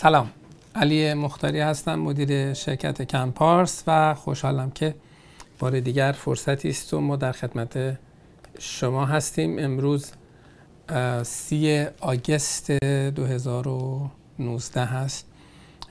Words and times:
سلام. 0.00 0.30
علی 0.74 1.14
مختاری 1.14 1.60
هستم 1.60 1.94
مدیر 1.94 2.54
شرکت 2.54 3.02
کمپارس 3.02 3.84
و 3.86 4.14
خوشحالم 4.14 4.70
که 4.70 4.94
بار 5.58 5.80
دیگر 5.80 6.12
فرصتی 6.12 6.68
است 6.68 6.94
و 6.94 7.00
ما 7.00 7.16
در 7.16 7.32
خدمت 7.32 7.98
شما 8.58 9.04
هستیم. 9.04 9.58
امروز 9.58 10.12
سی 11.22 11.86
آگست 12.00 12.70
2019 12.70 14.84
هست 14.84 15.26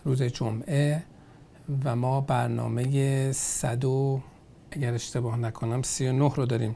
روز 0.06 0.22
جمعه 0.22 1.04
و 1.84 1.96
ما 1.96 2.22
برنامه 2.22 3.32
100 3.32 3.86
اگر 4.72 4.94
اشتباه 4.94 5.38
نکنم 5.38 5.82
39 5.82 6.32
رو 6.36 6.46
داریم 6.46 6.76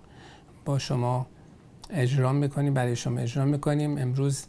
با 0.65 0.79
شما 0.79 1.27
اجرا 1.89 2.33
می‌کنیم 2.33 2.73
برای 2.73 2.95
شما 2.95 3.19
اجرا 3.19 3.45
می‌کنیم. 3.45 3.97
امروز 3.97 4.45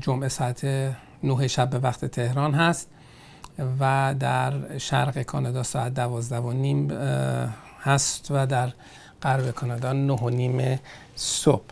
جمعه 0.00 0.28
ساعت 0.28 0.64
9 1.22 1.48
شب 1.48 1.70
به 1.70 1.78
وقت 1.78 2.04
تهران 2.04 2.54
هست 2.54 2.88
و 3.80 4.14
در 4.20 4.78
شرق 4.78 5.22
کانادا 5.22 5.62
ساعت 5.62 5.94
دوازده 5.94 6.38
و 6.38 6.52
نیم 6.52 6.90
هست 7.80 8.30
و 8.30 8.46
در 8.46 8.72
غرب 9.22 9.50
کانادا 9.50 9.92
نه 9.92 10.12
و 10.12 10.30
نیم 10.30 10.80
صبح. 11.14 11.64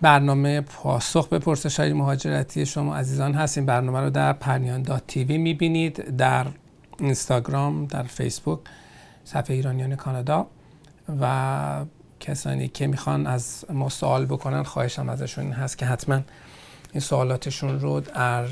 برنامه 0.00 0.60
پاسخ 0.60 1.28
به 1.28 1.38
پرسش 1.38 1.80
های 1.80 1.92
مهاجرتی 1.92 2.66
شما 2.66 2.96
عزیزان 2.96 3.34
هست. 3.34 3.58
این 3.58 3.66
برنامه 3.66 4.00
رو 4.00 4.10
در 4.10 4.32
پرنیان 4.32 4.82
دات 4.82 5.02
تیوی 5.06 5.38
می‌بینید 5.38 6.16
در 6.16 6.46
اینستاگرام 6.98 7.86
در 7.86 8.02
فیسبوک 8.02 8.58
صفحه 9.24 9.56
ایرانیان 9.56 9.96
کانادا 9.96 10.46
و 11.20 11.84
کسانی 12.22 12.68
که 12.68 12.86
می‌خوان 12.86 13.26
از 13.26 13.64
ما 13.70 13.88
سوال 13.88 14.26
بکنن 14.26 14.62
خواهشم 14.62 15.08
ازشون 15.08 15.52
هست 15.52 15.78
که 15.78 15.86
حتما 15.86 16.20
این 16.92 17.00
سوالاتشون 17.00 17.80
رو 17.80 18.00
در 18.00 18.46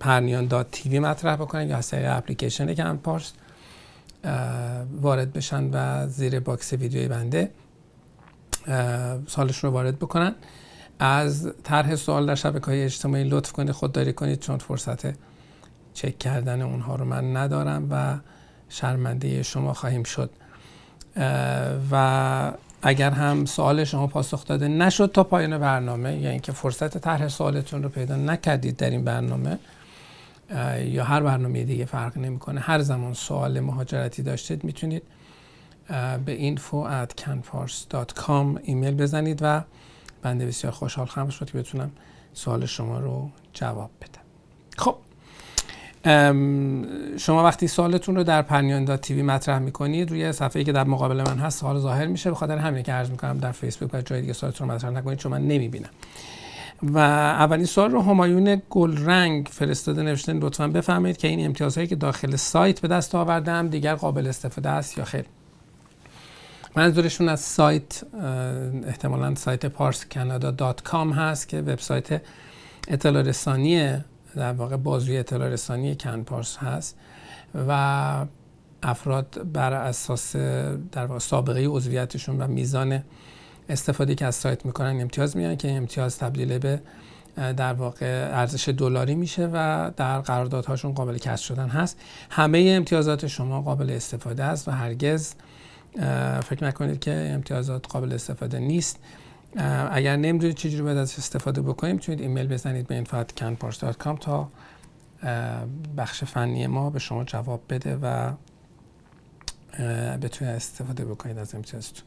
پرنیان 0.00 0.46
dot 0.46 0.70
TV 0.70 0.98
مطرح 0.98 1.36
بکنن 1.36 1.68
یا 1.68 1.76
از 1.76 1.88
طریق 1.88 2.16
اپلیکیشن 2.16 2.74
کمپ 2.74 3.02
پارس 3.02 3.32
وارد 5.00 5.32
بشن 5.32 5.70
و 5.72 6.08
زیر 6.08 6.40
باکس 6.40 6.72
ویدیوی 6.72 7.08
بنده 7.08 7.50
سوالشون 9.26 9.70
رو 9.70 9.74
وارد 9.74 9.96
بکنن. 9.96 10.34
از 10.98 11.52
طرح 11.62 11.96
سوال 11.96 12.26
در 12.26 12.34
شبکه 12.34 12.66
های 12.66 12.84
اجتماعی 12.84 13.24
لطف 13.24 13.52
کنید 13.52 13.70
خودداری 13.70 14.12
کنید 14.12 14.40
چون 14.40 14.58
فرصت 14.58 15.14
چک 15.94 16.18
کردن 16.18 16.62
اونها 16.62 16.96
رو 16.96 17.04
من 17.04 17.36
ندارم 17.36 17.88
و 17.90 18.18
شرمنده 18.68 19.42
شما 19.42 19.72
خواهیم 19.72 20.02
شد. 20.02 20.30
و 21.90 22.52
اگر 22.82 23.10
هم 23.10 23.44
سوال 23.44 23.84
شما 23.84 24.06
پاسخ 24.06 24.46
داده 24.46 24.68
نشد 24.68 25.10
تا 25.14 25.24
پایان 25.24 25.58
برنامه 25.58 26.16
یا 26.16 26.30
اینکه 26.30 26.52
فرصت 26.52 26.98
طرح 26.98 27.28
سوالتون 27.28 27.82
رو 27.82 27.88
پیدا 27.88 28.16
نکردید 28.16 28.76
در 28.76 28.90
این 28.90 29.04
برنامه 29.04 29.58
یا 30.84 31.04
هر 31.04 31.20
برنامه 31.20 31.64
دیگه 31.64 31.84
فرق 31.84 32.18
نمی‌کنه 32.18 32.60
هر 32.60 32.82
زمان 32.82 33.14
سوال 33.14 33.60
مهاجرتی 33.60 34.22
داشتید 34.22 34.64
می‌تونید 34.64 35.02
به 36.24 36.56
info 36.56 36.86
at 36.88 37.22
canfars.com 37.22 38.60
ایمیل 38.62 38.94
بزنید 38.94 39.38
و 39.42 39.62
بنده 40.22 40.46
بسیار 40.46 40.72
خوشحال 40.72 41.06
خواهم 41.06 41.28
شد 41.28 41.50
که 41.50 41.58
بتونم 41.58 41.90
سوال 42.32 42.66
شما 42.66 42.98
رو 42.98 43.30
جواب 43.52 43.90
بدم. 44.00 44.22
خب. 44.78 44.96
شما 47.18 47.44
وقتی 47.44 47.68
سوالتون 47.68 48.16
رو 48.16 48.24
در 48.24 48.42
پرنیان 48.42 48.96
تیوی 48.96 49.22
مطرح 49.22 49.58
می‌کنید 49.58 50.10
روی 50.10 50.32
صفحه 50.32 50.64
که 50.64 50.72
در 50.72 50.84
مقابل 50.84 51.16
من 51.16 51.38
هست 51.38 51.60
سوال 51.60 51.78
ظاهر 51.78 52.06
میشه. 52.06 52.30
به 52.30 52.36
خاطر 52.36 52.58
همین 52.58 52.82
که 52.82 52.92
عرض 52.92 53.10
می‌کنم 53.10 53.38
در 53.38 53.52
فیسبوک 53.52 53.90
و 53.94 54.00
جای 54.00 54.20
دیگه 54.20 54.32
سوالتون 54.32 54.68
رو 54.68 54.74
مطرح 54.74 54.90
نکنید 54.90 55.18
چون 55.18 55.32
من 55.32 55.42
نمی‌بینم. 55.48 55.88
و 56.82 56.98
اولین 56.98 57.66
سوال 57.66 57.90
رو 57.90 58.02
همایون 58.02 58.62
گلرنگ 58.70 59.48
فرستاده 59.52 60.02
نوشته 60.02 60.32
لطفا 60.32 60.68
بفهمید 60.68 61.16
که 61.16 61.28
این 61.28 61.46
امتیازهایی 61.46 61.88
که 61.88 61.96
داخل 61.96 62.36
سایت 62.36 62.80
به 62.80 62.88
دست 62.88 63.14
آوردم 63.14 63.68
دیگر 63.68 63.94
قابل 63.94 64.26
استفاده 64.26 64.68
است 64.68 64.98
یا 64.98 65.04
خیر. 65.04 65.24
منظورشون 66.76 67.28
از 67.28 67.40
سایت 67.40 68.02
احتمالا 68.86 69.34
سایت 69.34 69.66
پارس 69.66 70.04
کانادا 70.14 70.74
هست 71.16 71.48
که 71.48 71.58
وبسایت 71.60 72.22
اطلاع 72.88 73.22
رسانی 73.22 74.04
در 74.36 74.52
واقع 74.52 74.76
بازوی 74.76 75.18
اطلاع 75.18 75.48
رسانی 75.48 75.96
کنپارس 75.96 76.56
هست 76.56 76.96
و 77.68 78.26
افراد 78.82 79.52
بر 79.52 79.72
اساس 79.72 80.36
در 80.92 81.06
واقع 81.06 81.18
سابقه 81.18 81.66
عضویتشون 81.66 82.38
و 82.38 82.46
میزان 82.46 83.02
استفاده 83.68 84.14
که 84.14 84.26
از 84.26 84.34
سایت 84.34 84.66
می‌کنن 84.66 85.00
امتیاز 85.00 85.36
میان 85.36 85.56
که 85.56 85.70
امتیاز 85.70 86.18
تبدیل 86.18 86.58
به 86.58 86.80
در 87.36 87.72
واقع 87.72 88.28
ارزش 88.32 88.68
دلاری 88.68 89.14
میشه 89.14 89.50
و 89.52 89.90
در 89.96 90.20
قراردادهاشون 90.20 90.92
قابل 90.92 91.18
کسب 91.18 91.44
شدن 91.44 91.68
هست. 91.68 92.00
همه 92.30 92.74
امتیازات 92.76 93.26
شما 93.26 93.62
قابل 93.62 93.90
استفاده 93.90 94.44
است 94.44 94.68
و 94.68 94.70
هرگز 94.70 95.34
فکر 96.42 96.64
نکنید 96.64 97.00
که 97.00 97.30
امتیازات 97.34 97.86
قابل 97.88 98.12
استفاده 98.12 98.58
نیست. 98.58 98.98
اگر 99.90 100.16
نمی‌دونید 100.16 100.56
چجوری 100.56 100.82
باید 100.82 100.98
از 100.98 101.18
استفاده 101.18 101.62
بکنیم 101.62 101.94
می‌تونید 101.94 102.20
ایمیل 102.20 102.46
بزنید 102.46 102.86
به 102.86 103.04
info@canpars.com 103.04 104.18
تا 104.20 104.48
بخش 105.96 106.24
فنی 106.24 106.66
ما 106.66 106.90
به 106.90 106.98
شما 106.98 107.24
جواب 107.24 107.60
بده 107.68 107.96
و 108.02 108.32
بتونید 110.16 110.54
استفاده 110.54 111.04
بکنید 111.04 111.38
از 111.38 111.54
امتیازتون. 111.54 112.04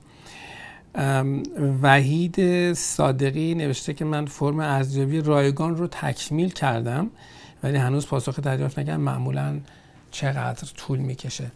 وحید 1.82 2.74
صادقی 2.74 3.56
نوشته 3.56 3.94
که 3.94 4.06
من 4.06 4.26
فرم 4.26 4.60
ارزیابی 4.60 5.22
رایگان 5.22 5.76
رو 5.76 5.88
تکمیل 5.88 6.50
کردم 6.50 7.10
ولی 7.64 7.78
هنوز 7.78 8.08
پاسخ 8.08 8.40
دریافت 8.40 8.80
نکردم. 8.80 9.02
معمولا 9.02 9.60
چقدر 10.12 10.68
طول 10.78 11.00
می‌کشه؟ 11.00 11.52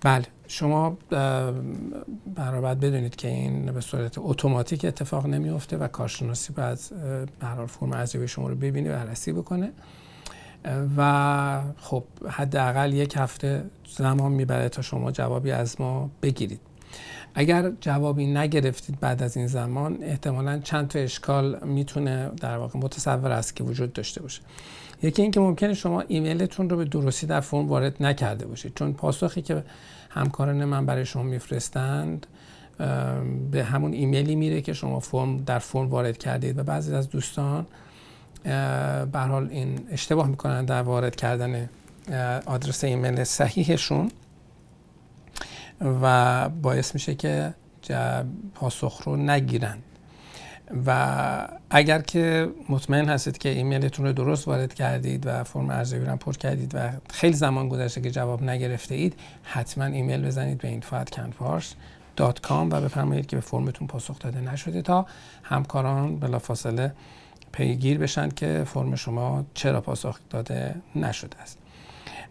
بله. 0.00 0.24
شما 0.50 0.98
باید 2.36 2.80
بدونید 2.80 3.16
که 3.16 3.28
این 3.28 3.72
به 3.72 3.80
صورت 3.80 4.14
اتوماتیک 4.18 4.84
اتفاق 4.84 5.26
نمیفته 5.26 5.76
و 5.76 5.88
کارشناسی 5.88 6.52
باید 6.52 6.78
برای 7.40 7.66
فرم 7.66 7.92
ارزیابی 7.92 8.28
شما 8.28 8.48
رو 8.48 8.54
ببینه 8.54 8.90
و 8.90 8.92
بررسی 8.92 9.32
بکنه. 9.32 9.72
و 10.96 11.62
خب 11.76 12.04
حداقل 12.28 12.92
یک 12.92 13.14
هفته 13.16 13.64
زمان 13.96 14.32
می‌بره 14.32 14.68
تا 14.68 14.82
شما 14.82 15.12
جوابی 15.12 15.50
از 15.50 15.80
ما 15.80 16.10
بگیرید. 16.22 16.60
اگر 17.34 17.72
جوابی 17.80 18.26
نگرفتید 18.26 19.00
بعد 19.00 19.22
از 19.22 19.36
این 19.36 19.46
زمان 19.46 19.98
احتمالا 20.02 20.58
چند 20.58 20.88
تا 20.88 20.98
اشکال 20.98 21.64
می‌تونه 21.64 22.30
در 22.40 22.56
واقع 22.56 22.78
متصور 22.78 23.30
است 23.30 23.56
که 23.56 23.64
وجود 23.64 23.92
داشته 23.92 24.22
باشه. 24.22 24.42
یکی 25.02 25.22
اینکه 25.22 25.40
ممکنه 25.40 25.74
شما 25.74 26.00
ایمیلتون 26.00 26.70
رو 26.70 26.76
به 26.76 26.84
درستی 26.84 27.26
در 27.26 27.40
فرم 27.40 27.68
وارد 27.68 28.02
نکرده 28.02 28.46
باشید 28.46 28.74
چون 28.74 28.92
پاسخی 28.92 29.42
که 29.42 29.64
همکاران 30.10 30.64
من 30.64 30.86
برای 30.86 31.06
شما 31.06 31.22
میفرستند. 31.22 32.26
به 33.50 33.64
همون 33.64 33.92
ایمیلی 33.92 34.34
میره 34.34 34.60
که 34.60 34.72
شما 34.72 35.00
فرم 35.00 35.36
در 35.36 35.58
فرم 35.58 35.88
وارد 35.88 36.18
کردید 36.18 36.58
و 36.58 36.62
بعضی 36.62 36.94
از 36.94 37.10
دوستان 37.10 37.66
به 39.12 39.18
حال 39.18 39.48
این 39.50 39.80
اشتباه 39.90 40.28
می‌کنن 40.28 40.64
در 40.64 40.82
وارد 40.82 41.16
کردن 41.16 41.68
آدرس 42.46 42.84
ایمیل 42.84 43.24
صحیحشون. 43.24 44.10
و 46.02 46.48
باعث 46.48 46.94
میشه 46.94 47.14
که 47.14 47.54
پاسخ 48.54 49.02
رو 49.04 49.16
نگیرن. 49.16 49.78
و 50.86 51.48
اگر 51.70 52.00
که 52.00 52.48
مطمئن 52.68 53.08
هستید 53.08 53.38
که 53.38 53.48
ایمیلتون 53.48 54.06
رو 54.06 54.12
درست 54.12 54.48
وارد 54.48 54.74
کردید 54.74 55.26
و 55.26 55.44
فرم 55.44 55.70
ارزیابی 55.70 56.06
رو 56.06 56.16
پر 56.16 56.32
کردید 56.32 56.74
و 56.74 56.90
خیلی 57.10 57.36
زمان 57.36 57.68
گذشته 57.68 58.00
که 58.00 58.10
جواب 58.10 58.42
نگرفته 58.42 58.94
اید 58.94 59.14
حتما 59.42 59.84
ایمیل 59.84 60.26
بزنید 60.26 60.58
به 60.58 60.80
info@canvas.com 60.80 62.50
و 62.50 62.80
بفرمایید 62.80 63.26
که 63.26 63.36
به 63.36 63.42
فرمتون 63.42 63.86
پاسخ 63.86 64.18
داده 64.18 64.40
نشده 64.40 64.82
تا 64.82 65.06
همکاران 65.42 66.16
بلافاصله 66.16 66.92
پیگیر 67.52 67.98
بشن 67.98 68.28
که 68.28 68.64
فرم 68.66 68.94
شما 68.94 69.44
چرا 69.54 69.80
پاسخ 69.80 70.18
داده 70.30 70.74
نشده 70.96 71.40
است. 71.40 71.58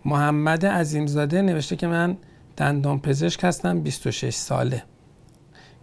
محمد 0.06 0.66
عظیمزاده 0.66 1.42
نوشته 1.42 1.76
که 1.76 1.88
من 1.88 2.18
دندان 2.58 3.00
پزشک 3.00 3.44
هستم 3.44 3.80
26 3.82 4.34
ساله. 4.34 4.84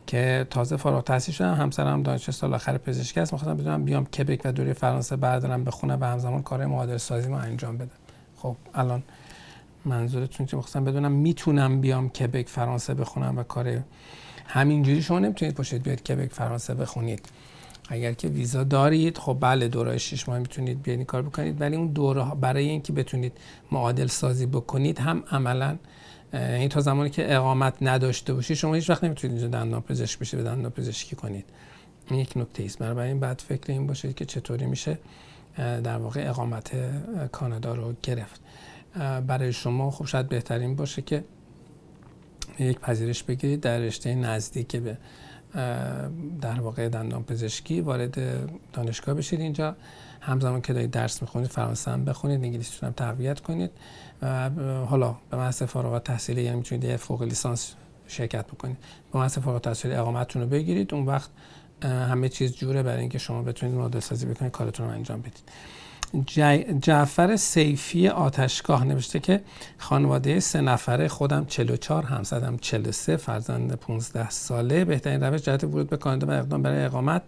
که 0.06 0.46
تازه 0.50 0.76
فارغ 0.76 0.96
التحصیل 0.96 1.34
شدم 1.34 1.54
همسرم 1.54 2.02
دانشجو 2.02 2.32
سال 2.32 2.54
آخر 2.54 2.78
پزشکی 2.78 3.20
است. 3.20 3.32
می‌خواستم 3.32 3.56
بدونم 3.56 3.84
بیام 3.84 4.04
کبک 4.04 4.40
و 4.44 4.52
دوره 4.52 4.72
فرانسه 4.72 5.16
بردارم 5.16 5.64
بخونم 5.64 5.98
و 6.00 6.04
همزمان 6.04 6.42
کار 6.42 6.66
معادل 6.66 6.96
سازی 6.96 7.28
ما 7.28 7.38
انجام 7.38 7.76
بدم. 7.76 7.90
خب 8.36 8.56
الان 8.74 9.02
منظورتون 9.84 10.46
که 10.46 10.56
می‌خواستم 10.56 10.84
بدونم 10.84 11.12
می‌تونم 11.12 11.80
بیام 11.80 12.08
کبک 12.08 12.48
فرانسه 12.48 12.94
بخونم 12.94 13.38
و 13.38 13.42
کار 13.42 13.80
همینجوری 14.46 15.02
شما 15.02 15.18
نمی‌تونید 15.18 15.54
پاشید 15.54 15.82
بیاید 15.82 16.02
کبک 16.02 16.32
فرانسه 16.32 16.74
بخونید. 16.74 17.28
اگر 17.88 18.12
که 18.12 18.28
ویزا 18.28 18.64
دارید 18.64 19.18
خب 19.18 19.36
بله 19.40 19.68
دوره 19.68 19.98
6 19.98 20.28
ماه 20.28 20.38
می‌تونید 20.38 20.82
بیاید 20.82 21.06
کار 21.06 21.22
بکنید 21.22 21.60
ولی 21.60 21.76
اون 21.76 21.86
دوره 21.86 22.34
برای 22.34 22.68
اینکه 22.68 22.92
بتونید 22.92 23.32
معادل 23.72 24.06
سازی 24.06 24.46
بکنید 24.46 24.98
هم 24.98 25.24
عملا 25.30 25.76
این 26.32 26.68
تا 26.68 26.80
زمانی 26.80 27.10
که 27.10 27.36
اقامت 27.36 27.74
نداشته 27.80 28.34
باشی 28.34 28.56
شما 28.56 28.74
هیچ 28.74 28.90
وقت 28.90 29.04
نمی‌تونید 29.04 29.36
اینجا 29.36 29.58
دندان 29.58 29.82
پزشک 29.82 30.18
بشید 30.18 30.40
و 30.40 30.42
دندان 30.42 30.70
پزشکی 30.70 31.16
کنید. 31.16 31.44
این 32.10 32.20
یک 32.20 32.36
نکته 32.36 32.64
است 32.64 32.82
این 32.82 33.20
بعد 33.20 33.42
فکر 33.48 33.72
این 33.72 33.86
باشید 33.86 34.14
که 34.14 34.24
چطوری 34.24 34.66
میشه 34.66 34.98
در 35.56 35.96
واقع 35.96 36.28
اقامت 36.28 36.70
کانادا 37.32 37.74
رو 37.74 37.94
گرفت. 38.02 38.40
برای 39.26 39.52
شما 39.52 39.90
خب 39.90 40.04
شاید 40.04 40.28
بهترین 40.28 40.76
باشه 40.76 41.02
که 41.02 41.24
یک 42.58 42.78
پذیرش 42.78 43.22
بگیرید 43.22 43.60
در 43.60 43.78
رشته 43.78 44.14
نزدیک 44.14 44.76
به 44.76 44.98
در 46.40 46.60
واقع 46.60 46.88
دندان 46.88 47.24
پزشکی 47.24 47.80
وارد 47.80 48.20
دانشگاه 48.72 49.14
بشید 49.14 49.40
اینجا. 49.40 49.76
همزمان 50.26 50.60
که 50.60 50.72
دارید 50.72 50.90
درس 50.90 51.22
می‌خونید 51.22 51.50
فرانسه 51.50 51.90
هم 51.90 52.04
بخونید 52.04 52.44
انگلیسیتون 52.44 52.86
هم 52.86 52.92
تقویت 52.92 53.40
کنید 53.40 53.70
و 54.22 54.50
حالا 54.84 55.16
به 55.30 55.36
محض 55.36 55.62
فارغ 55.62 56.02
تحصیلی 56.02 56.42
یعنی 56.42 56.56
می‌تونید 56.56 56.84
یه 56.84 56.96
فوق 56.96 57.22
لیسانس 57.22 57.74
شرکت 58.08 58.46
بکنید. 58.46 58.76
به 59.12 59.18
محض 59.18 59.38
فارغ 59.38 59.54
التحصیلی 59.54 59.94
اقامتتون 59.94 60.42
رو 60.42 60.48
بگیرید 60.48 60.94
اون 60.94 61.06
وقت 61.06 61.30
همه 61.82 62.28
چیز 62.28 62.56
جوره 62.56 62.82
برای 62.82 63.00
اینکه 63.00 63.18
شما 63.18 63.42
بتونید 63.42 63.74
مدل 63.74 64.00
سازی 64.00 64.26
بکنید 64.26 64.52
کارتون 64.52 64.86
رو 64.86 64.92
انجام 64.92 65.20
بدید. 65.20 65.42
جعفر 66.80 67.36
سیفی 67.36 68.08
آتشگاه 68.08 68.84
نوشته 68.84 69.20
که 69.20 69.40
خانواده 69.78 70.40
سه 70.40 70.60
نفره 70.60 71.08
خودم 71.08 71.44
44 71.44 72.04
همسرم 72.04 72.58
43 72.58 73.16
فرزند 73.16 73.72
15 73.72 74.30
ساله 74.30 74.84
بهترین 74.84 75.22
روش 75.22 75.42
جهت 75.42 75.64
ورود 75.64 75.90
به 75.90 75.96
کانادا 75.96 76.26
و 76.26 76.30
اقدام 76.30 76.62
برای 76.62 76.84
اقامت. 76.84 77.22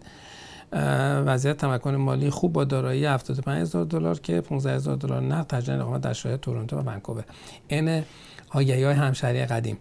وضعیت 1.25 1.57
تمکن 1.57 1.95
مالی 1.95 2.29
خوب 2.29 2.53
با 2.53 2.63
دارایی 2.63 3.05
75 3.05 3.61
هزار 3.61 3.85
دلار 3.85 4.19
که 4.19 4.41
15 4.41 4.75
هزار 4.75 4.95
دلار 4.95 5.21
نقد 5.21 5.47
تجربه 5.47 5.81
اقامت 5.81 6.01
در 6.01 6.13
شهر 6.13 6.37
تورنتو 6.37 6.77
و 6.77 6.81
ونکوور. 6.81 7.23
این 7.67 8.03
آگهی 8.49 8.83
های 8.83 8.93
همشهری 8.93 9.45
قدیم. 9.45 9.77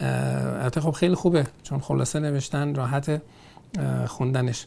البته 0.00 0.80
خب 0.80 0.90
خیلی 0.90 1.14
خوبه 1.14 1.46
چون 1.62 1.80
خلاصه 1.80 2.20
نوشتن 2.20 2.74
راحت 2.74 3.22
خوندنش. 4.06 4.66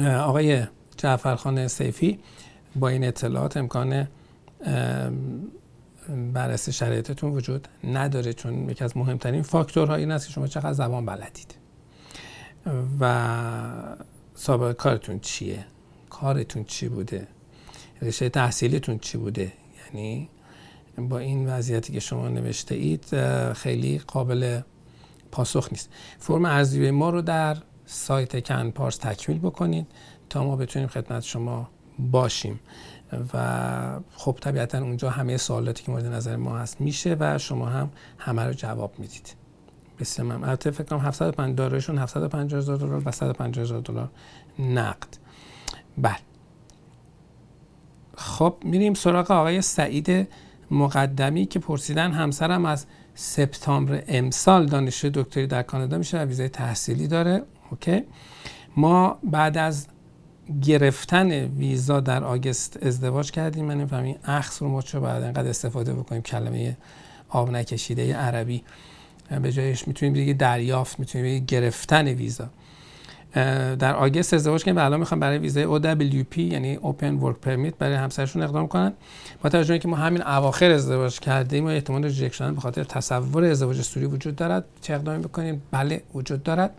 آقای 0.00 0.64
جعفرخان 0.96 1.68
سیفی 1.68 2.18
با 2.76 2.88
این 2.88 3.04
اطلاعات 3.04 3.56
امکان 3.56 4.08
بررسی 6.32 6.72
شرایطتون 6.72 7.32
وجود 7.32 7.68
نداره 7.84 8.32
چون 8.32 8.70
یکی 8.70 8.84
از 8.84 8.96
مهمترین 8.96 9.42
فاکتورها 9.42 9.94
این 9.94 10.10
است 10.10 10.26
که 10.26 10.32
شما 10.32 10.46
چقدر 10.46 10.72
زبان 10.72 11.06
بلدید. 11.06 11.54
و 13.00 13.24
سابقه 14.34 14.72
کارتون 14.72 15.20
چیه؟ 15.20 15.66
کارتون 16.10 16.64
چی 16.64 16.88
بوده؟ 16.88 17.28
رشته 18.02 18.28
تحصیلیتون 18.28 18.98
چی 18.98 19.18
بوده؟ 19.18 19.52
یعنی 19.86 20.28
با 20.98 21.18
این 21.18 21.48
وضعیتی 21.48 21.92
که 21.92 22.00
شما 22.00 22.28
نوشته 22.28 22.74
اید 22.74 23.04
خیلی 23.52 23.98
قابل 23.98 24.60
پاسخ 25.30 25.68
نیست. 25.72 25.90
فرم 26.18 26.44
ارزیابی 26.44 26.90
ما 26.90 27.10
رو 27.10 27.22
در 27.22 27.56
سایت 27.86 28.48
کن 28.48 28.70
پارس 28.70 28.96
تکمیل 28.96 29.38
بکنید 29.38 29.86
تا 30.30 30.44
ما 30.44 30.56
بتونیم 30.56 30.88
خدمت 30.88 31.22
شما 31.22 31.68
باشیم. 31.98 32.60
و 33.34 34.00
خب 34.16 34.38
طبیعتا 34.40 34.78
اونجا 34.78 35.10
همه 35.10 35.36
سوالاتی 35.36 35.84
که 35.84 35.90
مورد 35.90 36.06
نظر 36.06 36.36
ما 36.36 36.58
هست 36.58 36.80
میشه 36.80 37.16
و 37.20 37.38
شما 37.38 37.66
هم 37.66 37.90
همه 38.18 38.42
رو 38.42 38.52
جواب 38.52 38.98
می‌دید. 38.98 39.43
بسیار 39.98 40.28
ممنون. 40.28 40.44
البته 40.44 40.70
فکر 40.70 40.84
کنم 40.84 40.98
750 40.98 41.56
دارایشون 41.56 41.98
750 41.98 42.58
هزار 42.58 42.76
دلار 42.76 43.02
و 43.04 43.10
150 43.10 43.64
هزار 43.64 43.80
دلار 43.80 44.10
نقد. 44.58 45.08
بله. 45.98 46.16
خب 48.16 48.56
میریم 48.64 48.94
سراغ 48.94 49.30
آقای 49.30 49.62
سعید 49.62 50.28
مقدمی 50.70 51.46
که 51.46 51.58
پرسیدن 51.58 52.12
همسرم 52.12 52.64
از 52.64 52.86
سپتامبر 53.14 54.02
امسال 54.08 54.66
دانشجوی 54.66 55.10
دکتری 55.14 55.46
در 55.46 55.62
کانادا 55.62 55.98
میشه 55.98 56.18
و 56.18 56.24
ویزای 56.24 56.48
تحصیلی 56.48 57.08
داره. 57.08 57.42
اوکی. 57.70 58.02
ما 58.76 59.18
بعد 59.22 59.58
از 59.58 59.86
گرفتن 60.62 61.30
ویزا 61.30 62.00
در 62.00 62.24
آگست 62.24 62.78
ازدواج 62.82 63.30
کردیم. 63.30 63.64
من 63.64 63.74
نمی‌فهمم 63.74 64.14
اخص 64.24 64.62
رو 64.62 64.68
ما 64.68 64.82
چه 64.82 65.00
بعد 65.00 65.22
انقدر 65.22 65.48
استفاده 65.48 65.94
بکنیم؟ 65.94 66.22
کلمه 66.22 66.76
آب 67.28 67.50
نکشیده 67.50 68.16
عربی. 68.16 68.64
به 69.42 69.52
جایش 69.52 69.88
می‌تونیم 69.88 70.14
بگیم 70.14 70.36
دریافت 70.36 71.00
می‌تونیم 71.00 71.44
گرفتن 71.44 72.08
ویزا. 72.08 72.48
در 73.78 73.94
August 73.94 74.34
ازدواج 74.34 74.64
کردیم 74.64 74.76
و 74.76 74.84
الان 74.84 75.00
می‌خوام 75.00 75.20
برای 75.20 75.38
ویزای 75.38 75.64
OWP 75.64 76.38
یعنی 76.38 76.76
Open 76.76 77.24
Work 77.24 77.46
Permit 77.46 77.74
برای 77.78 77.94
همسرشون 77.94 78.42
اقدام 78.42 78.68
کنن. 78.68 78.92
با 79.42 79.48
توجه 79.48 79.72
اینکه 79.72 79.88
ما 79.88 79.96
همین 79.96 80.22
اواخر 80.22 80.70
ازدواج 80.70 81.20
کردیم 81.20 81.64
و 81.64 81.68
احتمال 81.68 82.04
rejection 82.04 82.54
به 82.54 82.60
خاطر 82.60 82.84
تصور 82.84 83.44
ازدواج 83.44 83.82
صوری 83.82 84.06
وجود 84.06 84.36
دارد. 84.36 84.64
چه 84.80 84.94
اقدامی 84.94 85.22
بکنیم؟ 85.22 85.62
بله 85.70 86.02
وجود 86.14 86.42
دارد. 86.42 86.70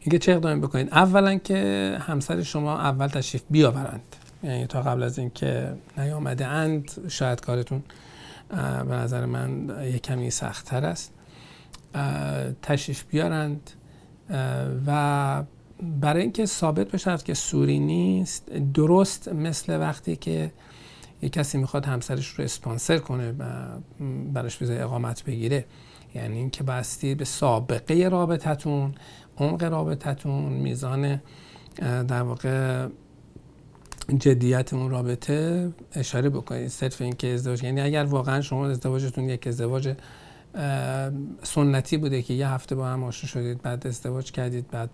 اینکه 0.00 0.18
چه 0.18 0.32
اقدامی 0.32 0.60
بکنید 0.60 0.88
اولا 0.92 1.38
که 1.38 1.96
همسر 2.00 2.42
شما 2.42 2.78
اول 2.78 3.06
تشریف 3.06 3.42
بیاورند. 3.50 4.16
یعنی 4.42 4.66
تا 4.66 4.82
قبل 4.82 5.02
از 5.02 5.18
اینکه 5.18 5.72
نیامده 5.98 6.46
اند 6.46 6.90
شاید 7.08 7.40
کارتون 7.40 7.82
به 8.88 8.94
نظر 8.94 9.26
من 9.26 9.76
یک 9.84 10.02
کمی 10.02 10.30
سختتر 10.30 10.86
است. 10.86 11.14
تشریف 12.62 13.04
بیارند. 13.04 13.70
و 14.86 15.42
برای 16.00 16.22
اینکه 16.22 16.46
ثابت 16.46 16.90
بشه 16.90 17.16
که 17.16 17.34
سوری 17.34 17.78
نیست 17.78 18.50
درست 18.50 19.28
مثل 19.28 19.80
وقتی 19.80 20.16
که 20.16 20.52
یک 21.22 21.32
کسی 21.32 21.58
می‌خواد 21.58 21.86
همسرش 21.86 22.28
رو 22.28 22.44
اسپانسر 22.44 22.98
کنه 22.98 23.32
و 23.32 23.44
براش 24.32 24.60
ویزای 24.60 24.78
اقامت 24.78 25.24
بگیره. 25.24 25.64
یعنی 26.14 26.36
اینکه 26.36 26.64
بستی 26.64 27.14
به 27.14 27.24
سابقه 27.24 28.08
رابطتون 28.08 28.94
عمق 29.36 29.62
رابطتون 29.64 30.52
میزان 30.52 31.22
در 31.80 32.22
واقع 32.22 32.88
جدیت 34.18 34.74
اون 34.74 34.90
رابطه 34.90 35.70
اشاره 35.92 36.28
بکنید 36.28 36.68
صرف 36.68 37.00
اینکه 37.00 37.34
ازدواج. 37.34 37.62
یعنی 37.62 37.80
اگر 37.80 38.04
واقعا 38.04 38.40
شما 38.40 38.68
ازدواجتون 38.68 39.28
یک 39.28 39.46
ازدواج 39.46 39.94
سنتی 41.42 41.96
بوده 41.96 42.22
که 42.22 42.34
یه 42.34 42.48
هفته 42.48 42.74
با 42.74 42.86
هم 42.86 43.04
آشنا 43.04 43.30
شدید 43.30 43.62
بعد 43.62 43.86
ازدواج 43.86 44.32
کردید 44.32 44.70
بعد 44.70 44.90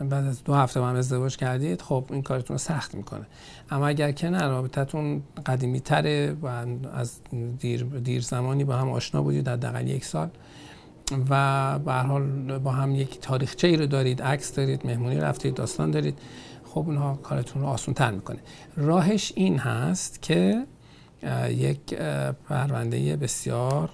بعد 0.00 0.26
از 0.26 0.44
دو 0.44 0.54
هفته 0.54 0.80
با 0.80 0.88
هم 0.88 0.96
ازدواج 0.96 1.36
کردید 1.36 1.82
خب 1.82 2.04
این 2.10 2.22
کارتون 2.22 2.54
رو 2.54 2.58
سخت 2.58 2.94
می‌کنه. 2.94 3.26
اما 3.70 3.88
اگر 3.88 4.12
که 4.12 4.30
نه 4.30 4.42
رابطتون 4.42 5.22
قدیمی 5.46 5.80
تره 5.80 6.36
و 6.42 6.46
از 6.94 7.20
دیر, 7.58 7.84
دیر 7.84 8.22
زمانی 8.22 8.64
با 8.64 8.76
هم 8.76 8.90
آشنا 8.90 9.22
بودید 9.22 9.44
دقیق 9.44 9.88
یک 9.88 10.04
سال 10.04 10.28
و 11.30 11.78
به 11.78 11.92
حال 11.92 12.58
با 12.58 12.72
هم 12.72 12.94
یک 12.94 13.20
تاریخچه 13.20 13.68
ای 13.68 13.76
رو 13.76 13.86
دارید 13.86 14.22
عکس 14.22 14.54
دارید 14.54 14.86
مهمونی 14.86 15.16
رفتید 15.16 15.54
داستان 15.54 15.90
دارید. 15.90 16.18
خب 16.76 16.84
اونها 16.86 17.14
کارتون 17.14 17.62
رو 17.62 17.68
آسان 17.68 17.94
تر 17.94 18.10
می‌کنه. 18.10 18.38
راهش 18.76 19.32
این 19.36 19.58
هست 19.58 20.22
که 20.22 20.66
یک 21.48 21.94
پرونده 22.48 23.16
بسیار 23.16 23.90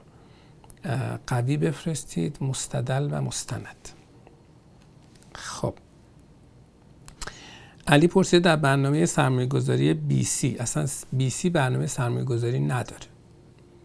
قوی 1.27 1.57
بفرستید 1.57 2.39
مستدل 2.41 3.09
و 3.11 3.23
مستند. 3.23 3.89
خب. 5.35 5.75
علی 7.87 8.07
پرسید 8.07 8.43
در 8.43 8.57
برنامه 8.57 9.07
سرمایه 9.07 9.47
گذاری 9.47 10.25
سی 10.25 10.57
اصلا 10.61 10.87
سی 11.31 11.51
برنامه 11.51 11.87
سرمایه 11.87 12.25
گذاری 12.25 12.61
نداره. 12.61 13.07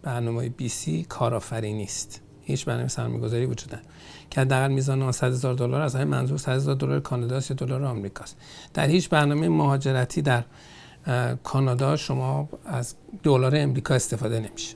برنامه 0.02 0.68
سی 0.68 1.06
کارآفرینی 1.10 1.84
است. 1.84 2.22
هیچ 2.48 2.66
برنامه 2.66 2.88
سرمایه 2.88 3.22
گذاری 3.22 3.46
وجود 3.46 3.70
نداره. 3.70 3.84
که 4.30 4.42
حداقل 4.42 4.72
میزان 4.72 5.12
100 5.12 5.28
هزار 5.28 5.54
دلار 5.54 5.82
از 5.82 5.96
همین 5.96 6.08
منظور 6.08 6.38
100 6.38 6.52
هزار 6.52 6.76
دلار 6.76 7.00
کانادا 7.00 7.36
یا 7.36 7.56
دلار 7.58 7.84
آمریکاست. 7.84 8.38
در 8.74 8.88
هیچ 8.88 9.10
برنامه 9.10 9.50
مهاجرتی 9.50 10.22
در 10.22 10.44
کانادا 11.44 11.96
شما 11.96 12.50
از 12.66 12.96
دلار 13.24 13.56
امریکا 13.56 13.96
استفاده 13.96 14.40
نمیشه. 14.40 14.76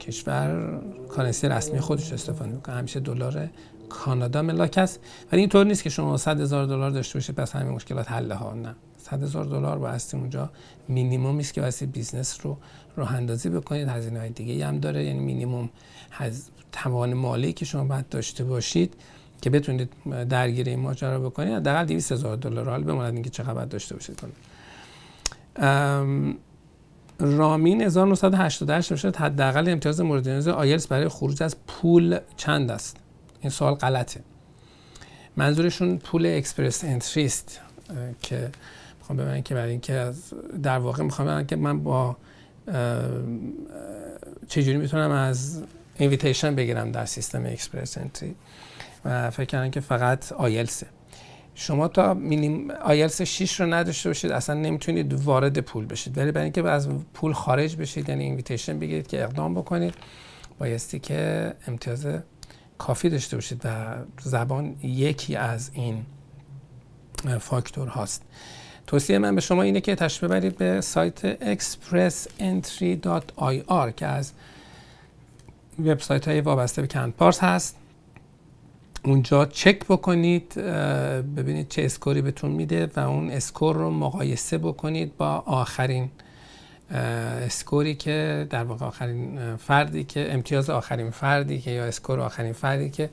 کشور 0.00 0.80
currency 1.08 1.48
رسمی 1.48 1.80
خودش 1.80 2.12
استفاده 2.12 2.50
می‌کنه. 2.50 2.76
همیشه 2.76 3.00
دلار 3.00 3.48
کانادا 3.88 4.42
ملاک 4.42 4.78
است. 4.78 5.00
ولی 5.32 5.40
اینطور 5.40 5.66
نیست 5.66 5.82
که 5.82 5.90
شما 5.90 6.16
100 6.16 6.40
هزار 6.40 6.66
دلار 6.66 6.90
داشته 6.90 7.14
باشید 7.14 7.34
پس 7.34 7.56
همین 7.56 7.72
مشکلات 7.72 8.12
حله 8.12 8.32
ها. 8.32 8.54
نه. 8.54 8.74
100 8.98 9.22
هزار 9.22 9.44
دلار 9.44 9.86
هستی 9.86 10.16
اونجا 10.16 10.50
مینیمم 10.88 11.38
است 11.38 11.54
که 11.54 11.62
واسه 11.62 11.86
business 11.86 12.38
رو 12.42 12.56
راه 12.96 13.14
اندازی 13.14 13.48
بکنید. 13.48 13.88
هزینه 13.88 14.20
های 14.20 14.30
دیگه 14.30 14.66
هم 14.66 14.78
داره. 14.78 15.04
یعنی 15.04 15.18
مینیمم 15.18 15.68
توان 16.72 17.14
مالی 17.14 17.52
که 17.52 17.64
شما 17.64 17.84
باید 17.84 18.08
داشته 18.08 18.44
باشید 18.44 18.94
که 19.40 19.50
بتونید 19.50 19.88
درگیر 20.28 20.68
این 20.68 20.80
ماجرا 20.80 21.18
بکنید 21.20 21.54
حداقل 21.54 21.84
200 21.84 22.12
هزار 22.12 22.36
دلار. 22.36 22.68
حال 22.68 22.84
بماند 22.84 23.14
اینکه 23.14 23.30
چقدر 23.30 23.54
باید 23.54 23.68
داشته 23.68 23.94
باشید. 23.94 24.20
رامین 27.18 27.82
1988 27.82 28.90
باشد 28.90 29.16
حداقل 29.16 29.68
امتیاز 29.68 30.00
مورد 30.00 30.28
نیاز 30.28 30.48
آیلتس 30.48 30.86
برای 30.86 31.08
خروج 31.08 31.42
از 31.42 31.56
pool 31.66 32.18
چند 32.36 32.70
است؟ 32.70 32.96
این 33.40 33.50
سوال 33.50 33.74
غلطه. 33.74 34.20
منظورشون 35.36 35.98
pool 35.98 36.26
Express 36.26 36.84
Entry 36.84 37.38
است 37.38 37.60
که 38.22 38.50
می‌خوام 38.98 39.18
ببینم 39.18 39.42
که 39.42 39.54
برای 39.54 39.70
اینکه 39.70 39.92
از 39.92 40.34
در 40.62 40.78
واقع 40.78 41.02
می‌خوام 41.02 41.28
ببینم 41.28 41.46
که 41.46 41.56
من 41.56 41.82
با 41.82 42.16
چجوری 44.48 44.78
می‌تونم 44.78 45.10
از 45.10 45.62
invitation 45.98 46.54
بگیرم 46.54 46.92
در 46.92 47.04
سیستم 47.04 47.46
Express 47.46 47.98
Entry. 47.98 48.34
و 49.04 49.30
فکر 49.30 49.44
کردم 49.44 49.70
که 49.70 49.80
فقط 49.80 50.32
آیلتسه 50.32 50.86
شما 51.54 51.88
تا 51.88 52.14
مینیم 52.14 52.70
آیلس 52.70 53.22
6 53.22 53.60
رو 53.60 53.74
نداشته 53.74 54.08
باشید 54.08 54.32
اصلا 54.32 54.60
نمی‌تونید 54.60 55.12
وارد 55.12 55.60
pool 55.60 55.86
بشید. 55.86 56.18
ولی 56.18 56.32
برای 56.32 56.44
اینکه 56.44 56.68
از 56.68 56.88
pool 57.14 57.32
خارج 57.32 57.76
بشید 57.76 58.08
یعنی 58.08 58.24
invitation 58.24 58.78
بگیرید 58.78 59.06
که 59.06 59.22
اقدام 59.22 59.54
بکنید 59.54 59.94
بایستی 60.58 60.98
که 60.98 61.52
امتیاز 61.66 62.06
کافی 62.78 63.10
داشته 63.10 63.36
باشید 63.36 63.60
و 63.64 63.94
زبان 64.20 64.76
یکی 64.82 65.36
از 65.36 65.70
این 65.74 66.06
فاکتور 67.40 67.88
هاست. 67.88 68.22
توصیه 68.86 69.18
من 69.18 69.34
به 69.34 69.40
شما 69.40 69.62
اینه 69.62 69.80
که 69.80 69.94
تشریف 69.94 70.24
ببرید 70.24 70.56
به 70.56 70.80
سایت 70.80 71.56
expressentry.ir 71.56 73.92
که 73.96 74.06
از 74.06 74.32
وبسایت 75.78 76.28
های 76.28 76.40
وابسته 76.40 76.82
به 76.82 76.88
کمپ 76.88 77.12
پارس 77.12 77.44
هست. 77.44 77.76
اونجا 79.04 79.46
چک 79.46 79.84
بکنید 79.84 80.54
ببینید 81.36 81.68
چه 81.68 81.84
score 81.84 82.16
ی 82.16 82.22
بهتون 82.22 82.50
میده 82.50 82.90
و 82.96 83.00
اون 83.00 83.30
score 83.30 83.76
رو 83.76 83.90
مقایسه 83.90 84.58
بکنید 84.58 85.16
با 85.16 85.28
آخرین 85.46 86.10
score 86.90 87.77
ی 87.77 87.94
که 87.94 88.46
در 88.50 88.64
واقع 88.64 88.86
آخرین 88.86 89.56
فردی 89.56 90.04
که 90.04 90.32
امتیاز 90.34 90.70
آخرین 90.70 91.10
فردی 91.10 91.60
که 91.60 91.70
یا 91.70 91.84
score 91.84 92.20
آخرین 92.20 92.52
فردی 92.52 92.90
که 92.90 93.10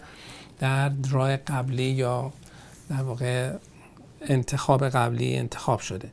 در 0.59 0.89
draw 0.89 1.28
ی 1.28 1.37
قبلی 1.37 1.83
یا 1.83 2.33
در 2.89 3.01
واقع 3.01 3.53
انتخاب 4.21 4.89
قبلی 4.89 5.37
انتخاب 5.37 5.79
شده 5.79 6.11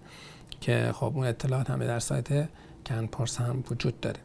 که 0.61 0.91
خب 0.95 1.13
اون 1.15 1.27
اطلاعات 1.27 1.71
همه 1.71 1.87
در 1.87 1.99
سایت 1.99 2.49
کن 2.89 3.07
پارس 3.07 3.41
هم 3.41 3.65
وجود 3.71 4.01
داره. 4.01 4.21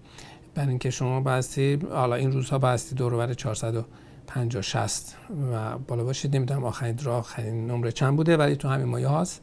برای 0.55 0.69
اینکه 0.69 0.89
شما 0.89 1.21
باستی 1.21 1.79
حالا 1.91 2.15
این 2.15 2.31
روزها 2.31 2.57
باستی 2.57 2.95
دور 2.95 3.17
بر 3.17 3.33
450 3.33 4.61
60 4.61 5.15
و 5.51 5.77
بالا 5.77 6.03
باشید. 6.03 6.35
نمی‌دونم 6.35 6.63
آخرین 6.63 6.95
درا 6.95 7.17
آخرین 7.17 7.71
نمره 7.71 7.91
چند 7.91 8.15
بوده 8.15 8.37
ولی 8.37 8.55
تو 8.55 8.67
همین 8.67 8.87
مایه 8.87 9.07
هاست. 9.07 9.41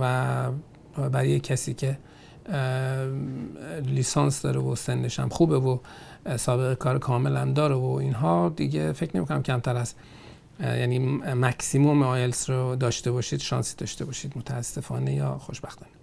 و 0.00 0.50
برای 0.96 1.40
کسی 1.40 1.74
که 1.74 1.98
لیسانس 3.84 4.42
داره 4.42 4.60
و 4.60 4.74
سنش 4.74 5.20
هم 5.20 5.28
خوبه 5.28 5.58
و 5.58 5.78
سابقه 6.36 6.74
کار 6.74 6.98
کامل 6.98 7.36
هم 7.36 7.54
داره 7.54 7.74
و 7.74 7.84
اینها 7.84 8.48
دیگه 8.56 8.92
فکر 8.92 9.16
نمی 9.16 9.26
کنم 9.26 9.42
کمتر 9.42 9.76
از 9.76 9.94
یعنی 10.60 10.98
مکسیموم 11.34 12.02
آیلس 12.02 12.50
رو 12.50 12.76
داشته 12.76 13.10
باشید 13.10 13.40
شانسی 13.40 13.76
داشته 13.76 14.04
باشید 14.04 14.32
متاسفانه 14.38 15.14
یا 15.14 15.38
خوشبختانه. 15.38 15.95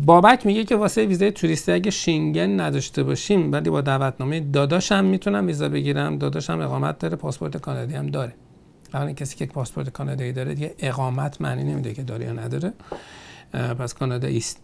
بابک 0.00 0.46
میگه 0.46 0.64
که 0.64 0.76
واسه 0.76 1.06
ویزای 1.06 1.32
توریستی 1.32 1.72
اگه 1.72 1.90
شینگن 1.90 2.60
نداشته 2.60 3.02
باشیم 3.02 3.52
ولی 3.52 3.70
با 3.70 3.80
دعوتنامه 3.80 4.40
داداشم 4.40 5.04
می‌تونم 5.04 5.46
ویزا 5.46 5.68
بگیرم. 5.68 6.18
داداشم 6.18 6.60
اقامت 6.60 6.98
داره 6.98 7.16
پاسپورت 7.16 7.56
کانادی 7.56 7.94
هم 7.94 8.06
داره. 8.06 8.34
اولا 8.94 9.12
کسی 9.12 9.36
که 9.36 9.46
پاسپورت 9.46 9.88
کانادایی 9.88 10.32
داره 10.32 10.54
دیگه 10.54 10.74
اقامت 10.78 11.40
معنی 11.40 11.64
نمیده 11.64 11.94
که 11.94 12.02
داره 12.02 12.24
یا 12.24 12.32
نداره. 12.32 12.72
پس 13.52 13.94
کانادا 13.94 14.28
است 14.28 14.62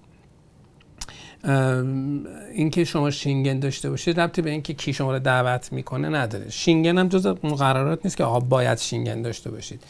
اینکه 2.53 2.85
شما 2.85 3.11
شینگن 3.11 3.59
داشته 3.59 3.91
باشید 3.91 4.21
ربطی 4.21 4.43
به 4.43 4.51
اینکه 4.51 4.75
کی 4.75 4.93
شما 4.93 5.13
رو 5.13 5.19
دعوت 5.19 5.73
می‌کنه 5.73 6.09
نداره. 6.09 6.51
شینگن 6.51 6.99
هم 6.99 7.09
جز 7.09 7.27
مقررات 7.27 8.01
نیست 8.05 8.17
که 8.17 8.25
آقا 8.25 8.41
باید 8.41 8.79
شینگن 8.79 9.23
داشته 9.23 9.51
باشید. 9.51 9.83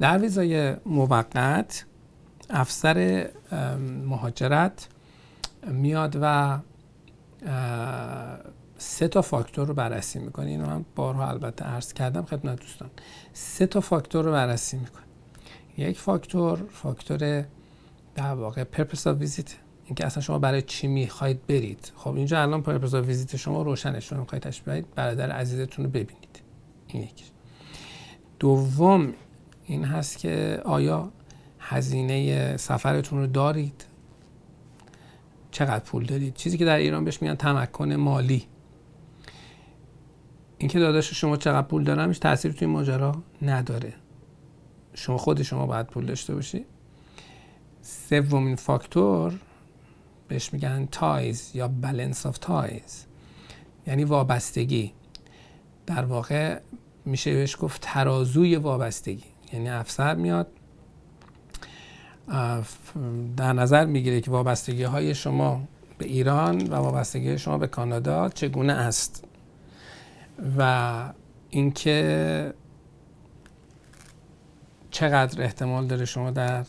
در 0.00 0.18
ویزای 0.18 0.74
موقت 0.86 1.84
افسر 2.54 3.28
مهاجرت 4.04 4.88
میاد 5.66 6.18
و 6.20 6.58
سه 8.78 9.08
تا 9.08 9.22
فاکتور 9.22 9.66
رو 9.66 9.74
بررسی 9.74 10.18
می‌کنه. 10.18 10.46
اینو 10.46 10.66
من 10.66 10.84
بارها 10.94 11.28
البته 11.28 11.64
عرض 11.64 11.92
کردم 11.92 12.24
خدمت 12.24 12.60
دوستان. 12.60 12.90
سه 13.32 13.66
تا 13.66 13.80
فاکتور 13.80 14.24
رو 14.24 14.32
بررسی 14.32 14.76
می‌کنه. 14.76 15.02
یک 15.76 15.98
فاکتور 15.98 16.64
فاکتور 16.72 17.44
در 18.14 18.34
واقع 18.34 18.64
purpose 18.64 19.06
of 19.06 19.18
visit 19.18 19.54
اینکه 19.84 20.06
اصلا 20.06 20.22
شما 20.22 20.38
برای 20.38 20.62
چی 20.62 20.86
می‌خواید 20.86 21.46
برید. 21.46 21.92
خب 21.96 22.14
اینجا 22.14 22.42
الان 22.42 22.62
purpose 22.62 22.94
of 22.94 23.06
visit 23.06 23.36
شما 23.36 23.62
روشنه. 23.62 24.00
شما 24.00 24.20
می‌خواید 24.20 24.42
تشبیه 24.42 24.84
برادر 24.94 25.30
عزیزتون 25.30 25.84
رو 25.84 25.90
ببینید. 25.90 26.40
این 26.88 27.02
یکی 27.02 27.24
دوم 28.38 29.14
این 29.64 29.84
هست 29.84 30.18
که 30.18 30.62
آیا 30.64 31.12
هزینه 31.66 32.56
سفرتون 32.56 33.18
رو 33.18 33.26
دارید؟ 33.26 33.84
چقدر 35.50 35.84
پول 35.84 36.06
دارید؟ 36.06 36.34
چیزی 36.34 36.58
که 36.58 36.64
در 36.64 36.76
ایران 36.76 37.04
بهش 37.04 37.22
میگن 37.22 37.34
تمکن 37.34 37.92
مالی. 37.92 38.44
اینکه 40.58 40.78
داداش 40.78 41.14
شما 41.14 41.36
چقدر 41.36 41.66
پول 41.66 41.84
دارم 41.84 42.08
هیچ 42.08 42.20
تاثیر 42.20 42.52
توی 42.52 42.68
ماجرا 42.68 43.14
نداره. 43.42 43.94
شما 44.94 45.16
خود 45.16 45.42
شما 45.42 45.66
باید 45.66 45.86
پول 45.86 46.06
داشته 46.06 46.34
باشی. 46.34 46.64
سومین 47.82 48.56
فاکتور 48.56 49.32
بهش 50.28 50.52
میگن 50.52 50.88
ties 50.92 51.50
یا 51.54 51.68
balance 51.68 52.26
of 52.26 52.38
ties 52.38 53.04
یعنی 53.86 54.04
وابستگی. 54.04 54.92
در 55.86 56.04
واقع 56.04 56.60
میشه 57.04 57.34
بهش 57.34 57.56
گفت 57.60 57.80
ترازوی 57.80 58.56
وابستگی. 58.56 59.24
یعنی 59.52 59.70
افسر 59.70 60.14
میاد 60.14 60.48
در 63.36 63.52
نظر 63.52 63.86
می‌گیره 63.86 64.20
که 64.20 64.30
وابستگی 64.30 64.82
های 64.82 65.14
شما 65.14 65.62
به 65.98 66.06
ایران 66.06 66.62
و 66.62 66.74
وابستگی 66.74 67.38
شما 67.38 67.58
به 67.58 67.66
کانادا 67.66 68.28
چگونه 68.28 68.72
است؟ 68.72 69.24
و 70.58 71.12
اینکه 71.50 72.54
چقدر 74.90 75.42
احتمال 75.42 75.86
داره 75.86 76.04
شما 76.04 76.30
در 76.30 76.64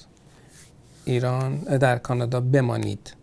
ایران 1.05 1.57
در 1.57 1.97
کانادا 1.97 2.41
بمانید؟ 2.41 3.15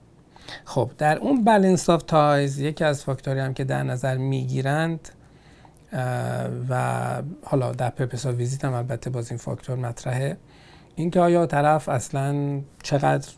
خب 0.64 0.90
در 0.98 1.18
اون 1.18 1.44
balance 1.44 1.90
of 1.90 2.02
ties 2.02 2.58
یکی 2.58 2.84
از 2.84 3.04
فاکتوری 3.04 3.40
هم 3.40 3.54
که 3.54 3.64
در 3.64 3.82
نظر 3.82 4.16
می‌گیرند 4.16 5.08
و 6.68 7.22
حالا 7.44 7.72
در 7.72 7.90
purpose 7.90 8.26
visit 8.26 8.64
هم 8.64 8.72
البته 8.72 9.10
باز 9.10 9.30
این 9.30 9.38
فاکتور 9.38 9.76
مطرحه 9.76 10.36
اینکه 10.94 11.20
آیا 11.20 11.46
طرف 11.46 11.88
اصلا 11.88 12.60
چقدر 12.82 13.28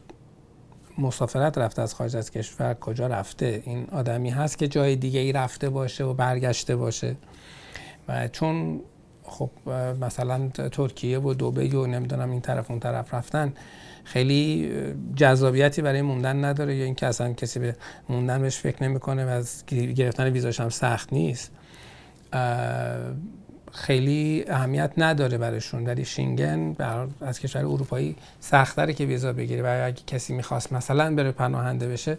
مسافرت 0.98 1.58
رفته 1.58 1.82
از 1.82 1.94
خارج 1.94 2.16
از 2.16 2.30
کشور 2.30 2.74
کجا 2.74 3.06
رفته؟ 3.06 3.62
این 3.64 3.86
آدمی 3.92 4.30
هست 4.30 4.58
که 4.58 4.68
جای 4.68 4.96
دیگه 4.96 5.20
ای 5.20 5.32
رفته 5.32 5.68
باشه 5.68 6.04
و 6.04 6.14
برگشته 6.14 6.76
باشه. 6.76 7.16
و 8.08 8.28
چون 8.28 8.80
خب 9.22 9.50
مثلا 10.00 10.48
ترکیه 10.48 11.18
و 11.18 11.34
دوبی 11.34 11.68
و 11.68 11.86
نمی‌دونم 11.86 12.30
این 12.30 12.40
طرف 12.40 12.70
اون 12.70 12.80
طرف 12.80 13.14
رفتن 13.14 13.52
خیلی 14.04 14.72
جذابیتی 15.16 15.82
برای 15.82 16.02
موندن 16.02 16.44
نداره 16.44 16.76
یا 16.76 16.84
اینکه 16.84 17.06
اصلا 17.06 17.32
کسی 17.32 17.58
به 17.58 17.76
موندن 18.08 18.42
بهش 18.42 18.56
فکر 18.56 18.82
نمی‌کنه 18.82 19.26
و 19.26 19.28
از 19.28 19.66
گرفتن 19.66 20.24
ویزاش 20.24 20.60
هم 20.60 20.68
سخت 20.68 21.12
نیست. 21.12 21.52
خیلی 23.74 24.44
اهمیت 24.48 24.92
نداره 24.96 25.38
برایشون. 25.38 25.86
ولی 25.86 26.04
شینگن 26.04 26.76
از 27.20 27.40
کشور 27.40 27.62
اروپایی 27.62 28.16
سختره 28.40 28.92
که 28.92 29.04
ویزا 29.04 29.32
بگیره 29.32 29.62
و 29.62 29.86
اگه 29.86 30.02
کسی 30.06 30.32
می‌خواست 30.32 30.72
مثلا 30.72 31.14
بره 31.14 31.32
پناهنده 31.32 31.88
بشه 31.88 32.18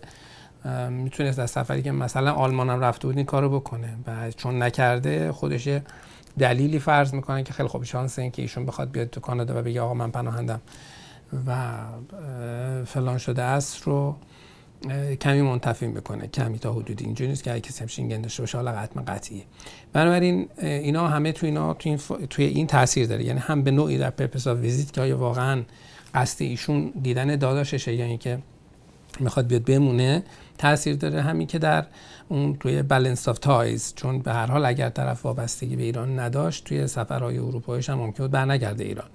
می‌تونست 0.90 1.40
از 1.40 1.52
سفری 1.52 1.82
که 1.82 1.92
مثلا 1.92 2.34
آلمان 2.34 2.70
هم 2.70 2.80
رفته 2.80 3.08
بود 3.08 3.18
این 3.18 3.26
کارو 3.26 3.60
بکنه. 3.60 3.90
و 4.08 4.32
چون 4.32 4.64
نکرده 4.64 5.32
خودش 5.32 5.70
دلیلی 6.40 6.80
فرض 6.80 7.14
می‌کنه 7.14 7.44
که 7.44 7.54
خیلی 7.54 7.70
خوب 7.70 7.84
شانس 7.84 8.20
این 8.20 8.32
که 8.32 8.42
ایشون 8.42 8.66
بخواد 8.66 8.92
بیاد 8.92 9.10
تو 9.10 9.20
کانادا 9.20 9.60
و 9.60 9.62
بگه 9.62 9.82
آقا 9.82 9.94
من 9.94 10.12
پناهندم 10.12 10.62
و 11.48 11.56
فلان 12.86 13.18
شده 13.18 13.42
است 13.42 13.84
رو 13.84 14.16
کمی 15.22 15.42
منتفی 15.42 15.88
می‌کنه. 15.88 16.28
کمی 16.28 16.60
تا 16.60 16.74
حدودی. 16.74 17.06
اینجوری 17.06 17.30
نیست 17.30 17.44
که 17.44 17.52
اگه 17.52 17.62
کسی 17.62 17.82
هم 17.82 17.88
شینگن 17.88 18.22
داشته 18.22 18.44
باشه 18.44 18.58
حالا 18.58 18.72
حتما 18.72 19.04
قطعیه. 19.04 19.44
بنابراین 19.94 20.50
اینا 20.62 21.08
همه 21.08 21.32
تو 21.32 21.46
اینا 21.46 21.74
تو 21.74 21.90
این, 21.90 22.00
توی 22.30 22.46
این 22.46 22.68
تاثیر 22.68 23.08
داره. 23.08 23.24
یعنی 23.24 23.40
هم 23.40 23.64
به 23.64 23.72
نوعی 23.72 23.98
در 23.98 24.10
purpose 24.10 24.48
of 24.48 24.58
visit 24.58 24.94
که 24.94 25.02
آیا 25.02 25.18
واقعا 25.18 25.64
قصد 26.14 26.42
ایشون 26.42 26.94
دیدن 27.02 27.36
داداششه 27.36 27.94
یا 27.94 28.06
اینکه 28.06 28.40
می‌خواد 29.20 29.48
بیاد 29.48 29.64
بمونه 29.64 30.24
تاثیر 30.58 30.96
داره 30.96 31.22
همین 31.22 31.48
که 31.48 31.60
در 31.60 31.86
اون 32.30 32.56
توی 32.56 32.84
balance 32.84 33.28
of 33.30 33.40
ties 33.40 33.94
چون 33.96 34.20
به 34.20 34.34
هر 34.34 34.46
حال 34.46 34.66
اگر 34.66 34.90
طرف 34.90 35.26
وابستگی 35.26 35.76
به 35.76 35.84
ایران 35.84 36.20
نداشت 36.20 36.64
توی 36.64 36.88
سفرهای 36.88 37.38
اروپاییش 37.38 37.90
هم 37.90 37.98
ممکن 37.98 38.24
بود 38.24 38.32
برنگرده 38.32 38.84
ایران. 38.84 39.08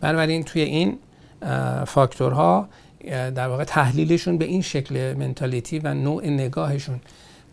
بنابراین 0.00 0.42
توی 0.42 0.62
این 0.62 0.98
فاکتورها 1.86 2.68
در 3.10 3.48
واقع 3.48 3.64
تحلیلشون 3.64 4.38
به 4.38 4.44
این 4.44 4.62
شکل 4.62 5.14
mentality 5.14 5.78
و 5.78 5.94
نوع 5.94 6.26
نگاهشون 6.26 7.00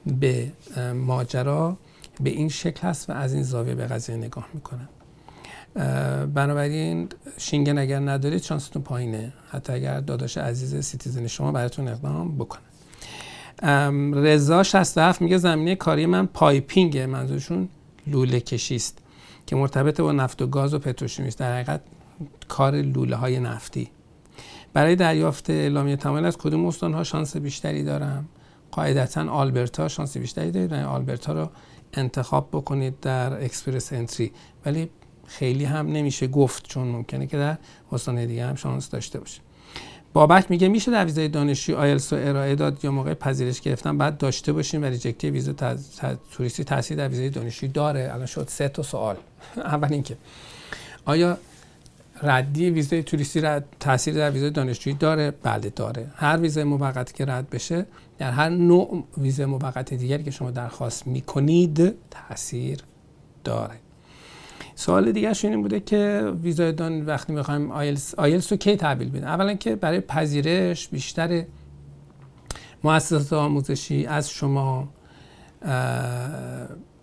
به 0.05 0.51
ماجرا 0.93 1.77
به 2.19 2.29
این 2.29 2.50
شکل 2.50 2.88
هست 2.88 3.09
و 3.09 3.13
از 3.13 3.33
این 3.33 3.43
زاویه 3.43 3.75
به 3.75 3.85
قضیه 3.85 4.15
نگاه 4.15 4.47
می‌کنن. 4.53 4.88
بنابراین 6.25 7.09
شینگن 7.38 7.77
اگر 7.77 8.00
ندارید 8.00 8.43
شانستون 8.43 8.81
پایینه. 8.83 9.33
حتی 9.50 9.74
اگر 9.74 10.00
داداش 10.00 10.38
عزیز 10.38 10.85
citizen 10.85 11.27
شما 11.27 11.51
براتون 11.51 11.88
اقدام 11.88 12.38
بکنه. 12.38 12.62
رضا 14.13 14.63
67 14.63 15.21
میگه 15.21 15.38
زمینه 15.38 15.75
کاری 15.75 16.05
من 16.05 16.25
piping 16.25 16.94
ه 16.94 17.05
منظورشون 17.05 17.69
لوله 18.07 18.39
کشی 18.39 18.75
است 18.75 18.97
که 19.45 19.55
مرتبط 19.55 20.01
با 20.01 20.12
نفت 20.12 20.41
و 20.41 20.47
گاز 20.47 20.74
و 20.74 20.79
پتروشیمی 20.79 21.27
است. 21.27 21.39
در 21.39 21.53
حقیقت 21.53 21.81
کار 22.47 22.75
لوله 22.75 23.15
های 23.15 23.39
نفتی. 23.39 23.89
برای 24.75 24.96
دریافت 24.96 25.50
اعلامیه 25.50 25.96
تمایل 25.96 26.25
از 26.25 26.38
کدوم 26.38 26.65
استان 26.65 26.94
ها 26.94 27.03
شانس 27.03 27.38
بیشتری 27.38 27.84
دارم؟ 27.84 28.25
قاعدتا 28.72 29.29
آلبرتا 29.29 29.88
شانس 29.88 30.17
بیشتری 30.17 30.51
دارید. 30.51 30.72
و 30.72 30.75
آلبرتا 30.75 31.34
رو 31.34 31.50
انتخاب 31.94 32.50
بکنید 32.51 33.00
در 33.00 33.44
Express 33.43 33.93
Entry. 33.93 34.31
ولی 34.65 34.89
خیلی 35.27 35.65
هم 35.65 35.88
نمیشه 35.88 36.27
گفت 36.27 36.67
چون 36.67 36.88
ممکنه 36.88 37.27
که 37.27 37.38
در 37.38 37.58
استان 37.91 38.25
دیگه 38.25 38.46
هم 38.46 38.55
شانس 38.55 38.89
داشته 38.89 39.20
باشه. 39.20 39.41
بابک 40.13 40.51
میگه 40.51 40.67
میشه 40.67 40.91
در 40.91 41.05
ویزای 41.05 41.27
دانشجوی 41.27 41.75
آیلتس 41.75 42.13
رو 42.13 42.29
ارائه 42.29 42.55
داد. 42.55 42.86
یا 42.86 42.91
موقع 42.91 43.13
پذیرش 43.13 43.62
گرفتن 43.62 43.98
بعد 43.98 44.17
داشته 44.17 44.53
باشیم. 44.53 44.82
و 44.82 44.86
reject 44.85 45.23
ی 45.23 45.29
ویزا 45.29 45.53
توریستی 46.32 46.63
تاثیر 46.63 46.98
در 46.98 47.08
ویزای 47.08 47.29
دانشجویی 47.29 47.72
داره. 47.72 48.10
الان 48.13 48.25
شد 48.25 48.48
سه 48.50 48.70
تا 48.70 48.84
سوال. 48.84 49.15
اول 49.58 49.94
اینکه 49.94 50.17
آیا 51.05 51.38
ردی 52.24 52.69
ویزای 52.69 53.03
توریستی 53.03 53.41
رد 53.41 53.65
تاثیر 53.79 54.13
در 54.13 54.31
ویزای 54.31 54.50
دانشجویی 54.50 54.95
داره؟ 54.95 55.31
بله 55.31 55.69
داره. 55.69 56.12
هر 56.15 56.38
ویزای 56.38 56.63
موقتی 56.63 57.13
که 57.13 57.25
رد 57.25 57.50
بشه 57.50 57.86
در 58.17 58.31
هر 58.31 58.50
نوع 58.50 59.03
ویزای 59.17 59.45
موقت 59.45 59.93
دیگری 59.93 60.24
که 60.24 60.31
شما 60.31 60.51
درخواست 60.51 61.07
می‌کنید 61.07 61.95
تاثیر 62.12 62.79
داره. 63.43 63.75
سوال 64.75 65.12
دیگه 65.12 65.34
این 65.43 65.62
بوده 65.62 65.79
که 65.79 66.31
ویزای 66.43 66.72
دان 66.72 67.05
وقتی 67.05 67.34
می‌خوایم 67.34 67.72
آیلس 67.72 68.15
آیلس 68.15 68.51
رو 68.51 68.57
کی 68.57 68.75
تحویل 68.75 69.10
بدیم؟ 69.10 69.24
اولا 69.24 69.53
که 69.53 69.75
برای 69.75 70.01
پذیرش 70.01 70.88
بیشتر 70.88 71.43
مؤسسات 72.84 73.34
آموزشی 73.34 74.05
از 74.05 74.29
شما 74.29 74.89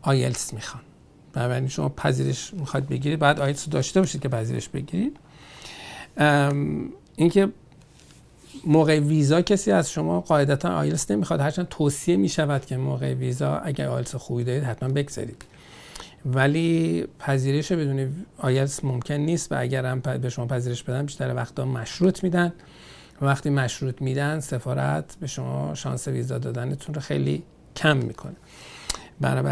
آیلتس 0.03 0.55
می‌خوان. 0.55 0.83
بنابراین 1.33 1.69
شما 1.69 1.89
پذیرش 1.89 2.55
می‌خواد 2.55 2.89
بگیرید. 2.89 3.19
بعد 3.19 3.41
آیلتس 3.41 3.69
داشته 3.69 4.01
باشید 4.01 4.21
که 4.21 4.29
پذیرش 4.29 4.69
بگیرید. 4.69 5.17
اینکه 7.17 7.49
موقع 8.67 8.99
ویزا 8.99 9.43
کسی 9.43 9.71
از 9.73 9.91
شما 9.91 10.21
قاعدتا 10.21 10.69
آیلتس 10.69 11.11
نمی‌خواد. 11.11 11.41
هرچند 11.41 11.69
توصیه 11.69 12.17
می‌شود 12.17 12.67
که 12.67 12.77
موقع 12.77 13.15
ویزا 13.15 13.57
اگر 13.57 13.89
آیلتس 13.89 14.15
خوبی 14.15 14.45
دارید 14.45 14.65
حتما 14.65 14.89
بگذارید. 14.89 15.45
ولی 16.27 17.07
پذیرش 17.19 17.73
بدون 17.73 18.25
آیلتس 18.39 18.85
ممکن 18.85 19.15
نیست 19.15 19.53
و 19.53 19.61
اگر 19.61 19.87
هم 19.87 20.01
به 20.01 20.29
شما 20.29 20.47
پذیرش 20.47 20.83
بدن 20.83 21.07
بیشتر 21.07 21.35
وقتا 21.35 21.65
مشروط 21.65 22.25
میدن. 22.25 22.53
و 23.21 23.25
وقتی 23.25 23.51
مشروط 23.51 24.03
میدن 24.03 24.41
سفارت 24.41 25.17
به 25.21 25.27
شما 25.27 25.75
شانس 25.75 26.09
ویزا 26.09 26.39
دادنتون 26.39 26.95
رو 26.95 27.01
خیلی 27.01 27.43
کم 27.77 27.97
می‌کنه. 27.97 28.37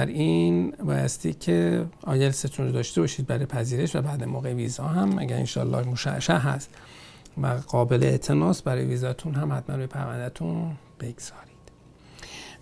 این 0.07 0.71
بایستی 0.71 1.33
که 1.33 1.87
آیلستون 2.03 2.67
رو 2.67 2.73
داشته 2.73 3.01
باشید 3.01 3.27
برای 3.27 3.47
پذیرش 3.47 3.97
و 3.97 4.03
بعد 4.03 4.25
موقع 4.25 4.53
ویزا 4.53 4.85
هم 4.85 5.19
اگر 5.19 5.37
انشالله 5.37 5.89
مشعشع 5.89 6.37
هست 6.37 6.71
و 7.43 7.47
قابل 7.47 8.05
اعتناس 8.05 8.63
برای 8.63 8.85
ویزاتون 8.85 9.35
هم 9.35 9.53
حتما 9.53 9.77
روی 9.77 9.87
پروندهتون 9.87 10.73
بگذارید. 11.01 11.51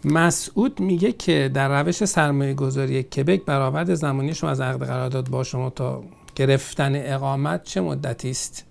مسعود 0.04 0.80
میگه 0.80 1.12
که 1.12 1.50
در 1.54 1.82
روش 1.82 2.04
سرمایه 2.04 2.54
گذاری 2.54 3.02
کبک 3.02 3.44
برآورد 3.44 3.94
زمانی 3.94 4.34
شما 4.34 4.50
از 4.50 4.60
عقد 4.60 4.86
قرارداد 4.86 5.28
با 5.28 5.44
شما 5.44 5.70
تا 5.70 6.04
گرفتن 6.34 6.92
اقامت 6.94 7.62
چه 7.64 7.80
مدتی 7.80 8.30
است؟ 8.30 8.64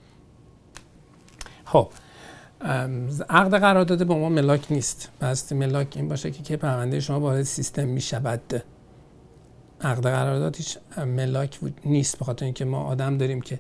خب 1.66 1.90
عقد 3.30 3.56
قرارداد 3.56 4.04
با 4.04 4.18
ما 4.18 4.30
ملاک 4.30 4.72
نیست. 4.72 5.12
بس 5.22 5.52
ملاک 5.52 5.88
این 5.96 6.08
باشه 6.08 6.32
که 6.32 6.44
که 6.44 6.58
پرونده 6.58 7.00
شما 7.00 7.20
وارد 7.20 7.44
سیستم 7.44 7.88
می 7.88 8.02
شود 8.02 8.64
عقد 9.82 10.04
قرارداد 10.04 10.56
هیچ 10.56 10.78
ملاک 10.98 11.60
نیست 11.86 12.20
به 12.20 12.26
خاطر 12.26 12.46
اینکه 12.46 12.66
ما 12.66 12.84
آدم 12.84 13.18
داریم 13.18 13.42
که 13.42 13.60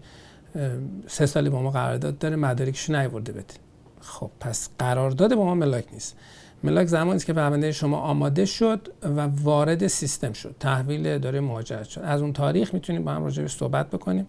سه 1.07 1.25
سالی 1.25 1.49
با 1.49 1.61
ما 1.61 1.71
قرارداد 1.71 2.17
داره 2.17 2.35
مدارکش 2.35 2.89
نیورده 2.89 3.31
بده. 3.31 3.53
خب 4.01 4.31
پس 4.39 4.69
قرارداد 4.79 5.35
با 5.35 5.45
ما 5.45 5.55
ملاک 5.55 5.85
نیست. 5.93 6.17
ملاک 6.63 6.87
زمانی 6.87 7.15
است 7.15 7.25
که 7.25 7.33
پرونده 7.33 7.71
شما 7.71 7.97
آماده 7.97 8.45
شد 8.45 8.93
و 9.03 9.21
وارد 9.21 9.87
سیستم 9.87 10.33
شد. 10.33 10.55
تحویل 10.59 11.17
داره 11.17 11.39
مهاجرت 11.39 11.83
شد. 11.89 12.01
از 12.01 12.21
اون 12.21 12.33
تاریخ 12.33 12.73
می‌تونیم 12.73 13.03
با 13.03 13.11
هم 13.11 13.23
راجع 13.23 13.47
صحبت 13.47 13.89
بکنیم. 13.89 14.27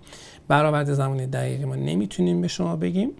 برآورد 0.48 0.92
زمانی 0.92 1.26
دقیقی 1.26 1.64
ما 1.64 1.74
نمی‌تونیم 1.74 2.40
به 2.40 2.48
شما 2.48 2.76
بگیم. 2.76 3.10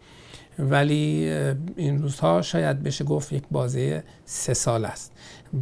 ولی 0.59 1.33
این 1.77 2.03
روزها 2.03 2.43
شاید 2.43 2.83
بشه 2.83 3.05
گفت 3.05 3.33
یک 3.33 3.43
بازه 3.51 4.05
سه 4.25 4.55
سال 4.55 4.85
است. 4.85 5.13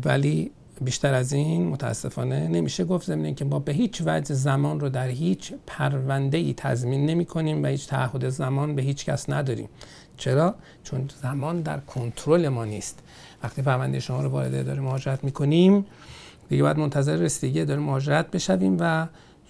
ولی 0.05 0.51
بیشتر 0.81 1.15
از 1.15 1.33
این 1.33 1.69
متاسفانه 1.69 2.49
نمیشه 2.49 2.85
گفت 2.85 3.07
زمین 3.07 3.35
که 3.35 3.45
ما 3.45 3.59
به 3.59 3.73
هیچ 3.73 4.03
وجه 4.07 4.35
زمان 4.35 4.81
رو 4.81 4.89
در 4.89 5.09
هیچ 5.09 5.53
پرونده 5.67 6.39
ای 6.39 6.55
تضمین 6.57 7.07
نمی 7.07 7.25
کنیم 7.25 7.63
و 7.63 7.67
هیچ 7.67 7.87
تعهد 7.87 8.29
زمان 8.29 8.75
به 8.75 8.83
هیچ 8.83 9.05
کس 9.05 9.31
نداریم. 9.31 9.69
چرا؟ 10.17 10.55
چون 10.85 11.11
زمان 11.23 11.61
در 11.61 11.81
کنترل 11.81 12.49
ما 12.49 12.65
نیست. 12.65 12.99
وقتی 13.43 13.63
پرونده 13.63 14.01
شما 14.01 14.23
رو 14.23 14.29
وارد 14.29 14.55
اداره 14.55 14.81
مهاجرت 14.81 15.25
می‌کنیم 15.25 15.87
دیگه 16.49 16.63
باید 16.63 16.79
منتظر 16.79 17.17
رسیدگی 17.17 17.61
اداره 17.61 17.81
مهاجرت 17.81 18.31
بشویم 18.31 18.77
و 18.81 19.07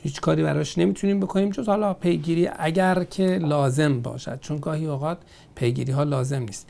هیچ 0.07 0.21
کاری 0.21 0.43
براش 0.43 0.79
نمی‌تونیم 0.79 1.21
بکنیم. 1.21 1.51
جز 1.51 1.69
حالا 1.69 1.95
پیگیری 1.95 2.49
اگر 2.59 3.05
که 3.05 3.27
لازم 3.39 4.01
باشد. 4.01 4.41
چون 4.41 4.57
گاهی 4.57 4.87
اوقات 4.87 5.19
پیگیری 5.55 5.93
ها 5.93 6.03
لازم 6.03 6.43
نیست. 6.43 6.69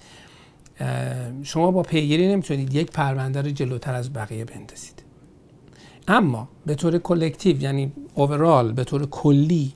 شما 1.43 1.71
با 1.71 1.83
پیگیری 1.83 2.29
نمی‌تونید 2.29 2.75
یک 2.75 2.91
پرونده 2.91 3.43
رو 3.43 3.51
جلوتر 3.51 3.95
از 3.95 4.13
بقیه 4.13 4.45
بندازید. 4.45 5.03
اما 6.09 6.49
به 6.67 6.75
طور 6.75 6.99
کلکتیو 6.99 7.63
یعنی 7.63 7.93
اوورال 8.15 8.73
به 8.73 8.85
طور 8.85 9.07
کلی 9.07 9.73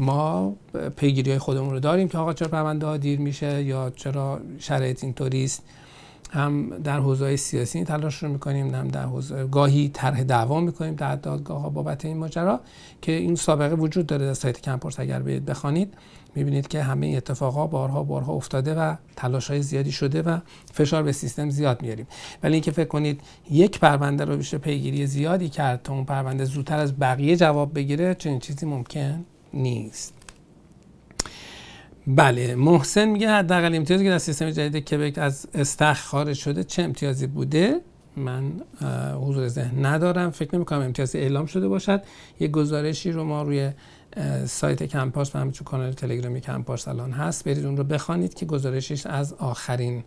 ما 0.00 0.56
پیگیری 0.96 1.30
های 1.30 1.38
خودمون 1.38 1.70
رو 1.70 1.80
داریم 1.80 2.08
که 2.08 2.18
آقا 2.18 2.32
چرا 2.32 2.48
پرونده 2.48 2.86
ها 2.86 2.96
دیر 2.96 3.18
میشه 3.20 3.62
یا 3.62 3.92
چرا 3.96 4.40
شرایط 4.58 5.04
اینطوری 5.04 5.44
است 5.44 5.62
هم 6.32 6.78
در 6.78 6.98
حوزه 6.98 7.36
سیاسی 7.36 7.84
تلاش 7.84 8.22
رو 8.22 8.28
می‌کنیم 8.28 8.74
هم 8.74 8.88
در 8.88 9.04
حوزه 9.04 9.46
گاهی 9.46 9.88
طرح 9.88 10.22
دعوا 10.22 10.60
می‌کنیم 10.60 10.94
در 10.94 11.16
دادگاه 11.16 11.60
ها 11.60 11.70
بابت 11.70 12.04
این 12.04 12.16
ماجرا 12.16 12.60
که 13.02 13.12
این 13.12 13.34
سابقه 13.34 13.74
وجود 13.74 14.06
داره 14.06 14.26
در 14.26 14.34
سایت 14.34 14.60
کمپورس 14.60 15.00
اگر 15.00 15.22
برید 15.22 15.44
بخوانید 15.44 15.94
می‌بینید 16.34 16.68
که 16.68 16.82
همه 16.82 17.06
اتفاقا 17.06 17.66
بارها 17.66 18.02
بارها 18.02 18.32
افتاده 18.32 18.74
و 18.74 18.94
تلاش 19.16 19.50
های 19.50 19.62
زیادی 19.62 19.92
شده 19.92 20.22
و 20.22 20.38
فشار 20.72 21.02
به 21.02 21.12
سیستم 21.12 21.50
زیاد 21.50 21.82
میاریم 21.82 22.06
ولی 22.42 22.52
اینکه 22.52 22.70
فکر 22.70 22.88
کنید 22.88 23.20
یک 23.50 23.78
پرونده 23.78 24.24
رو 24.24 24.36
بیشه 24.36 24.58
پیگیری 24.58 25.06
زیادی 25.06 25.48
کرد 25.48 25.82
تا 25.82 25.92
اون 25.92 26.04
پرونده 26.04 26.44
زودتر 26.44 26.78
از 26.78 26.98
بقیه 26.98 27.36
جواب 27.36 27.74
بگیره 27.74 28.14
چنین 28.14 28.38
چیزی 28.38 28.66
ممکن 28.66 29.24
نیست. 29.54 30.21
بله 32.06 32.54
محسن 32.54 33.04
میگه 33.04 33.30
حداقل 33.30 33.74
امتیازی 33.74 34.04
که 34.04 34.10
در 34.10 34.18
سیستم 34.18 34.50
جدید 34.50 34.84
کبک 34.84 35.18
از 35.18 35.46
استخ 35.54 36.04
خارج 36.04 36.36
شده 36.36 36.64
چه 36.64 36.82
امتیازی 36.82 37.26
بوده؟ 37.26 37.80
من 38.16 38.52
حضور 39.22 39.48
ذهن 39.48 39.86
ندارم. 39.86 40.30
فکر 40.30 40.54
نمی 40.54 40.64
کنم 40.64 40.80
امتیازی 40.80 41.18
اعلام 41.18 41.46
شده 41.46 41.68
باشد. 41.68 42.02
یه 42.40 42.48
گزارشی 42.48 43.12
رو 43.12 43.24
ما 43.24 43.42
روی 43.42 43.70
سایت 44.46 44.82
کمپاس 44.82 45.36
و 45.36 45.38
همچون 45.38 45.64
کانال 45.64 45.92
تلگرامی 45.92 46.40
کمپاس 46.40 46.88
الان 46.88 47.10
هست. 47.10 47.44
برید 47.44 47.66
اون 47.66 47.76
رو 47.76 47.84
بخوانید 47.84 48.34
که 48.34 48.46
گزارشش 48.46 49.06
از 49.06 49.32
آخرین 49.32 50.04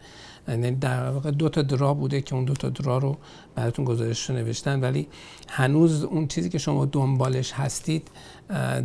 یعنی 0.48 0.72
در 0.72 1.10
واقع 1.10 1.32
دو 1.32 1.50
تا 1.50 1.62
درا 1.62 1.94
بوده 1.94 2.22
که 2.22 2.36
اون 2.36 2.46
دو 2.46 2.54
تا 2.54 2.70
درا 2.70 2.98
رو 2.98 3.18
براتون 3.56 3.86
گزارش 3.86 4.30
رو 4.30 4.36
نوشتن. 4.36 4.80
ولی 4.80 5.08
هنوز 5.50 6.04
اون 6.04 6.28
چیزی 6.28 6.50
که 6.50 6.58
شما 6.58 6.86
دنبالش 6.86 7.54
هستید 7.54 8.08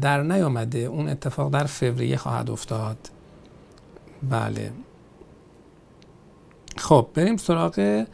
در 0.00 0.22
نیامده. 0.22 0.78
اون 0.78 1.08
اتفاق 1.08 1.52
در 1.52 1.64
فوریه 1.64 2.16
خواهد 2.16 2.50
افتاد. 2.50 2.96
بله. 4.30 4.72
خب 6.76 7.08
بریم 7.14 7.36
سراغ 7.36 8.04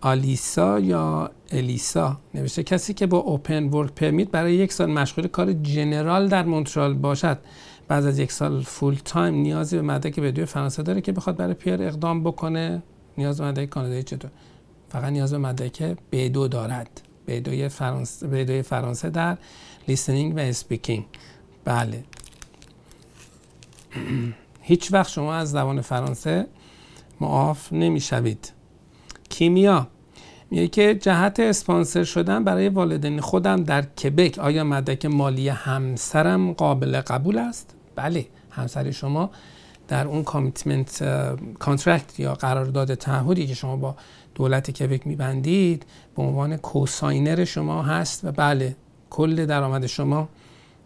آلیسا 0.00 0.80
یا 0.80 1.30
الیسا؟ 1.52 2.20
نوشته 2.34 2.62
کسی 2.62 2.94
که 2.94 3.06
با 3.06 3.18
open 3.18 3.64
work 3.64 3.92
permit 3.92 4.28
برای 4.28 4.54
یک 4.54 4.72
سال 4.72 4.90
مشغول 4.90 5.26
کار 5.26 5.52
general 5.52 6.28
در 6.28 6.42
مونترال 6.42 6.94
باشد. 6.94 7.38
بعد 7.88 8.06
از 8.06 8.18
یک 8.18 8.32
سال 8.32 8.62
full 8.62 8.94
time 9.04 9.34
نیازی 9.34 9.76
به 9.76 9.82
مدرک 9.82 10.20
به 10.20 10.44
فرانسه 10.44 10.82
داره 10.82 11.00
که 11.00 11.12
بخواد 11.12 11.36
برای 11.36 11.54
PR 11.54 11.82
اقدام 11.82 12.24
بکنه. 12.24 12.82
نیاز 13.18 13.40
به 13.40 13.46
مدرک 13.46 13.68
کانادایی 13.68 14.02
چطور؟ 14.02 14.30
فقط 14.88 15.12
نیاز 15.12 15.32
به 15.32 15.38
مدرک 15.38 15.96
B2 16.12 16.48
دارد. 16.48 17.00
B2 17.28 17.48
فرانسه, 17.68 18.62
فرانسه 18.62 19.10
در 19.10 19.38
listening 19.88 20.36
و 20.36 20.38
speaking 20.38 21.04
بله. 21.64 22.04
هیچ 24.62 24.92
وقت 24.92 25.10
شما 25.10 25.34
از 25.34 25.50
زبان 25.50 25.80
فرانسه 25.80 26.46
معاف 27.20 27.72
نمی‌شوید. 27.72 28.57
کیمیا. 29.38 29.86
میگه 30.50 30.68
که 30.68 30.94
جهت 30.94 31.40
اسپانسر 31.40 32.04
شدن 32.04 32.44
برای 32.44 32.68
والدین 32.68 33.20
خودم 33.20 33.64
در 33.64 33.82
کبک. 33.82 34.38
آیا 34.38 34.64
مدرک 34.64 35.06
مالی 35.06 35.48
همسرم 35.48 36.52
قابل 36.52 37.00
قبول 37.00 37.38
است؟ 37.38 37.74
بله 37.96 38.26
همسر 38.50 38.90
شما 38.90 39.30
در 39.88 40.06
اون 40.06 40.24
commitment 40.24 41.04
contract 41.58 42.20
یا 42.20 42.34
قرارداد 42.34 42.94
تعهدی 42.94 43.46
که 43.46 43.54
شما 43.54 43.76
با 43.76 43.96
دولت 44.34 44.70
کبک 44.70 45.06
میبندید 45.06 45.86
به 46.16 46.22
عنوان 46.22 46.56
co-signer 46.56 47.44
شما 47.44 47.82
هست 47.82 48.24
و 48.24 48.32
بله 48.32 48.76
کل 49.10 49.46
درآمد 49.46 49.86
شما 49.86 50.28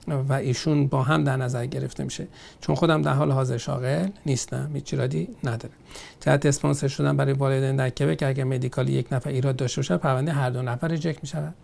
و 0.08 0.32
ایشون 0.32 0.86
با 0.86 1.02
هم 1.02 1.24
در 1.24 1.36
نظر 1.36 1.66
گرفته 1.66 2.04
میشه. 2.04 2.26
چون 2.60 2.74
خودم 2.74 3.02
در 3.02 3.12
حال 3.12 3.32
حاضر 3.32 3.56
شاغل 3.56 4.08
نیستم. 4.26 4.70
هیچ 4.74 4.94
ایرادی 4.94 5.28
نداره 5.44 5.74
جهت 6.20 6.46
اسپانسر 6.46 6.88
شدن 6.88 7.16
برای 7.16 7.32
والدین 7.32 7.76
در 7.76 7.90
کبک 7.90 8.22
اگر 8.22 8.44
مدیکالی 8.44 8.92
یک 8.92 9.12
نفر 9.12 9.30
ایراد 9.30 9.56
داشته 9.56 9.78
باشه 9.78 9.96
پرونده 9.96 10.32
هر 10.32 10.50
دو 10.50 10.62
نفر 10.62 10.88
ریجکت 10.88 11.22
می‌شود. 11.22 11.54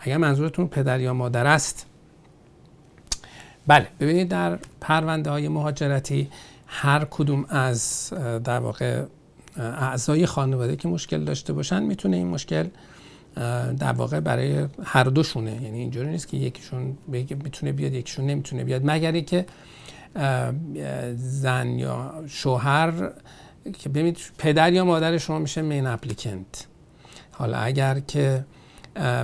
اگر 0.00 0.16
منظورتون 0.16 0.68
پدر 0.68 1.00
یا 1.00 1.14
مادر 1.14 1.46
است. 1.46 1.86
بله 3.66 3.86
ببینید 4.00 4.28
در 4.28 4.58
پرونده 4.80 5.30
های 5.30 5.48
مهاجرتی 5.48 6.30
هر 6.66 7.06
کدوم 7.10 7.44
از 7.48 8.12
در 8.44 8.58
واقع 8.58 9.04
اعضای 9.56 10.26
خانواده 10.26 10.76
که 10.76 10.88
مشکل 10.88 11.24
داشته 11.24 11.52
باشن 11.52 11.82
می‌تونه 11.82 12.16
این 12.16 12.26
مشکل 12.28 12.66
در 13.78 13.92
واقع 13.92 14.20
برای 14.20 14.66
هر 14.82 15.04
دوشونه. 15.04 15.62
یعنی 15.62 15.78
اینجوری 15.78 16.08
نیست 16.08 16.28
که 16.28 16.36
یکیشون 16.36 16.98
می‌تونه 17.08 17.72
بیاد 17.72 17.92
یکیشون 17.92 18.26
نمی‌تونه 18.26 18.64
بیاد. 18.64 18.82
مگر 18.84 19.20
که 19.20 19.46
زن 21.16 21.68
یا 21.68 22.24
شوهر 22.26 22.92
که 23.78 23.88
ببینید 23.88 24.18
پدر 24.38 24.72
یا 24.72 24.84
مادر 24.84 25.18
شما 25.18 25.38
میشه 25.38 25.62
مین 25.62 25.86
اپلیکنت 25.86 26.66
حالا 27.32 27.58
اگر 27.58 28.00
که 28.00 28.44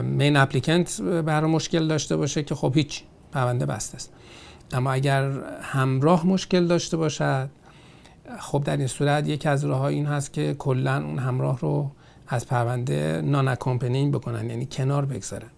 مین 0.02 0.36
اپلیکنت 0.36 1.00
برای 1.00 1.50
مشکل 1.50 1.88
داشته 1.88 2.16
باشه 2.16 2.42
که 2.42 2.54
خب 2.54 2.72
هیچ 2.74 3.02
پرونده 3.32 3.66
بسته 3.66 3.96
است. 3.96 4.12
اما 4.72 4.92
اگر 4.92 5.30
همراه 5.62 6.26
مشکل 6.26 6.66
داشته 6.66 6.96
باشد 6.96 7.50
خب 8.38 8.62
در 8.64 8.76
این 8.76 8.86
صورت 8.86 9.28
یکی 9.28 9.48
از 9.48 9.64
راه 9.64 9.82
این 9.82 10.06
هست 10.06 10.32
که 10.32 10.54
کلا 10.54 11.04
اون 11.04 11.18
همراه 11.18 11.58
رو 11.58 11.90
از 12.28 12.46
پرونده 12.46 13.22
non-accompanying 13.24 14.14
بکنن 14.14 14.50
یعنی 14.50 14.66
کنار 14.66 15.04
بگذارن. 15.04 15.50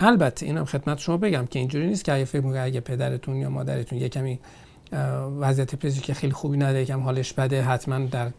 البته 0.00 0.46
اینم 0.46 0.64
خدمت 0.64 0.98
شما 0.98 1.16
بگم 1.16 1.46
که 1.46 1.58
اینجوری 1.58 1.86
نیست 1.86 2.04
که 2.04 2.12
اگه 2.12 2.24
فکر 2.24 2.56
اگه 2.56 2.80
پدرتون 2.80 3.36
یا 3.36 3.50
مادرتون 3.50 3.98
یه 3.98 4.08
کمی 4.08 4.38
وضعیت 5.40 5.74
پزشکی 5.74 6.14
خیلی 6.14 6.32
خوبی 6.32 6.56
نداره 6.56 6.82
یکم 6.82 7.00
حالش 7.00 7.32
بده 7.32 7.62
حتما 7.62 7.98
در 7.98 8.30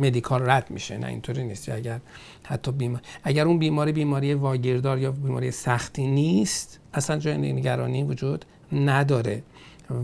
medical 0.00 0.50
رد 0.50 0.70
میشه. 0.70 0.98
نه 0.98 1.06
اینطوری 1.06 1.44
نیست. 1.44 1.68
اگر 1.68 2.00
حتی 2.46 2.72
بیمار 2.72 3.00
اگر 3.24 3.44
اون 3.46 3.58
بیماری 3.58 3.92
بیماری 3.92 4.34
واگیردار 4.34 4.98
یا 4.98 5.12
بیماری 5.12 5.50
سختی 5.50 6.06
نیست 6.06 6.80
اصلا 6.94 7.18
جای 7.18 7.52
نگرانی 7.52 8.02
وجود 8.02 8.44
نداره. 8.72 9.42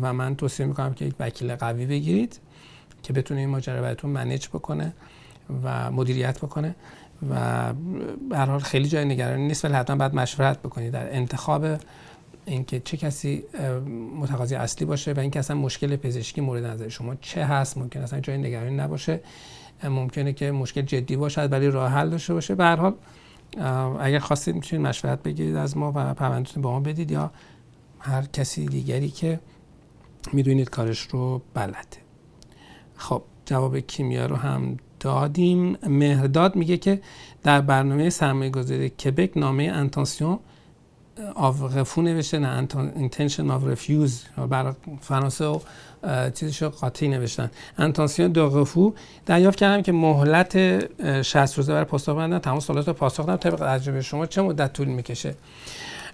و 0.03 0.13
من 0.13 0.37
توصیه 0.37 0.67
می‌کنم 0.67 0.95
که 0.95 1.05
یک 1.05 1.15
وکیل 1.21 1.55
قوی 1.55 1.87
بگیرید 1.87 2.41
که 3.03 3.13
بتونه 3.13 3.41
این 3.41 3.49
ماجرا 3.49 3.83
براتون 3.83 4.11
منیج 4.11 4.49
بکنه 4.49 4.93
و 5.65 5.91
مدیریت 5.91 6.39
بکنه. 6.39 6.75
و 7.31 7.73
به 8.31 8.39
حال 8.39 8.59
خیلی 8.59 8.89
جای 8.89 9.05
نگرانی 9.05 9.47
نیست 9.47 9.65
ولی 9.65 9.75
حتما 9.75 9.97
باید 9.97 10.15
مشورت 10.15 10.59
بکنید 10.59 10.93
در 10.93 11.17
انتخاب 11.17 11.67
اینکه 12.45 12.81
چه 12.81 12.97
کسی 12.97 13.45
متقاضی 14.21 14.55
اصلی 14.55 14.87
باشه 14.87 15.13
و 15.13 15.21
اینکه 15.21 15.39
اصلا 15.39 15.57
مشکل 15.57 15.97
پزشکی 15.97 16.41
مورد 16.41 16.65
نظر 16.65 16.89
شما 16.89 17.15
چه 17.15 17.45
هست. 17.45 17.79
ممکن 17.79 18.01
اصلا 18.01 18.21
جای 18.21 18.39
نگرانی 18.39 18.77
نباشه. 18.77 19.21
ممکنه 19.85 20.33
که 20.33 20.51
مشکل 20.51 20.83
جدی 20.83 21.17
باشد 21.17 21.53
ولی 21.53 21.71
راه 21.71 21.93
حل 21.93 22.11
داشته 22.11 22.35
باشه. 22.35 22.55
به 22.55 22.65
هر 22.65 22.77
حال 22.77 22.95
اگر 24.01 24.19
خواستید 24.19 24.55
می‌تونید 24.55 24.87
مشورت 24.87 25.23
بگیرید 25.23 25.57
از 25.57 25.77
ما 25.77 25.93
و 25.95 26.15
پروندهتون 26.15 26.63
به 26.63 26.69
ما 26.69 26.81
بدید 26.81 27.11
یا 27.11 27.31
هر 27.99 28.23
کسی 28.23 28.67
دیگری 28.67 29.09
که 29.09 29.41
می‌دونید 30.33 30.71
کارش 30.71 31.01
رو 31.01 31.43
بلده. 31.55 31.79
خب 32.97 33.23
جواب 33.45 33.79
کیمیا 33.79 34.27
رو 34.27 34.37
هم 34.37 34.77
دادیم. 35.01 35.79
مهرداد 35.87 36.57
میگه 36.57 36.77
که 36.77 37.01
در 37.43 37.61
برنامه 37.61 38.11
سرمایه 38.11 38.51
گذاری 38.51 38.89
کبک 38.89 39.31
نامه 39.37 39.65
intention 39.65 40.39
of 41.35 41.99
نوشته 41.99 42.39
نه 42.39 42.49
intention 42.97 43.51
of 43.51 43.65
refuse 43.65 44.25
برای 44.51 44.73
فرانسه 45.01 45.45
و 45.45 45.59
چیزشو 46.35 46.69
قاطی 46.69 47.09
نوشتن. 47.09 47.51
intention 47.79 48.33
de 48.33 48.61
refus. 48.61 48.95
دریافت 49.27 49.59
کردم 49.59 49.83
که 49.83 49.93
مهلت 49.93 50.57
60 51.23 51.57
روزه 51.57 51.73
برای 51.73 51.85
پاسخ 51.85 52.15
بدن 52.15 52.39
تمام 52.39 52.61
سوالات 52.61 52.91
پاسخ 52.91 53.27
دادم. 53.27 53.37
طبق 53.37 53.77
تجربه 53.77 54.03
شما 54.03 54.27
چه 54.27 54.43
مدت 54.43 54.73
طول 54.73 54.89
می‌کشه؟ 54.89 55.35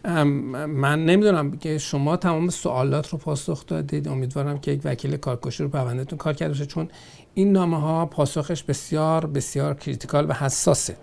من 0.05 1.05
نمی‌دونم 1.05 1.51
که 1.51 1.79
شما 1.79 2.17
تمام 2.17 2.51
سوالات 2.51 3.09
رو 3.09 3.19
پاسخ 3.19 3.67
دادید. 3.67 4.09
امیدوارم 4.09 4.59
که 4.59 4.71
یک 4.71 4.81
وکیل 4.85 5.17
کارکشی 5.17 5.63
رو 5.63 5.69
پروندهتون 5.69 6.19
کار 6.19 6.35
کرده 6.35 6.53
باشه 6.53 6.67
چون 6.67 6.89
این 7.35 7.53
نامه 7.53 7.81
ها 7.81 8.07
پاسخش 8.07 8.63
بسیار 8.63 9.27
بسیار 9.27 9.75
کریتیکال 9.75 10.31
و 10.31 10.33
حساسه. 10.33 10.97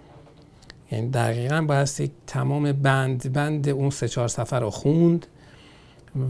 یعنی 0.92 1.10
دقیقا 1.10 1.62
باید 1.62 2.12
تمام 2.28 2.72
بند 2.72 3.34
بند 3.34 3.70
اون 3.70 3.90
سه 3.90 4.08
چهار 4.08 4.28
سفر 4.28 4.60
رو 4.60 4.70
خوند 4.70 5.26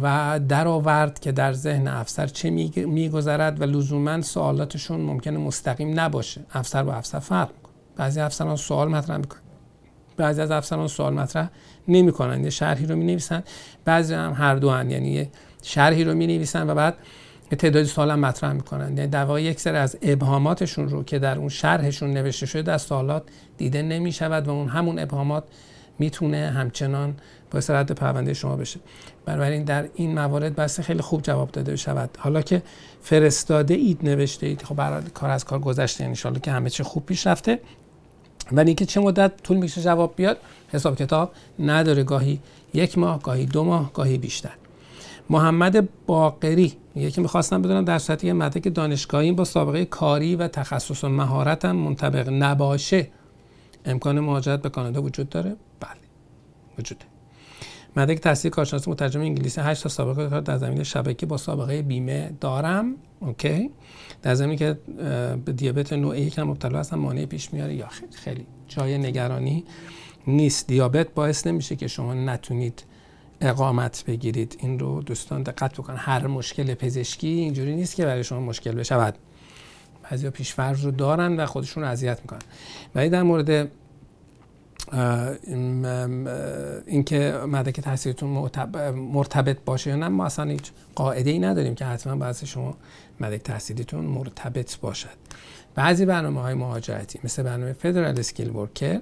و 0.02 0.40
در 0.48 0.68
آورد 0.68 1.20
که 1.20 1.32
در 1.32 1.54
ذهن 1.54 1.88
افسر 1.88 2.28
چه 2.28 2.50
میگذرد 2.86 3.62
و 3.62 3.64
لزوما 3.64 4.22
سوالاتشون 4.22 5.02
ممکنه 5.02 5.38
مستقیم 5.38 6.00
نباشه. 6.00 6.42
افسر 6.52 6.84
با 6.84 6.94
افسر 6.94 7.20
فرق 7.20 7.50
بعضی 7.96 8.20
افسران 8.20 8.56
سوال 8.56 8.88
مطرح 8.88 9.18
می‌کنن. 9.18 9.40
بعضی 10.18 10.42
از 10.42 10.52
افسران 10.52 10.88
سوال 10.88 11.14
مطرح 11.14 11.50
نمی‌کنن. 11.90 12.44
یه 12.44 12.50
شرحی 12.50 12.86
رو 12.86 12.96
می 12.96 13.06
نویسن 13.06 13.44
بعضی 13.86 14.14
هم 14.14 14.34
هر 14.34 14.56
دو 14.56 14.70
هن. 14.70 14.92
یعنی 14.92 15.10
یه 15.10 15.30
شرحی 15.64 16.04
رو 16.04 16.14
می 16.14 16.28
نویسن 16.28 16.70
و 16.70 16.76
بعد 16.76 16.98
یه 17.52 17.58
تعدادی 17.58 17.86
سوال 17.86 18.12
هم 18.12 18.20
مطرح 18.20 18.54
می‌کنن. 18.54 18.98
یعنی 18.98 19.10
در 19.10 19.40
یک 19.40 19.60
سر 19.60 19.76
از 19.76 19.98
ابهاماتشون 20.02 20.90
رو 20.90 21.04
که 21.04 21.20
در 21.20 21.38
اون 21.38 21.50
شرحشون 21.50 22.14
نوشته 22.14 22.46
شده 22.46 22.62
در 22.62 22.78
سوالات 22.78 23.24
دیده 23.58 23.82
نمی 23.82 24.12
شود 24.12 24.48
و 24.48 24.52
اون 24.52 24.68
همون 24.68 25.00
ابهامات 25.00 25.44
می‌تونه 26.00 26.52
همچنان 26.56 27.16
باعث 27.52 27.70
رد 27.70 27.92
پرونده 27.92 28.34
شما 28.34 28.56
بشه. 28.56 28.80
بنابراین 29.26 29.64
در 29.64 29.90
این 29.96 30.14
موارد 30.14 30.56
بس 30.56 30.80
خیلی 30.80 31.02
خوب 31.02 31.22
جواب 31.22 31.52
داده 31.52 31.76
شود. 31.76 32.10
حالا 32.18 32.42
که 32.42 32.62
فرستاده 33.02 33.74
اید 33.74 34.00
نوشته 34.04 34.48
اید 34.48 34.62
خب 34.62 34.76
برای 34.76 35.04
کار 35.14 35.30
از 35.30 35.46
کار 35.46 35.60
گذشته 35.60 36.04
یعنی 36.04 36.40
که 36.44 36.52
همه 36.52 36.70
چی 36.70 36.84
خوب 36.84 37.06
پیش 37.06 37.28
رفته. 37.28 37.60
ولی 38.52 38.70
اینکه 38.70 38.86
چه 38.86 39.02
مدت 39.02 39.44
طول 39.44 39.58
میشه 39.58 39.82
جواب 39.82 40.14
بیاد 40.16 40.38
حساب 40.68 40.96
کتاب 40.96 41.32
نداره. 41.60 42.04
گاهی 42.04 42.40
یک 42.74 42.98
ماه 42.98 43.22
گاهی 43.22 43.46
دو 43.46 43.64
ماه 43.64 43.94
گاهی 43.94 44.18
بیشتر. 44.18 44.54
محمد 45.30 45.90
باقری 46.06 46.74
یکی 46.96 47.22
می‌خواستم 47.22 47.62
بدونم 47.62 47.86
در 47.86 48.00
صورتی 48.00 48.28
که 48.28 48.34
مدرک 48.34 48.74
دانشگاهی 48.74 49.32
با 49.32 49.44
سابقه 49.44 49.86
کاری 49.86 50.36
و 50.36 50.48
تخصص 50.48 51.04
و 51.04 51.10
مهارتم 51.10 51.72
منطبق 51.72 52.30
نباشه 52.30 53.08
امکان 53.86 54.20
مهاجرت 54.20 54.62
به 54.62 54.70
کانادا 54.70 55.02
وجود 55.02 55.30
داره؟ 55.30 55.56
بله 55.80 56.00
وجوده. 56.80 57.06
مدرک 57.96 58.20
تحصیل 58.20 58.52
کارشناسی 58.52 58.92
مترجم 58.92 59.22
انگلیسی 59.22 59.62
8 59.62 59.84
تا 59.84 59.90
سابقه 59.90 60.30
کار 60.30 60.42
در 60.42 60.58
زمینه 60.58 60.84
شبکه 60.84 61.26
با 61.26 61.38
سابقه 61.38 61.82
بیمه 61.82 62.34
دارم. 62.42 62.96
اوکی. 63.20 63.70
در 64.22 64.36
زمینی 64.36 64.58
که 64.58 64.78
به 65.46 65.54
دیابت 65.54 65.94
نوع 65.94 66.20
یک 66.20 66.38
هم 66.38 66.48
مبتلا 66.48 66.80
هستم 66.80 67.00
مانع 67.00 67.26
پیش 67.26 67.54
میاره 67.54 67.76
یا 67.76 67.88
خیلی 68.16 68.46
جای 68.68 68.98
نگرانی 68.98 69.64
نیست. 70.28 70.68
دیابت 70.68 71.14
باعث 71.14 71.48
نمیشه 71.48 71.76
که 71.76 71.88
شما 71.88 72.14
نتونید 72.14 72.84
اقامت 73.42 74.04
بگیرید. 74.08 74.58
این 74.60 74.80
رو 74.80 75.02
دوستان 75.02 75.44
دقت 75.44 75.74
بکنن. 75.74 75.98
هر 75.98 76.28
مشکل 76.28 76.74
پزشکی 76.74 77.28
اینجوری 77.28 77.76
نیست 77.76 77.96
که 77.96 78.06
برای 78.06 78.24
شما 78.24 78.40
مشکل 78.40 78.72
بشود. 78.72 79.16
بعضیا 80.12 80.32
پیشفرض 80.32 80.86
رو 80.86 80.92
دارن 80.92 81.40
و 81.40 81.46
خودشون 81.46 81.84
رو 81.84 81.90
اذیت 81.90 82.22
می‌کنن. 82.22 82.40
ولی 82.96 83.10
در 83.10 83.24
مورد 83.24 83.72
اینکه 86.88 87.42
مدرک 87.48 87.80
تحصیلتون 87.80 88.30
مرتبط 88.96 89.58
باشه 89.66 89.90
یا 89.90 89.96
نه 89.96 90.08
ما 90.08 90.26
اصلا 90.26 90.52
هیچ 90.52 90.72
قاعده 90.96 91.30
ای 91.30 91.40
نداریم 91.40 91.76
که 91.76 91.86
حتما 91.86 92.16
باعث 92.16 92.44
شما 92.44 92.78
مدرک 93.20 93.42
تحصیلیتون 93.42 94.06
مرتبط 94.06 94.78
باشد. 94.78 95.10
بعضی 95.76 96.06
برنامه 96.06 96.42
های 96.42 96.54
مهاجرتی 96.54 97.20
مثل 97.24 97.44
برنامه 97.44 97.74
فدرال 97.74 98.20
اسکیل 98.20 98.50
ورکر 98.50 99.02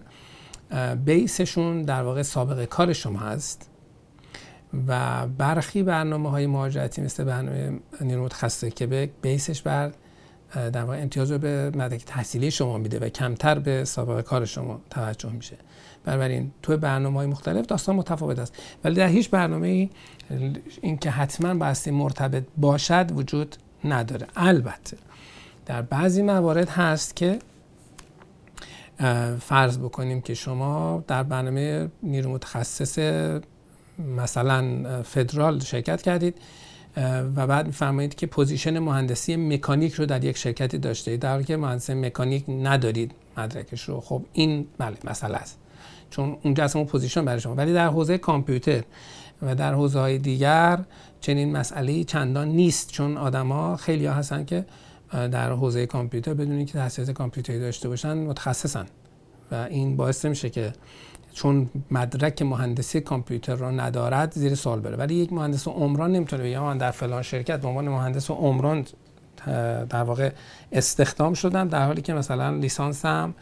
بیسشون 1.06 1.82
در 1.82 2.04
واقع 2.04 2.22
سابقه 2.22 2.66
کار 2.66 2.94
شما 2.94 3.20
هست 3.20 3.70
و 4.88 5.28
برخی 5.28 5.84
برنامه 5.84 6.30
های 6.30 6.48
مهاجرتی 6.48 7.02
مثل 7.02 7.24
برنامه 7.24 7.80
نیرو 8.02 8.24
متخصص 8.24 8.66
کبک 8.66 9.10
بیسش 9.22 9.62
بر 9.62 9.92
در 10.54 10.82
واقع 10.82 11.02
امتیاز 11.02 11.32
رو 11.32 11.38
به 11.38 11.72
مدرک 11.76 12.06
تحصیلی 12.06 12.52
شما 12.52 12.78
میده 12.78 13.00
و 13.00 13.10
کمتر 13.10 13.60
به 13.60 13.86
سابقه 13.86 14.22
کار 14.22 14.46
شما 14.46 14.82
توجه 14.90 15.30
میشه. 15.30 15.58
بنابراین 16.06 16.52
تو 16.62 16.78
برنامه 16.78 17.18
های 17.18 17.28
مختلف 17.28 17.66
داستان 17.66 17.96
متفاوت 17.96 18.40
است. 18.40 18.56
ولی 18.84 18.96
در 18.96 19.08
هیچ 19.08 19.30
برنامه 19.30 19.90
این 20.82 20.98
که 20.98 21.10
حتما 21.10 21.54
بایستی 21.54 21.92
مرتبط 21.92 22.44
باشد 22.58 23.12
وجود 23.12 23.56
نداره. 23.86 24.28
البته 24.36 24.98
در 25.66 25.82
بعضی 25.82 26.22
موارد 26.22 26.70
هست 26.70 27.16
که 27.16 27.40
فرض 29.40 29.78
بکنیم 29.78 30.22
که 30.22 30.34
شما 30.34 31.04
در 31.08 31.24
برنامه 31.24 31.90
نیرو 32.04 32.32
متخصص 32.32 33.00
مثلا 34.18 34.84
فدرال 35.04 35.60
شرکت 35.60 36.02
کردید. 36.02 36.38
و 37.36 37.48
بعد 37.48 37.66
میفرمایید 37.66 38.16
که 38.16 38.28
position 38.28 38.80
مهندسی 38.80 39.36
مکانیک 39.36 39.94
رو 39.94 40.06
در 40.06 40.24
یک 40.24 40.38
شرکتی 40.38 40.78
داشته 40.78 41.18
در 41.18 41.32
حالی 41.32 41.44
که 41.44 41.58
مهندسی 41.58 41.94
مکانیک 41.94 42.44
ندارید 42.50 43.12
مدرکش 43.38 43.84
رو. 43.84 44.02
خب 44.02 44.22
این 44.34 44.68
بله 44.78 44.98
مسئله 45.04 45.38
است. 45.38 45.58
چون 46.10 46.38
اونجا 46.44 46.64
اصلا 46.64 46.84
position 46.84 47.26
برای 47.26 47.40
شما. 47.40 47.56
ولی 47.56 47.74
در 47.74 47.88
حوزه 47.88 48.18
کامپیوتر 48.18 48.84
و 49.42 49.56
در 49.56 49.74
حوزه 49.74 50.00
های 50.00 50.18
دیگر 50.18 50.80
چنین 51.22 51.52
مسئله 51.58 52.04
چندان 52.04 52.48
نیست. 52.48 52.92
چون 52.92 53.18
آدما 53.18 53.76
خیلی 53.76 54.06
ها 54.06 54.14
هستن 54.14 54.46
که 54.46 54.66
در 55.12 55.52
حوزه 55.52 55.86
کامپیوتر 55.86 56.34
بدون 56.34 56.66
که 56.66 56.74
تحصیلات 56.74 57.12
کامپیوتری 57.12 57.60
داشته 57.60 57.90
باشن 57.90 58.18
متخصصن. 58.18 58.86
و 59.52 59.56
این 59.56 59.98
باعث 59.98 60.26
میشه 60.26 60.50
که 60.50 60.74
چون 61.38 61.70
مدرک 61.92 62.42
مهندسی 62.42 63.02
کامپیوتر 63.02 63.56
رو 63.56 63.72
ندارد 63.72 64.32
زیر 64.34 64.56
سوال 64.56 64.80
بره. 64.80 64.96
ولی 64.96 65.16
یک 65.16 65.34
مهندس 65.34 65.68
عمران 65.68 66.12
نمی‌تونه 66.12 66.44
بگه 66.44 66.60
من 66.60 66.78
در 66.78 66.92
فلان 66.92 67.22
شرکت 67.22 67.62
به 67.62 67.68
عنوان 67.68 67.90
مهندس 67.90 68.32
عمران 68.32 68.86
در 69.90 70.04
واقع 70.04 70.32
استخدام 70.72 71.34
شدم 71.34 71.68
در 71.68 71.86
حالی 71.86 72.02
که 72.02 72.14
مثلا 72.14 72.50
لیسانس 72.50 73.06
هم 73.06 73.34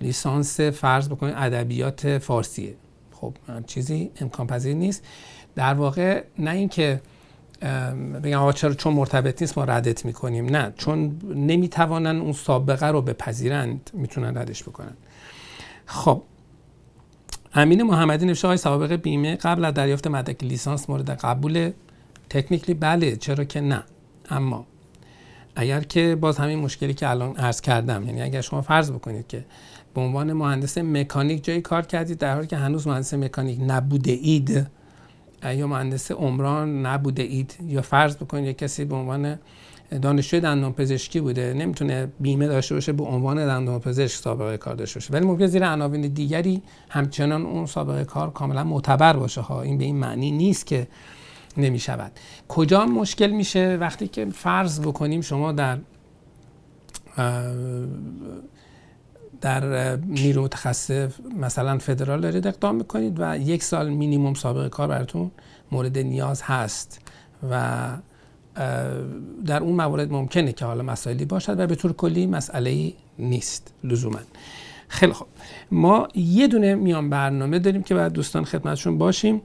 لیسانس 0.00 0.60
فرض 0.60 1.08
بکنید 1.08 1.34
ادبیات 1.36 2.18
فارسیه. 2.18 2.74
خب 3.12 3.34
چیزی 3.66 4.10
امکان 4.20 4.46
پذیر 4.46 4.74
نیست. 4.74 5.04
در 5.54 5.74
واقع 5.74 6.24
نه 6.38 6.50
اینکه 6.50 7.00
بگم 8.24 8.38
آقا 8.38 8.52
چرا 8.52 8.74
چون 8.74 8.92
مرتبط 8.94 9.42
نیست 9.42 9.58
ما 9.58 9.64
ردت 9.64 10.04
می‌کنیم. 10.04 10.46
نه 10.46 10.72
چون 10.76 11.20
نمی‌توانن 11.34 12.20
اون 12.20 12.32
سابقه 12.32 12.86
رو 12.86 13.02
بپذیرند 13.02 13.90
می‌تونن 13.94 14.38
ردش 14.38 14.62
بکنن. 14.62 14.96
خب 15.86 16.22
امین 17.54 17.82
محمدی 17.82 18.26
نوشته 18.26 18.48
های 18.48 18.56
سابقه 18.56 18.96
بیمه 18.96 19.36
قبل 19.36 19.64
از 19.64 19.74
دریافت 19.74 20.06
مدرک 20.06 20.44
لیسانس 20.44 20.90
مورد 20.90 21.10
قبول 21.10 21.72
تکنیکلی 22.30 22.74
بله 22.74 23.16
چرا 23.16 23.44
که 23.44 23.60
نه. 23.60 23.82
اما 24.30 24.66
اگر 25.56 25.80
که 25.80 26.16
باز 26.20 26.38
همین 26.38 26.58
مشکلی 26.58 26.94
که 26.94 27.10
الان 27.10 27.36
عرض 27.36 27.60
کردم 27.60 28.06
یعنی 28.06 28.22
اگر 28.22 28.40
شما 28.40 28.62
فرض 28.62 28.90
بکنید 28.90 29.26
که 29.26 29.44
به 29.94 30.00
عنوان 30.00 30.32
مهندس 30.32 30.78
مکانیک 30.78 31.44
جایی 31.44 31.60
کار 31.60 31.82
کردید 31.82 32.18
در 32.18 32.34
حالی 32.34 32.46
که 32.46 32.56
هنوز 32.56 32.86
مهندس 32.86 33.14
مکانیک 33.14 33.58
نبوده 33.66 34.12
اید 34.12 34.66
یا 35.44 35.66
مهندس 35.66 36.10
عمران 36.10 36.86
نبوده 36.86 37.22
اید 37.22 37.54
یا 37.66 37.82
فرض 37.82 38.16
بکنید 38.16 38.46
یک 38.46 38.58
کسی 38.58 38.84
به 38.84 38.94
عنوان 38.94 39.38
دانشجوی 39.98 40.40
دندان 40.40 40.72
پزشکی 40.72 41.20
بوده 41.20 41.54
نمی‌تونه 41.54 42.08
بیمه 42.20 42.46
داشته 42.46 42.74
باشه 42.74 42.92
به 42.92 43.04
عنوان 43.04 43.46
دندان 43.46 43.80
پزشک 43.80 44.16
سابقه 44.16 44.56
کار 44.56 44.74
داشته 44.74 45.00
باشه. 45.00 45.12
ولی 45.12 45.26
ممکن 45.26 45.46
زیر 45.46 45.66
عناوین 45.66 46.00
دیگری 46.00 46.62
همچنان 46.88 47.42
اون 47.42 47.66
سابقه 47.66 48.04
کار 48.04 48.30
کاملا 48.30 48.64
معتبر 48.64 49.12
باشه 49.12 49.40
ها. 49.40 49.62
این 49.62 49.78
به 49.78 49.84
این 49.84 49.96
معنی 49.96 50.30
نیست 50.30 50.66
که 50.66 50.88
نمی 51.56 51.78
شود 51.78 52.12
کجا 52.48 52.86
مشکل 52.86 53.30
میشه؟ 53.30 53.76
وقتی 53.80 54.08
که 54.08 54.26
فرض 54.26 54.80
بکنیم 54.80 55.20
شما 55.20 55.52
در 55.52 55.78
در 59.40 59.96
نیرو 59.96 60.42
متخصص 60.42 61.10
مثلا 61.40 61.78
فدرال 61.78 62.20
دارید 62.20 62.46
اقدام 62.46 62.74
می‌کنید 62.74 63.16
و 63.18 63.38
یک 63.38 63.62
سال 63.62 63.88
مینیموم 63.88 64.34
سابقه 64.34 64.68
کار 64.68 64.88
براتون 64.88 65.30
مورد 65.72 65.98
نیاز 65.98 66.42
هست 66.42 67.00
و 67.50 67.88
در 69.46 69.60
اون 69.60 69.76
موارد 69.76 70.12
ممکنه 70.12 70.52
که 70.52 70.64
حالا 70.64 70.82
مسائلی 70.82 71.24
باشد 71.24 71.60
و 71.60 71.66
به 71.66 71.74
طور 71.74 71.92
کلی 71.92 72.26
مسئله 72.26 72.92
نیست 73.18 73.74
لزوما. 73.84 74.18
خیلی 74.88 75.12
خوب. 75.12 75.28
ما 75.70 76.08
یه 76.14 76.48
دونه 76.48 76.74
میان 76.74 77.10
برنامه 77.10 77.58
داریم 77.58 77.82
که 77.82 77.94
بعد 77.94 78.12
دوستان 78.12 78.44
خدمتشون 78.44 78.98
باشیم. 78.98 79.42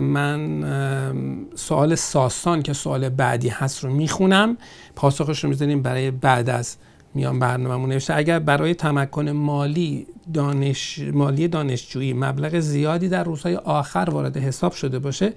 من 0.00 1.46
سوال 1.54 1.94
ساسان 1.94 2.62
که 2.62 2.72
سوال 2.72 3.08
بعدی 3.08 3.48
هست 3.48 3.84
رو 3.84 3.92
می‌خونم. 3.92 4.56
پاسخش 4.96 5.44
رو 5.44 5.50
می‌ذاریم 5.50 5.82
برای 5.82 6.10
بعد 6.10 6.50
از 6.50 6.76
میان 7.14 7.38
برنامه 7.38 7.86
نوشته 7.86 8.14
اگر 8.14 8.38
برای 8.38 8.74
تمکن 8.74 9.28
مالی 9.28 10.06
دانش 10.34 10.98
مالی 10.98 11.48
دانشجویی 11.48 12.12
مبلغ 12.12 12.58
زیادی 12.58 13.08
در 13.08 13.24
روزهای 13.24 13.56
آخر 13.56 14.08
وارد 14.12 14.36
حساب 14.36 14.72
شده 14.72 14.98
باشه 14.98 15.32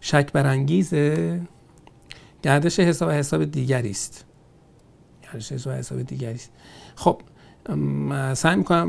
شک 0.00 0.32
برانگیزه. 0.32 1.40
گردش 2.42 2.80
حساب 2.80 3.10
حساب 3.10 3.44
دیگری 3.44 3.90
است. 3.90 4.24
گردش 5.22 5.52
حساب 5.52 5.72
حساب 5.72 6.02
دیگری 6.02 6.34
است. 6.34 6.50
خب 6.96 7.20
سعی 8.34 8.56
می‌کنم 8.56 8.88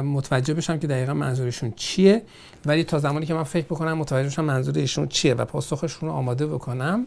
متوجه 0.00 0.54
بشم 0.54 0.78
که 0.78 0.86
دقیقا 0.86 1.14
منظورشون 1.14 1.72
چیه. 1.76 2.22
ولی 2.66 2.84
تا 2.84 2.98
زمانی 2.98 3.26
که 3.26 3.34
من 3.34 3.42
فکر 3.42 3.64
بکنم 3.64 3.98
متوجه 3.98 4.28
بشم 4.28 4.44
منظورشون 4.44 5.08
چیه 5.08 5.34
و 5.34 5.44
پاسخشون 5.44 6.08
رو 6.08 6.14
آماده 6.14 6.46
بکنم. 6.46 7.06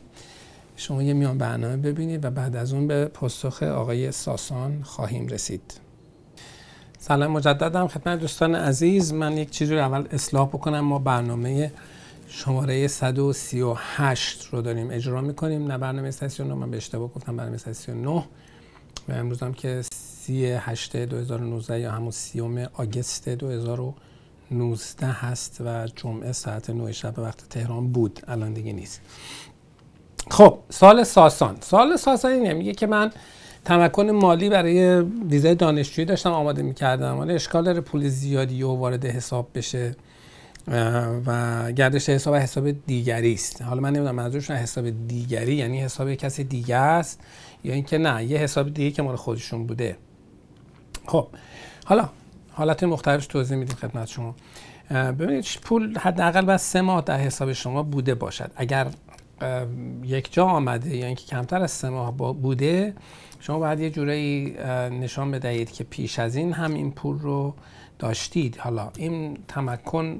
شما 0.76 1.04
یه 1.04 1.14
میان 1.14 1.38
برنامه 1.38 1.78
ببینید 1.78 2.26
و 2.26 2.30
بعد 2.30 2.56
از 2.56 2.74
اون 2.74 2.88
به 2.88 3.06
پاسخ 3.06 3.64
آقای 3.64 4.12
ساسان 4.12 4.84
خواهیم 4.84 5.28
رسید. 5.28 5.80
سلام 7.00 7.32
مجددم. 7.32 7.88
خدمت 7.88 8.20
دوستان 8.20 8.56
عزیز 8.56 9.14
من 9.14 9.38
یک 9.38 9.50
چیزی 9.50 9.76
رو 9.76 9.82
اول 9.82 10.08
اصلاح 10.12 10.48
بکنم. 10.48 10.80
ما 10.80 11.00
برنامه 11.00 11.72
شماره 12.28 12.88
138 12.88 14.46
رو 14.46 14.62
داریم 14.62 14.92
اجرا 14.92 15.22
می‌کنیم. 15.22 15.72
نه 15.72 15.78
برنامه 15.78 16.12
139 16.12 16.54
من 16.54 16.72
به 16.72 16.78
اشتباه 16.78 17.14
گفتم 17.14 17.38
برنامه 17.38 17.58
139 17.58 18.10
و 19.10 19.14
امروز 19.14 19.44
هم 19.44 19.54
که 19.54 19.82
38 19.94 20.96
2019 20.96 21.80
یا 21.80 21.92
همون 21.92 22.12
30 22.12 22.68
آگست 22.74 23.30
2019 23.30 25.08
هست 25.08 25.62
و 25.66 25.88
جمعه 25.96 26.32
ساعت 26.32 26.70
9 26.70 26.92
شب 26.92 27.20
وقت 27.20 27.50
تهران 27.50 27.88
بود. 27.88 28.20
الان 28.28 28.54
دیگه 28.54 28.74
نیست. 28.74 29.02
خب 30.32 30.60
سال 30.70 31.04
ساسان. 31.04 31.58
سال 31.62 31.96
ساسان 31.96 32.32
اینه 32.32 32.54
میگه 32.54 32.74
که 32.74 32.88
من 32.88 33.12
تمکن 33.66 34.10
مالی 34.10 34.50
برای 34.50 35.02
ویزای 35.02 35.56
دانشجویی 35.56 36.06
داشتم 36.06 36.32
آماده 36.32 36.62
می‌کردم. 36.62 37.20
ولی 37.20 37.34
اشکال 37.34 37.64
داره 37.64 37.82
پول 37.82 38.08
زیادی 38.08 38.64
و 38.64 38.70
وارد 38.70 39.06
حساب 39.06 39.50
بشه. 39.56 39.96
و 41.26 41.72
گردش 41.72 42.10
حساب 42.10 42.36
حساب 42.36 42.72
دیگری 42.72 43.34
است. 43.34 43.62
حالا 43.62 43.82
من 43.82 43.90
نمی‌دونم 43.90 44.16
منظورشون 44.16 44.56
حساب 44.56 45.08
دیگری 45.08 45.56
یعنی 45.56 45.82
حساب 45.82 46.14
کسی 46.14 46.44
دیگه 46.44 46.76
است 46.76 47.20
یا 47.64 47.74
اینکه 47.74 47.98
نه 47.98 48.24
یه 48.24 48.38
حساب 48.38 48.74
دیگه 48.74 48.92
که 48.92 49.02
مال 49.02 49.16
خودشون 49.16 49.68
بوده. 49.68 49.98
خب 51.06 51.28
حالا 51.86 52.10
حالت 52.52 52.84
مختلفش 52.84 53.28
توضیح 53.28 53.58
میدیم 53.58 53.76
خدمت 53.76 54.08
شما. 54.08 54.36
ببینید 54.92 55.46
پول 55.64 55.98
حداقل 55.98 56.46
بس 56.46 56.72
سه 56.72 56.82
ماه 56.82 57.02
در 57.02 57.18
حساب 57.18 57.54
شما 57.54 57.84
بوده 57.84 58.16
باشد. 58.16 58.52
اگر 58.56 58.88
یک 60.04 60.34
جا 60.34 60.46
آمده 60.46 60.96
یا 60.96 61.06
اینکه 61.06 61.26
کمتر 61.26 61.62
از 61.62 61.72
سه 61.72 61.90
ماه 61.90 62.18
بوده 62.18 62.94
شما 63.40 63.60
باید 63.60 63.80
یه 63.80 63.90
جورایی 63.90 64.56
نشان 65.02 65.32
بدهید 65.32 65.72
که 65.72 65.84
پیش 65.84 66.20
از 66.20 66.36
این 66.36 66.54
هم 66.54 66.74
این 66.74 66.92
پول 66.92 67.20
رو 67.20 67.54
داشتید. 68.00 68.58
حالا 68.58 68.92
این 68.98 69.38
تمکن 69.48 70.20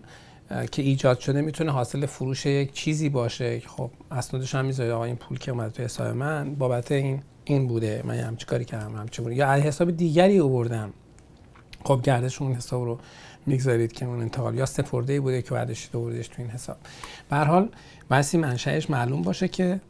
که 0.72 0.82
ایجاد 0.82 1.20
شده 1.20 1.42
می‌تونه 1.42 1.72
حاصل 1.72 2.06
فروش 2.06 2.46
یک 2.46 2.74
چیزی 2.74 3.10
باشه. 3.10 3.60
خب 3.60 3.92
اسنادش 4.12 4.56
هم 4.56 4.66
می‌ذاره 4.66 4.94
آقا 4.94 5.04
این 5.04 5.16
پول 5.16 5.38
که 5.38 5.52
اومده 5.52 5.70
تو 5.70 5.84
حساب 5.84 6.08
من 6.08 6.56
بابت 6.56 6.92
این 6.92 7.22
این 7.44 7.68
بوده. 7.68 8.02
من 8.06 8.16
همچی 8.16 8.46
کاری 8.46 8.66
کردم 8.66 8.96
همچی 8.96 9.22
بوده. 9.22 9.36
یا 9.36 9.52
حساب 9.54 9.92
دیگری 9.92 10.40
آوردم. 10.40 10.94
خب 11.84 12.02
گردش 12.04 12.42
اون 12.42 12.54
حساب 12.54 12.84
رو 12.84 13.00
می‌گذارید 13.46 13.92
که 13.94 14.06
اون 14.06 14.22
انتقال. 14.22 14.56
یا 14.56 14.66
سپرده 14.66 15.14
ای 15.14 15.20
بوده 15.20 15.42
که 15.42 15.52
بعدش 15.52 15.90
آوردش 15.94 16.28
تو 16.28 16.36
این 16.38 16.48
حساب. 16.48 16.78
به 17.30 17.38
حال 17.38 17.70
بسی 18.10 18.38
منشأش 18.38 18.90
معلوم 18.90 19.22
باشه 19.22 19.48
که 19.48 19.82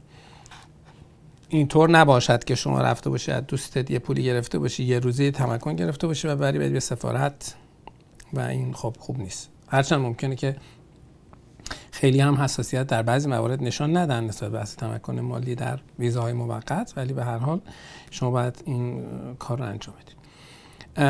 اینطور 1.50 1.90
نباشد 1.90 2.44
که 2.44 2.56
شما 2.56 2.82
رفته 2.82 3.10
باشی 3.10 3.32
از 3.32 3.48
دوستت 3.48 3.92
یه 3.92 4.00
پولی 4.00 4.24
گرفته 4.24 4.60
باشی 4.60 4.84
یه 4.84 5.00
روزی 5.00 5.32
تمکن 5.32 5.76
گرفته 5.76 6.08
باشی 6.08 6.28
و 6.28 6.36
بری 6.36 6.70
به 6.70 6.80
سفارت. 6.80 7.56
و 8.34 8.40
این 8.40 8.74
خب 8.74 8.96
خوب 9.00 9.20
نیست. 9.20 9.50
هرچند 9.68 10.00
ممکنه 10.00 10.36
که 10.36 10.56
خیلی 11.92 12.20
هم 12.20 12.36
حساسیت 12.36 12.88
در 12.88 13.02
بعضی 13.02 13.30
موارد 13.30 13.64
نشان 13.64 13.98
ندن 13.98 14.24
نسبت 14.24 14.52
به 14.52 14.64
تمکن 14.64 15.20
مالی 15.20 15.56
در 15.56 15.80
ویزاهای 16.00 16.34
موقت 16.34 16.94
ولی 16.98 17.14
به 17.14 17.26
هر 17.26 17.38
حال 17.38 17.62
شما 18.12 18.32
باید 18.32 18.64
این 18.66 19.04
کار 19.40 19.58
رو 19.58 19.66
انجام 19.66 19.96
بدید. 19.96 20.16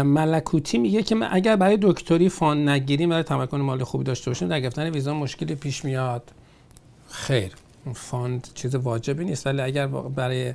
ملکوتی 0.03 0.77
میگه 0.77 1.03
که 1.03 1.15
اگر 1.31 1.55
برای 1.55 1.77
دکتری 1.81 2.29
fund 2.29 2.69
نگیریم 2.69 3.09
ولی 3.09 3.23
تمکن 3.23 3.61
مالی 3.61 3.83
خوبی 3.83 4.03
داشته 4.03 4.31
باشیم 4.31 4.47
در 4.47 4.59
گرفتن 4.59 4.89
ویزا 4.89 5.13
مشکلی 5.13 5.55
پیش 5.55 5.85
میاد. 5.85 6.31
خیر 7.09 7.51
fund 7.93 8.47
چیز 8.53 8.75
واجبی 8.75 9.25
نیست 9.25 9.47
ولی 9.47 9.61
اگر 9.61 9.87
برای 9.87 10.53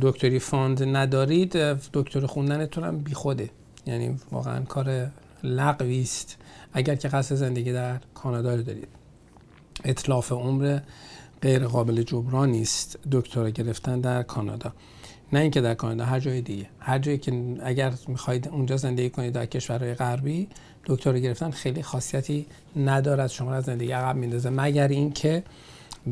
دکتری 0.00 0.38
fund 0.38 0.82
ندارید 0.96 1.52
دکتر 1.92 2.26
خوندنتون 2.26 2.84
هم 2.84 2.98
بیخوده. 2.98 3.50
یعنی 3.86 4.16
واقعا 4.30 4.64
کار 4.64 5.10
لغوی 5.44 6.00
است. 6.00 6.36
اگر 6.72 6.94
که 6.94 7.08
قصد 7.08 7.34
زندگی 7.34 7.72
در 7.72 8.00
کانادا 8.14 8.54
رو 8.54 8.62
دارید. 8.62 8.88
اتلاف 9.84 10.32
عمر 10.32 10.80
غیر 11.42 11.66
قابل 11.66 12.02
جبران 12.02 12.50
نیست 12.50 12.98
دکترا 13.12 13.50
گرفتن 13.50 14.00
در 14.00 14.22
کانادا. 14.22 14.72
نه 15.32 15.40
اینکه 15.40 15.60
در 15.60 15.74
کانادا 15.74 16.04
هر 16.04 16.20
جای 16.20 16.40
دیگه. 16.40 16.68
هر 16.78 16.98
جایی 16.98 17.18
که 17.18 17.56
اگر 17.62 17.92
می‌خواید 18.08 18.48
اونجا 18.48 18.76
زندگی 18.76 19.10
کنید 19.10 19.32
در 19.32 19.46
کشورهای 19.46 19.94
غربی 19.94 20.48
دکترا 20.86 21.18
گرفتن 21.18 21.50
خیلی 21.50 21.82
خاصیتی 21.82 22.46
ندارد. 22.76 23.30
شما 23.30 23.50
را 23.50 23.60
زندگی 23.60 23.92
عقب 23.92 24.16
میندازه. 24.16 24.50
مگر 24.50 24.88
اینکه 24.88 25.42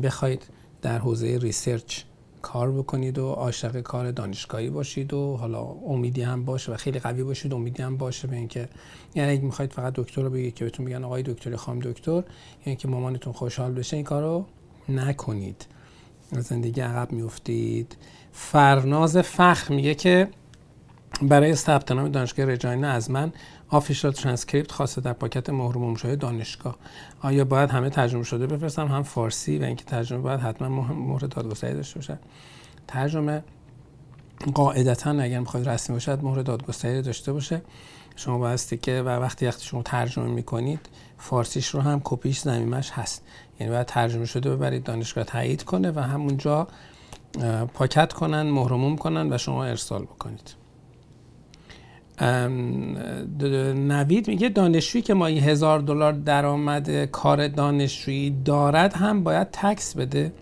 بخواید 0.03 0.43
در 0.81 0.97
حوزه 0.97 1.37
ریسرچ 1.41 2.01
کار 2.41 2.71
بکنید 2.71 3.19
و 3.19 3.31
عاشق 3.31 3.81
کار 3.81 4.11
دانشگاهی 4.11 4.69
باشید 4.69 5.13
و 5.13 5.37
حالا 5.37 5.61
امیدی 5.63 6.21
هم 6.21 6.45
باشه 6.45 6.71
و 6.71 6.75
خیلی 6.77 6.99
قوی 6.99 7.23
باشید 7.23 7.53
امیدی 7.53 7.83
هم 7.83 7.97
باشه 7.97 8.27
به 8.27 8.35
اینکه 8.35 8.69
یعنی 9.15 9.31
اگه 9.31 9.41
می‌خواید 9.41 9.73
فقط 9.73 9.93
دکتر 9.95 10.21
رو 10.21 10.29
بگید 10.29 10.55
که 10.55 10.65
بهتون 10.65 10.85
میگن 10.85 11.03
آقای 11.03 11.23
دکتر 11.23 11.55
خام 11.55 11.79
دکتر 11.79 12.23
یعنی 12.65 12.77
که 12.77 12.87
مامانتون 12.87 13.33
خوشحال 13.33 13.71
بشه 13.71 13.95
این 13.95 14.05
کارو 14.05 14.45
نکنید. 14.89 15.65
زندگی 16.31 16.81
عقب 16.81 17.11
میفتید 17.11 17.97
فرناز 18.31 19.17
فخر 19.17 19.73
میگه 19.73 19.95
که 19.95 20.27
برای 21.21 21.55
ثبت 21.55 21.91
نام 21.91 22.09
دانشگاه 22.09 22.45
رجاینا 22.45 22.89
از 22.89 23.11
من 23.11 23.33
آفیشال 23.71 24.11
ترانسکریپت 24.11 24.71
خواسته 24.71 25.01
در 25.01 25.13
پاکت 25.13 25.49
مهر 25.49 25.95
شده 25.95 26.15
دانشگاه. 26.15 26.75
آیا 27.21 27.45
باید 27.45 27.69
همه 27.69 27.89
ترجمه 27.89 28.23
شده 28.23 28.47
بفرستم؟ 28.47 28.87
هم 28.87 29.03
فارسی 29.03 29.57
و 29.57 29.63
اینکه 29.63 29.85
ترجمه 29.85 30.19
باید 30.19 30.39
حتما 30.39 30.69
مهر 30.93 31.19
دادگستری 31.19 31.73
داشته 31.73 31.95
باشه 31.95 32.19
ترجمه 32.87 33.43
قاعدتا 34.53 35.09
اگر 35.09 35.39
می‌خواید 35.39 35.69
رسمی 35.69 35.93
باشد 35.93 36.23
مهر 36.23 36.41
دادگستری 36.41 37.01
داشته 37.01 37.33
باشه. 37.33 37.61
شما 38.15 38.37
بایستی 38.37 38.77
که 38.77 39.01
و 39.01 39.09
وقتی 39.09 39.47
وقتی 39.47 39.65
شما 39.65 39.83
ترجمه 39.83 40.27
می‌کنید 40.27 40.89
فارسیش 41.17 41.67
رو 41.67 41.81
هم 41.81 42.01
کپیش 42.03 42.39
زمیمش 42.39 42.91
هست. 42.91 43.23
یعنی 43.59 43.73
باید 43.73 43.87
ترجمه 43.87 44.25
شده 44.25 44.55
ببرید 44.55 44.83
دانشگاه 44.83 45.23
تایید 45.23 45.63
کنه 45.63 45.91
و 45.91 45.99
همونجا 45.99 46.67
پاکت 47.73 48.13
کنن 48.13 48.41
مهرموم 48.41 48.97
کنن 48.97 49.33
و 49.33 49.37
شما 49.37 49.65
ارسال 49.65 50.03
بکنید. 50.03 50.60
نوید 53.75 54.27
میگه 54.27 54.49
دانشجویی 54.49 55.01
که 55.01 55.13
ماهی 55.13 55.39
هزار 55.39 55.79
دلار 55.79 56.13
درآمد 56.13 57.05
کار 57.05 57.47
دانشجویی 57.47 58.41
دارد 58.45 58.93
هم 58.93 59.23
باید 59.23 59.47
تکس 59.51 59.95
بده. 59.95 60.33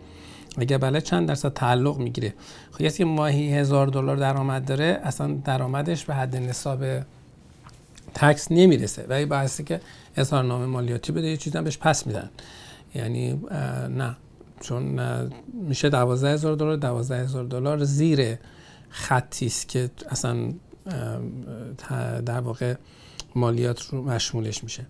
اگه 0.58 0.78
بله 0.78 1.02
چند 1.02 1.28
درصد 1.28 1.54
تعلق 1.54 1.98
می‌گیره؟ 1.98 2.34
خب 2.72 2.88
که 2.88 3.06
ماهی 3.06 3.54
هزار 3.54 3.88
دلار 3.88 4.15
درآمد 4.15 4.65
داره 4.65 5.00
اصلا 5.04 5.34
درآمدش 5.46 6.06
به 6.06 6.15
حد 6.15 6.36
نصاب 6.36 6.84
تکس 8.13 8.52
نمی‌رسه. 8.52 9.06
ولی 9.10 9.26
باعثی 9.26 9.63
که 9.63 9.80
نامه 10.32 10.65
مالیاتی 10.65 11.12
بده 11.12 11.28
یه 11.28 11.38
چیزی 11.38 11.58
هم 11.58 11.63
بهش 11.63 11.78
پس 11.78 12.08
میدن. 12.08 12.30
یعنی 12.96 13.42
نه. 13.89 14.15
چون 14.62 15.00
میشه 15.54 15.89
دوازده 15.89 16.34
هزار 16.34 16.56
دلار 16.56 16.76
دوازده 16.76 17.24
هزار 17.24 17.46
دلار 17.46 17.84
زیر 17.84 18.38
خطی 18.89 19.46
است 19.46 19.70
که 19.70 19.89
اصلا 20.10 20.38
در 22.26 22.39
واقع 22.39 22.76
مالیات 23.36 23.82
رو 23.82 24.04
مشمولش 24.04 24.63
میشه. 24.63 24.86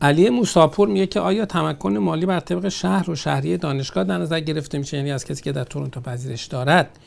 علی 0.00 0.30
موساپور 0.30 0.88
میگه 0.88 1.06
که 1.06 1.20
آیا 1.20 1.46
تمکن 1.46 1.96
مالی 1.96 2.26
بر 2.26 2.40
طبق 2.40 2.68
شهر 2.68 3.10
و 3.10 3.14
شهری 3.14 3.56
دانشگاه 3.56 4.04
در 4.04 4.18
نظر 4.18 4.40
گرفته 4.40 4.78
میشه؟ 4.78 4.96
یعنی 4.96 5.12
از 5.12 5.24
کسی 5.24 5.42
که 5.42 5.52
در 5.52 5.64
تورنتو 5.64 6.00
پذیرش 6.00 6.44
دارد. 6.44 6.98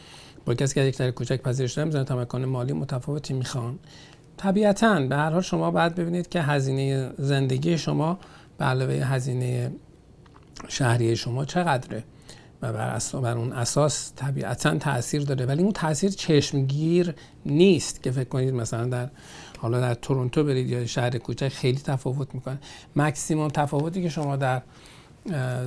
با 0.46 0.54
کسی 0.54 0.76
که 0.76 0.82
یک 0.82 0.98
در 0.98 1.12
کوچک 1.12 1.42
پذیرش 1.42 1.74
داره 1.74 1.86
می‌زنه 1.86 2.04
تمکن 2.04 2.46
مالی 2.46 2.74
متفاوتی 2.74 3.34
می‌خوان. 3.34 3.80
طبیعتا 4.38 5.00
به 5.00 5.16
هر 5.16 5.30
حال 5.30 5.42
شما 5.42 5.72
باید 5.72 5.96
ببینید 5.96 6.30
که 6.30 6.42
هزینه 6.42 7.12
زندگی 7.18 7.78
شما 7.78 8.20
به 8.58 8.66
علاوه 8.66 8.94
هزینه 8.94 9.72
شهری 10.68 11.16
شما 11.16 11.46
چقدره. 11.46 12.04
و 12.62 12.74
بر, 12.74 12.90
اساس 12.90 13.22
بر 13.22 13.38
اون 13.38 13.54
اساس 13.54 14.14
طبیعتا 14.16 14.78
تاثیر 14.78 15.24
داره. 15.24 15.46
ولی 15.46 15.64
اون 15.64 15.72
تاثیر 15.72 16.10
چشمگیر 16.10 17.16
نیست 17.46 18.04
که 18.04 18.12
فکر 18.12 18.30
کنید 18.30 18.54
مثلا 18.54 18.86
در 18.86 19.10
حالا 19.58 19.80
در 19.80 19.94
تورنتو 19.94 20.44
برید 20.44 20.70
یا 20.70 20.86
شهر 20.86 21.18
کوچک 21.18 21.48
خیلی 21.48 21.80
تفاوت 21.80 22.36
می‌کنه. 22.36 22.60
مکسیموم 22.96 23.48
تفاوتی 23.48 24.04
که 24.04 24.10
شما 24.10 24.36
در 24.36 24.62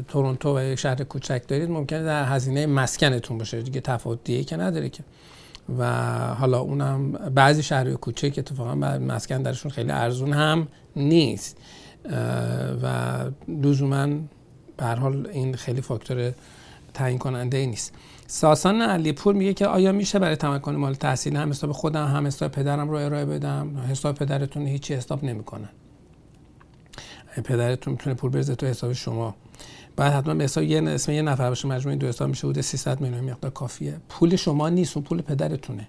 تورنتو 0.08 0.58
و 0.58 0.62
یک 0.62 0.78
شهر 0.78 1.04
کوچک 1.04 1.42
دارید 1.48 1.70
ممکنه 1.70 2.02
در 2.02 2.24
هزینه 2.24 2.66
مسکنتون 2.66 3.38
باشه. 3.38 3.62
دیگه 3.62 3.80
تفاوت 3.80 4.24
دیگه 4.24 4.44
که 4.44 4.56
نداره 4.56 4.88
که. 4.88 5.04
و 5.78 5.84
حالا 6.34 6.60
اونم 6.60 7.12
بعضی 7.12 7.62
شهر 7.62 7.94
کوچک 7.94 8.34
اتفاقا 8.38 8.74
مسکن 8.74 9.42
درشون 9.42 9.70
خیلی 9.70 9.90
ارزون 9.90 10.32
هم 10.32 10.68
نیست. 10.96 11.56
و 12.82 12.86
لزوما 13.48 14.08
به 14.76 14.86
حال 14.86 15.26
این 15.26 15.54
خیلی 15.54 15.80
فاکتور 15.80 16.32
تعیین 16.94 17.18
کننده 17.18 17.56
ای 17.56 17.66
نیست. 17.66 17.94
ساسان 18.26 18.82
علیپور 18.82 19.34
میگه 19.34 19.54
که 19.54 19.66
آیا 19.66 19.92
میشه 19.92 20.18
برای 20.18 20.36
تمکن 20.36 20.76
مال 20.76 20.94
تحصیل 20.94 21.36
هم 21.36 21.50
حساب 21.50 21.72
خودم 21.72 22.06
هم 22.06 22.26
حساب 22.26 22.50
پدرم 22.50 22.90
رو 22.90 22.96
ارائه 22.96 23.24
بدم؟ 23.24 23.76
حساب 23.90 24.14
پدرتون 24.14 24.66
هیچی 24.66 24.94
حساب 24.94 25.24
نمی‌کنن 25.24 25.68
پدرتون 27.44 27.92
می‌تونه 27.92 28.14
پول 28.14 28.30
بریزه 28.30 28.54
تو 28.54 28.66
حساب 28.66 28.92
شما. 28.92 29.34
بعد 29.96 30.12
حتما 30.12 30.34
به 30.34 30.44
حساب 30.44 30.64
یه 30.64 30.82
اسم 30.82 31.12
یه 31.12 31.22
نفر 31.22 31.48
باشه 31.48 31.68
مجموعه 31.68 31.98
دو 31.98 32.06
حساب 32.06 32.28
میشه 32.28 32.46
حدود 32.46 32.60
300 32.60 33.00
میلیون 33.00 33.30
مقدار 33.30 33.50
کافیه. 33.50 33.96
پول 34.08 34.36
شما 34.36 34.68
نیست 34.68 34.96
اون 34.96 35.04
پول 35.04 35.22
پدرتونه. 35.22 35.86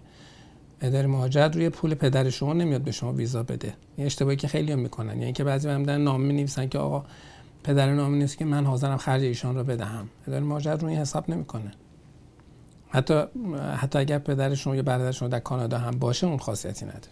اداره 0.82 1.08
مهاجرت 1.08 1.56
روی 1.56 1.70
پول 1.70 1.94
پدر 1.94 2.30
شما 2.30 2.54
نمیاد 2.54 2.82
به 2.82 2.92
شما 2.92 3.14
ویزا 3.14 3.44
بده. 3.44 3.74
این 3.98 4.06
اشتباهی 4.06 4.38
که 4.38 4.48
خیلی 4.48 4.72
هم 4.72 4.80
می‌کنن. 4.80 5.20
یعنی 5.20 5.34
که 5.34 5.44
بعضی 5.44 5.70
هم 5.70 5.90
نامه 5.90 6.34
نویسن 6.34 6.68
که 6.68 6.80
آقا 6.80 7.06
پدر 7.64 7.94
نامه 7.94 8.18
نیست 8.18 8.38
که 8.38 8.46
من 8.46 8.66
حاضرم 8.66 8.98
خرج 8.98 9.22
ایشان 9.22 9.56
رو 9.56 9.64
بدهم. 9.64 10.10
اداره 10.28 10.44
مهاجرت 10.44 10.84
روی 10.84 10.96
حساب 10.96 11.30
نمی‌کنه. 11.30 11.72
حتی 12.90 13.24
حتی 13.78 14.00
اگر 14.00 14.20
پدر 14.20 14.56
شما 14.56 14.76
یا 14.76 14.84
برادر 14.84 15.12
شما 15.12 15.28
در 15.28 15.40
کانادا 15.40 15.78
هم 15.78 15.92
باشه 15.92 16.28
اون 16.28 16.38
خاصیتی 16.38 16.86
نداره. 16.86 17.08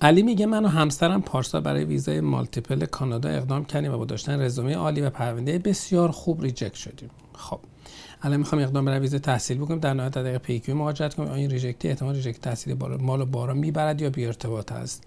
علی 0.00 0.22
میگه 0.22 0.46
من 0.46 0.64
و 0.64 0.68
همسرم 0.68 1.22
پارسا 1.22 1.60
برای 1.60 1.84
ویزای 1.84 2.20
مالتیپل 2.20 2.84
کانادا 2.84 3.28
اقدام 3.28 3.64
کردیم 3.64 3.94
و 3.94 3.98
با 3.98 4.04
داشتن 4.04 4.40
رزومه 4.40 4.74
عالی 4.74 5.00
و 5.00 5.10
پرونده 5.10 5.58
بسیار 5.58 6.10
خوب 6.10 6.42
ریجکت 6.42 6.74
شدیم. 6.74 7.10
خب 7.34 7.60
الان 8.22 8.36
می‌خوام 8.36 8.62
اقدام 8.62 8.84
برای 8.84 8.98
ویزا 8.98 9.18
تحصیل 9.18 9.58
بکنیم. 9.58 9.80
در 9.80 9.94
نهایت 9.94 10.12
طریق 10.12 10.38
PEQ 10.38 10.74
مهاجرت 10.74 11.14
کنیم. 11.14 11.32
این 11.32 11.50
reject 11.50 11.83
ی 11.83 11.88
احتمال 11.88 12.14
reject 12.14 12.40
تحصیلی 12.40 12.76
ما 13.00 13.20
رو 13.20 13.26
بالا 13.26 13.54
می‌برد 13.54 14.02
یا 14.02 14.10
بی 14.10 14.26
ارتباط 14.26 14.72
است؟ 14.72 15.04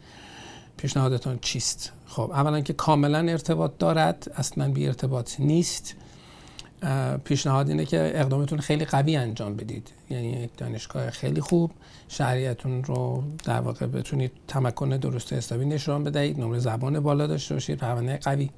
پیشنهادتون 0.81 1.39
چیست؟ 1.41 1.91
خب 2.07 2.31
اولا 2.33 2.61
که 2.61 2.73
کاملا 2.73 3.17
ارتباط 3.17 3.71
دارد 3.79 4.31
اصلا 4.37 4.71
بی 4.71 4.87
ارتباط 4.87 5.39
نیست. 5.39 5.95
پیشنهاد 7.23 7.69
اینه 7.69 7.85
که 7.85 8.11
اقدامتون 8.15 8.59
خیلی 8.59 8.85
قوی 8.85 9.15
انجام 9.15 9.55
بدید. 9.55 9.91
یعنی 10.09 10.27
یک 10.27 10.49
دانشگاه 10.57 11.09
خیلی 11.09 11.41
خوب 11.41 11.71
شهریتون 12.07 12.83
رو 12.83 13.23
در 13.43 13.59
واقع 13.59 13.85
بتونید 13.85 14.31
تمکن 14.47 14.89
درست 14.89 15.33
حسابی 15.33 15.65
نشان 15.65 16.03
بدهید 16.03 16.39
نمره 16.39 16.59
زبان 16.59 16.99
بالا 16.99 17.27
داشته 17.27 17.53
باشید 17.53 17.77
پرونده 17.77 18.17
قوی. 18.17 18.49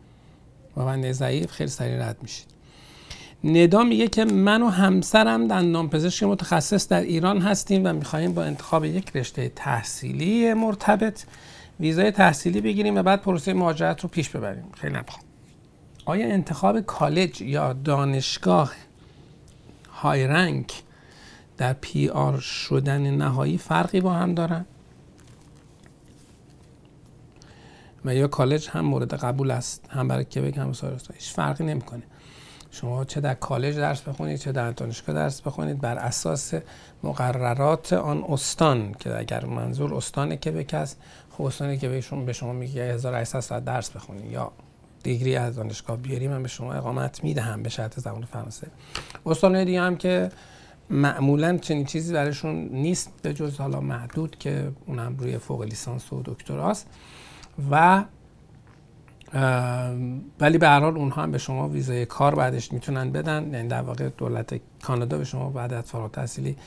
پرونده 0.76 1.14
ضعیف 1.14 1.52
خیلی 1.52 1.70
سریع 1.70 2.08
رد 2.10 2.18
میشید. 2.22 2.46
ندا 3.44 3.84
میگه 3.84 4.08
که 4.08 4.26
من 4.26 4.62
و 4.62 4.70
همسرم 4.70 5.48
دندان 5.48 5.90
پزشک 5.90 6.24
متخصص 6.24 6.88
در 6.88 7.02
ایران 7.02 7.42
هستیم 7.42 7.86
و 7.86 7.94
می‌خواهیم 7.94 8.34
با 8.34 8.44
انتخاب 8.44 8.86
یک 8.86 9.16
رشته 9.16 9.52
تحصیلی 9.56 10.54
مرتبط 10.54 11.24
ویزای 11.80 12.12
تحصیلی 12.12 12.62
بگیریم 12.62 12.96
و 12.96 13.04
بعد 13.04 13.22
پروسه 13.22 13.54
مهاجرت 13.54 14.02
رو 14.02 14.10
پیش 14.10 14.30
ببریم. 14.30 14.64
خیلی 14.78 14.94
نبخوام 14.94 15.24
آیا 16.06 16.28
انتخاب 16.28 16.82
کالج 16.82 17.42
یا 17.42 17.74
دانشگاه 17.74 18.72
های 19.94 20.28
رنگ 20.28 20.72
در 21.58 21.74
پی 21.74 22.10
آر 22.10 22.40
شدن 22.40 23.02
نهایی 23.02 23.58
فرقی 23.58 24.02
با 24.02 24.14
هم 24.14 24.34
دارن؟ 24.34 24.66
و 28.06 28.16
یا 28.16 28.28
کالج 28.28 28.70
هم 28.70 28.86
مورد 28.86 29.14
قبول 29.14 29.52
است؟ 29.52 29.86
هم 29.90 30.08
برای 30.08 30.24
کبک 30.24 30.58
هم 30.58 30.74
هیچ 31.14 31.34
فرقی 31.34 31.64
نمی‌کنه. 31.64 32.04
شما 32.72 33.06
چه 33.06 33.22
در 33.22 33.34
کالج 33.34 33.78
درس 33.78 34.02
بخونید 34.02 34.38
چه 34.38 34.52
در 34.52 34.72
دانشگاه 34.72 35.16
درس 35.16 35.42
بخونید 35.42 35.82
بر 35.82 35.98
اساس 35.98 36.54
مقررات 37.04 37.94
آن 37.94 38.24
استان 38.30 38.96
که 39.00 39.18
اگر 39.18 39.46
منظور 39.46 39.96
استان 39.96 40.36
کبک 40.36 40.74
است 40.74 41.02
خب 41.38 41.44
استان 41.44 41.76
کبک 41.76 42.14
به 42.26 42.34
شما 42.34 42.54
میگه 42.54 42.82
1800 42.82 43.40
ساعت 43.40 43.66
درس 43.66 43.90
بخونید 43.90 44.32
یا 44.32 44.52
دیگری 45.04 45.36
از 45.36 45.56
دانشگاه 45.56 45.98
بیاری 45.98 46.28
من 46.28 46.44
به 46.44 46.50
شما 46.50 46.74
اقامت 46.74 47.24
می‌دهم 47.24 47.64
به 47.64 47.70
شرط 47.70 48.00
زبان 48.00 48.26
فرانسه. 48.26 48.68
استان 49.26 49.64
دیگه 49.66 49.82
هم 49.82 49.96
که 49.96 50.32
معمولا 50.90 51.58
چنین 51.58 51.86
چیزی 51.86 52.14
برایشون 52.14 52.56
نیست 52.56 53.14
به 53.22 53.34
جز 53.34 53.58
حالا 53.58 53.80
محدود 53.80 54.38
که 54.38 54.72
اونم 54.86 55.16
روی 55.18 55.38
فوق 55.38 55.62
لیسانس 55.62 56.14
و 56.14 56.22
دکتراست 56.26 56.88
و 57.72 58.04
ولی 60.40 60.58
به 60.58 60.68
هر 60.68 60.80
حال 60.80 60.98
اونها 60.98 61.24
هم 61.24 61.32
به 61.32 61.38
شما 61.38 61.70
ویزای 61.70 62.06
کار 62.06 62.36
بعدش 62.36 62.74
می‌تونن 62.74 63.12
بدن 63.12 63.54
یعنی 63.54 63.68
در 63.68 63.82
واقع 63.82 64.10
دولت 64.10 64.62
کانادا 64.84 65.18
به 65.18 65.24
شما 65.24 65.50
بعد 65.50 65.74
از 65.74 65.84
فارغ 65.84 66.04
التحصیلی 66.04 66.58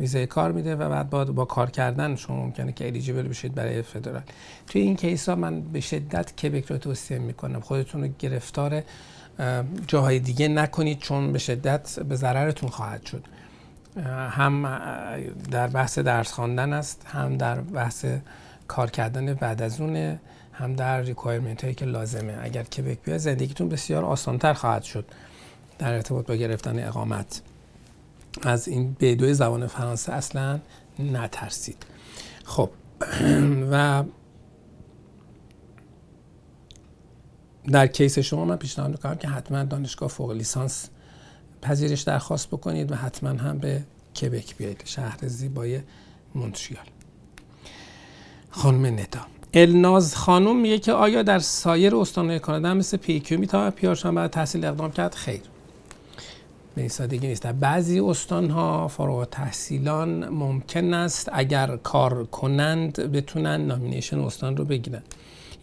ویزای 0.00 0.26
کار 0.26 0.52
میده 0.52 0.76
و 0.76 0.88
بعد 0.88 1.10
با, 1.10 1.24
با 1.24 1.44
کار 1.44 1.70
کردن 1.70 2.16
شما 2.16 2.36
ممکنه 2.36 2.72
که 2.72 2.86
الیجیبل 2.86 3.28
بشید 3.28 3.54
برای 3.54 3.82
فدرال 3.82 4.22
توی 4.66 4.82
این 4.82 4.96
کیس 4.96 5.28
ها 5.28 5.34
من 5.34 5.60
به 5.60 5.80
شدت 5.80 6.36
کبک 6.36 6.64
رو 6.64 6.78
توصیه 6.78 7.18
می‌کنم. 7.18 7.60
خودتون 7.60 8.02
رو 8.02 8.08
گرفتار 8.18 8.82
جاهای 9.86 10.18
دیگه 10.18 10.48
نکنید 10.48 10.98
چون 10.98 11.32
به 11.32 11.38
شدت 11.38 12.00
به 12.00 12.16
ضررتون 12.16 12.68
خواهد 12.68 13.06
شد. 13.06 13.24
هم 14.30 14.62
در 15.50 15.66
بحث 15.66 15.98
درس 15.98 16.32
خواندن 16.32 16.72
است 16.72 17.06
هم 17.06 17.36
در 17.36 17.60
بحث 17.60 18.06
کار 18.68 18.90
کردن 18.90 19.34
بعد 19.34 19.62
از 19.62 19.80
اونه 19.80 20.20
هم 20.52 20.74
در 20.74 21.00
requirement 21.00 21.64
هایی 21.64 21.74
که 21.74 21.84
لازمه. 21.86 22.38
اگر 22.42 22.62
کبک 22.62 22.98
بیاید 23.04 23.18
زندگیتون 23.18 23.68
بسیار 23.68 24.04
آسانتر 24.04 24.52
خواهد 24.52 24.82
شد 24.82 25.04
در 25.78 25.92
ارتباط 25.94 26.26
با 26.26 26.34
گرفتن 26.34 26.86
اقامت. 26.86 27.42
از 28.42 28.68
این 28.68 28.96
بدوی 29.00 29.34
زبان 29.34 29.66
فرانسه 29.66 30.12
اصلا 30.12 30.60
نترسید. 30.98 31.86
خب 32.44 32.70
و 33.70 34.04
در 37.72 37.86
case 37.86 38.18
شما 38.18 38.44
من 38.44 38.56
پیشنهاد 38.56 38.90
می‌کنم 38.90 39.14
که 39.14 39.28
حتما 39.28 39.64
دانشگاه 39.64 40.08
فوق 40.08 40.30
لیسانس 40.30 40.88
پذیرش 41.62 42.02
درخواست 42.02 42.48
بکنید 42.48 42.92
و 42.92 42.94
حتما 42.94 43.30
هم 43.30 43.58
به 43.58 43.84
کبک 44.20 44.56
بیایید 44.56 44.82
شهر 44.84 45.18
زیبای 45.22 45.80
مونتریال. 46.34 46.84
خانم 48.50 48.86
ندا 48.86 49.20
الناز 49.54 50.16
خانم 50.16 50.60
میگه 50.60 50.78
که 50.78 50.92
آیا 50.92 51.22
در 51.22 51.38
سایر 51.38 51.96
استانهای 51.96 52.38
کانادا 52.38 52.74
مثل 52.74 52.96
PEQ 52.96 53.40
می‌تواند 53.40 53.72
PR 53.72 53.89
شان 53.89 54.14
برای 54.14 54.28
تحصیل 54.28 54.64
اقدام 54.64 54.90
کرد؟ 54.92 55.14
خیر. 55.14 55.40
به 56.74 56.80
این 56.80 56.88
سادگی 56.88 57.26
نیست. 57.26 57.42
در 57.42 57.52
بعضی 57.52 58.00
استانها 58.00 58.88
فارغ 58.88 59.28
تحصیلان 59.30 60.28
ممکن 60.28 60.94
است 60.94 61.30
اگر 61.32 61.76
کار 61.76 62.24
کنند 62.24 63.12
بتونن 63.12 63.66
nomination 63.66 64.18
استان 64.18 64.56
رو 64.56 64.64
بگیرن 64.64 65.02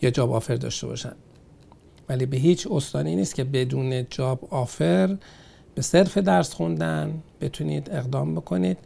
یا 0.02 0.10
job 0.10 0.32
offer 0.32 0.56
داشته 0.56 0.88
باشن. 0.88 1.14
ولی 2.10 2.26
به 2.26 2.38
هیچ 2.38 2.68
استانی 2.72 3.16
نیست 3.16 3.36
که 3.36 3.44
بدون 3.44 4.06
job 4.10 4.48
offer 4.50 5.18
به 5.76 5.82
صرف 5.82 6.18
درس 6.18 6.54
خوندن 6.54 7.22
بتونید 7.42 7.90
اقدام 7.92 8.36
بکنید. 8.36 8.78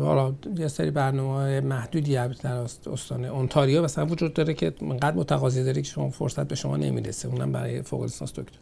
حالا 0.00 0.32
یه 0.56 0.68
سری 0.68 0.90
برنامه 0.90 1.60
محدودی 1.60 2.12
در 2.12 2.66
استان 2.92 3.24
اونتاریو 3.24 3.82
مثلا 3.84 4.06
وجود 4.06 4.34
داره 4.34 4.54
که 4.54 4.74
انقدر 4.80 5.16
متقاضی 5.16 5.64
داره 5.64 5.82
که 5.82 5.88
شما 5.88 6.10
فرصت 6.10 6.48
به 6.48 6.54
شما 6.54 6.76
نمی‌رسه. 6.76 7.28
اونم 7.28 7.52
برای 7.52 7.82
فوق 7.82 8.02
لیسانس 8.02 8.32
دکتر. 8.32 8.58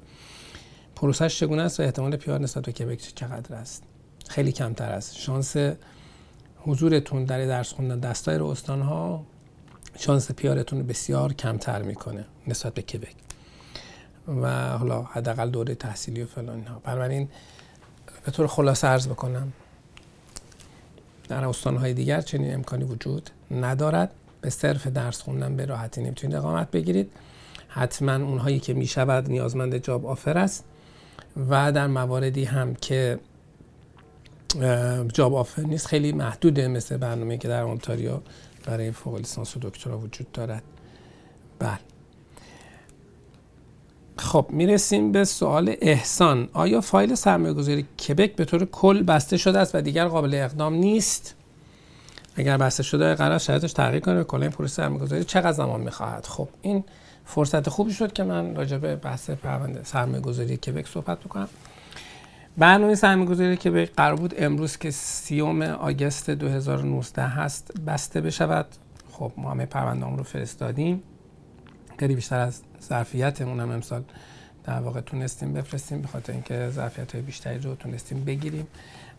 پروسش 1.01 1.39
چگونه 1.39 1.63
است 1.63 1.81
و 1.81 1.83
احتمال 1.83 2.17
پیار 2.17 2.41
نسبت 2.41 2.65
به 2.65 2.73
کبک 2.73 3.15
چقدر 3.15 3.55
است. 3.55 3.83
خیلی 4.29 4.53
کمتر 4.53 4.93
است. 4.93 5.17
شانس 5.17 5.57
حضورتون 6.59 7.25
در 7.25 7.47
درس 7.47 7.73
خوندن 7.73 8.01
دستای 8.01 8.37
استان 8.37 8.83
ها 8.83 9.25
شانس 9.99 10.33
پیارتون 10.33 10.87
بسیار 10.87 11.33
کمتر 11.33 11.83
می‌کنه 11.83 12.25
نسبت 12.47 12.75
به 12.75 12.83
کبک 12.83 13.15
و 14.29 14.79
حالا 14.79 15.03
حداقل 15.03 15.51
دوره 15.51 15.75
تحصیلی 15.75 16.23
و 16.23 16.27
فلان 16.27 16.57
اینها. 16.57 16.79
بنابراین 16.85 17.29
به 18.25 18.31
طور 18.31 18.47
خلاصه 18.47 18.89
عرض 18.89 19.09
بکنم 19.09 19.53
در 21.29 21.45
استانهای 21.45 21.95
دیگر 21.95 22.21
چنین 22.21 22.55
امکانی 22.55 22.85
وجود 22.85 23.31
ندارد. 23.51 24.11
به 24.41 24.51
صرف 24.51 24.87
درس 24.87 25.23
خوندن 25.23 25.57
به 25.57 25.65
راحتی 25.65 26.01
نمی‌تونید 26.03 26.37
اقامت 26.37 26.71
بگیرید. 26.71 27.13
حتما 27.69 28.15
اونهایی 28.15 28.61
که 28.61 28.75
می‌شود 28.75 29.31
نیازمند 29.31 29.77
جاب 29.77 30.07
آفر 30.07 30.39
است. 30.39 30.65
و 31.51 31.73
در 31.73 31.87
مواردی 31.87 32.45
هم 32.45 32.75
که 32.75 33.19
جاب 35.13 35.35
آفر 35.35 35.63
نیست 35.63 35.87
خیلی 35.87 36.13
محدوده 36.13 36.69
مثل 36.69 36.97
برنامه 36.97 37.39
که 37.39 37.49
در 37.49 37.63
اونتاریو 37.63 38.19
برای 38.67 38.93
فوق 38.93 39.17
لیسانس 39.17 39.57
و 39.57 39.61
دکترا 39.63 39.99
وجود 39.99 40.33
دارد. 40.33 40.63
بله. 41.59 41.79
خب 44.17 44.47
می‌رسیم 44.51 45.13
به 45.13 45.25
سوال 45.25 45.75
احسان. 45.81 46.49
آیا 46.53 46.81
فایل 46.81 47.15
سرمایه 47.15 47.55
گذاری 47.55 47.83
کبک 47.83 48.37
به 48.37 48.45
طور 48.45 48.65
کل 48.65 49.03
بسته 49.03 49.37
شده 49.37 49.59
است 49.59 49.75
و 49.75 49.81
دیگر 49.81 50.09
قابل 50.09 50.35
اقدام 50.35 50.75
نیست؟ 50.75 51.35
اگر 52.35 52.57
بسته 52.57 52.83
شده 52.83 53.15
قرار 53.15 53.39
شرایطش 53.39 53.73
تغییر 53.73 54.01
کنه 54.01 54.25
کل 54.25 54.43
این 54.43 54.51
پروسه 54.51 54.75
سرمایه 54.75 55.03
گذاری 55.03 55.25
چقدر 55.25 55.53
زمان 55.53 55.81
می‌خواهد؟ 55.81 56.27
خب 56.27 56.49
این 56.63 56.85
فرصت 57.31 57.69
خوبی 57.69 57.93
شد 57.93 58.13
که 58.13 58.23
من 58.23 58.57
راجع 58.57 58.79
به 58.79 58.97
بحث 58.97 59.31
پرونده 59.31 59.81
سرمایه 59.85 60.21
گذاری 60.21 60.57
کبک 60.57 60.89
صحبت 60.89 61.21
بکنم. 61.21 61.49
برنامه 62.59 62.95
سرمایه 62.95 63.29
گذاری 63.29 63.57
کبک 63.57 63.93
قرار 63.97 64.17
بود 64.17 64.35
امروز 64.39 64.77
که 64.77 64.91
سیوم 64.91 65.63
آگست 65.63 66.31
2019 66.31 67.23
هست 67.23 67.81
بسته 67.87 68.21
بشود. 68.21 68.67
خب 69.11 69.33
ما 69.37 69.51
همه 69.51 69.67
پرونده 69.67 70.17
رو 70.17 70.23
فرستادیم. 70.23 71.03
خیلی 71.99 72.15
بیشتر 72.15 72.39
از 72.39 72.61
ظرفیتمون 72.83 73.61
هم 73.61 73.71
امسال 73.71 74.03
در 74.65 74.81
واقع 74.81 75.01
تونستیم 75.01 75.53
بفرستیم 75.53 76.03
به 76.03 76.09
خاطر 76.09 76.33
اینکه 76.33 76.71
ظرفیت 76.71 77.13
های 77.13 77.23
بیشتری 77.23 77.59
رو 77.59 77.75
تونستیم 77.75 78.25
بگیریم 78.25 78.67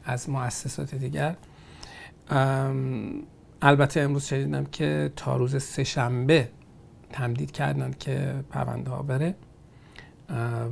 از 0.05 0.29
مؤسسات 0.29 0.95
دیگر. 0.95 1.35
البته 3.61 4.01
امروز 4.01 4.25
شنیدم 4.25 4.65
که 4.65 5.11
تا 5.15 5.35
روز 5.35 5.63
سهشنبه 5.63 6.49
تمدید 7.11 7.51
کردن 7.51 7.93
که 7.99 8.43
پرونده 8.49 8.91
ها 8.91 9.01
بره. 9.03 9.35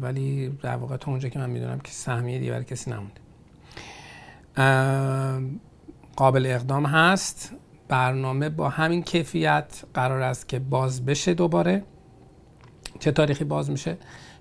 ولی 0.01 0.49
در 0.49 0.75
واقع 0.75 0.97
تا 0.97 1.11
اونجا 1.11 1.29
که 1.29 1.39
من 1.39 1.49
می‌دونم 1.49 1.79
که 1.79 1.91
سهمیه 1.91 2.39
دیگر 2.39 2.63
کسی 2.63 2.91
نمونده. 2.91 3.21
قابل 6.15 6.45
اقدام 6.45 6.85
هست. 6.85 7.53
برنامه 7.87 8.49
با 8.49 8.69
همین 8.69 9.03
کیفیت 9.03 9.83
قرار 9.93 10.21
است 10.21 10.47
که 10.47 10.59
باز 10.59 11.05
بشه 11.05 11.33
دوباره. 11.33 11.83
چه 12.99 13.11
تاریخی 13.11 13.43
باز 13.43 13.71
میشه؟ 13.71 13.97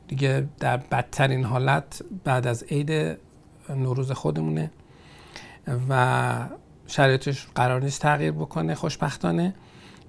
دیگه 0.08 0.48
در 0.60 0.76
بدترین 0.76 1.44
حالت 1.44 2.02
بعد 2.24 2.46
از 2.46 2.62
عید 2.62 3.18
نوروز 3.68 4.12
خودمونه 4.12 4.70
و 5.88 6.48
شرایطش 6.86 7.46
قرار 7.54 7.82
نیست 7.82 8.00
تغییر 8.00 8.32
بکنه 8.32 8.74
خوشبختانه. 8.74 9.54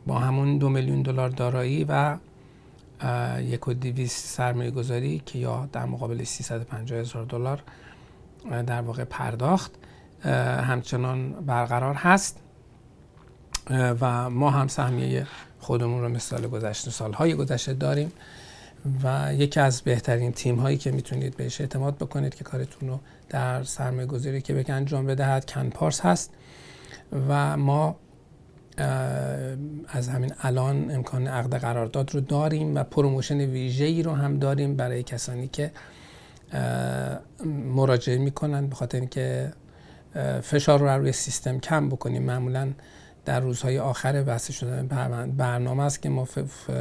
با 0.07 0.19
همون 0.19 0.57
دو 0.57 0.69
میلیون 0.69 1.01
دلار 1.01 1.29
دارایی 1.29 1.85
و 1.89 2.17
یک 3.41 3.67
و 3.67 3.73
سرمایه 4.07 4.71
گذاری 4.71 5.21
که 5.25 5.39
یا 5.39 5.69
در 5.71 5.85
مقابل 5.85 6.23
350 6.23 6.99
هزار 6.99 7.25
دلار 7.25 7.63
در 8.67 8.81
واقع 8.81 9.03
پرداخت 9.03 9.71
همچنان 10.61 11.31
برقرار 11.31 11.95
هست. 11.95 12.39
و 13.69 14.29
ما 14.29 14.49
هم 14.49 14.67
سهمیه 14.67 15.27
خودمون 15.59 16.01
رو 16.01 16.09
مثال 16.09 16.47
گذشته 16.47 16.91
سالهای 16.91 17.33
گذشته 17.33 17.73
داریم 17.73 18.11
و 19.03 19.33
یکی 19.33 19.59
از 19.59 19.81
بهترین 19.81 20.31
تیم 20.31 20.55
هایی 20.55 20.77
که 20.77 20.91
می‌تونید 20.91 21.37
بهش 21.37 21.61
اعتماد 21.61 21.95
بکنید 21.95 22.35
که 22.35 22.43
کارتون 22.43 22.89
رو 22.89 22.99
در 23.29 23.63
سرمایه 23.63 24.07
گذاری 24.07 24.41
کبک 24.41 24.69
انجام 24.69 25.05
بدهد 25.05 25.51
کن 25.51 25.69
پارس 25.69 26.01
هست. 26.01 26.33
و 27.27 27.57
ما 27.57 27.95
از 29.87 30.09
همین 30.09 30.33
الان 30.39 30.91
امکان 30.91 31.27
عقد 31.27 31.55
قرارداد 31.55 32.15
رو 32.15 32.21
داریم 32.21 32.75
و 32.75 32.83
promotion 32.83 33.37
ویژه‌ای 33.37 34.03
رو 34.03 34.11
هم 34.11 34.39
داریم 34.39 34.75
برای 34.75 35.03
کسانی 35.03 35.47
که 35.47 35.71
مراجعه 37.75 38.17
می‌کنن 38.17 38.67
به 38.67 38.75
خاطر 38.75 38.99
اینکه 38.99 39.53
فشار 40.41 40.79
رو 40.79 40.87
روی 40.87 41.11
سیستم 41.11 41.59
کم 41.59 41.89
بکنیم. 41.89 42.23
معمولا 42.23 42.69
در 43.25 43.39
روزهای 43.39 43.79
آخر 43.79 44.23
بسته 44.23 44.51
شدن 44.51 44.87
برنامه 45.37 45.83
است 45.83 46.01
که 46.01 46.09
ما 46.09 46.25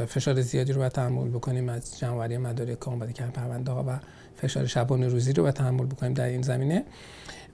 فشار 0.07 0.41
زیادی 0.41 0.73
رو 0.73 0.79
باید 0.79 0.91
تحمل 0.91 1.29
بکنیم 1.29 1.69
از 1.69 1.99
جمع‌آوری 1.99 2.37
مدارک 2.37 2.87
آماده 2.87 3.13
کردن 3.13 3.31
پرونده 3.31 3.71
ها 3.71 3.83
و 3.87 3.99
فشار 4.35 4.65
شبانه 4.65 5.07
روزی 5.07 5.33
رو 5.33 5.43
باید 5.43 5.55
تحمل 5.55 5.85
بکنیم 5.85 6.13
در 6.13 6.25
این 6.25 6.41
زمینه. 6.41 6.83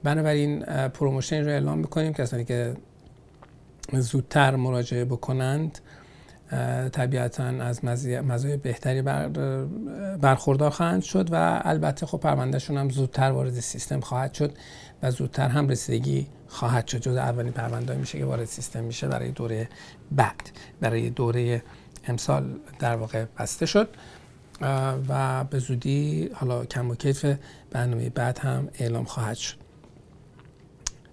بنابراین 0.03 0.59
promotion 0.89 1.43
رو 1.43 1.51
اعلام 1.51 1.77
می‌کنیم. 1.77 2.13
کسانی 2.13 2.45
که 2.45 2.73
زودتر 3.93 4.55
مراجعه 4.55 5.05
بکنند 5.05 5.79
طبیعتا 6.91 7.43
از 7.43 7.85
مزایای 7.85 8.57
بهتری 8.57 9.01
بر 9.01 9.27
برخوردار 10.17 10.69
خواهند 10.69 11.03
شد 11.03 11.29
و 11.31 11.61
البته 11.63 12.05
خب 12.05 12.17
پروندهشون 12.17 12.77
هم 12.77 12.89
زودتر 12.89 13.31
وارد 13.31 13.59
سیستم 13.59 13.99
خواهد 13.99 14.33
شد 14.33 14.57
و 15.03 15.11
زودتر 15.11 15.47
هم 15.47 15.67
رسیدگی 15.67 16.27
خواهد 16.47 16.87
شد. 16.87 16.97
جز 16.97 17.15
اولین 17.15 17.51
پرونده 17.51 17.95
میشه 17.95 18.17
که 18.17 18.25
وارد 18.25 18.45
سیستم 18.45 18.83
میشه 18.83 19.07
برای 19.07 19.31
دوره 19.31 19.69
بعد 20.11 20.51
برای 20.81 21.09
دوره 21.09 21.63
امسال 22.07 22.55
در 22.79 22.95
واقع 22.95 23.25
بسته 23.39 23.65
شد. 23.65 23.89
و 25.09 25.43
به 25.43 25.59
زودی 25.59 26.29
حالا 26.33 26.65
کم 26.65 26.89
و 26.89 26.95
کیف 26.95 27.25
برنامه 27.71 28.09
بعد 28.09 28.39
هم 28.39 28.69
اعلام 28.79 29.03
خواهد 29.03 29.35
شد. 29.35 29.55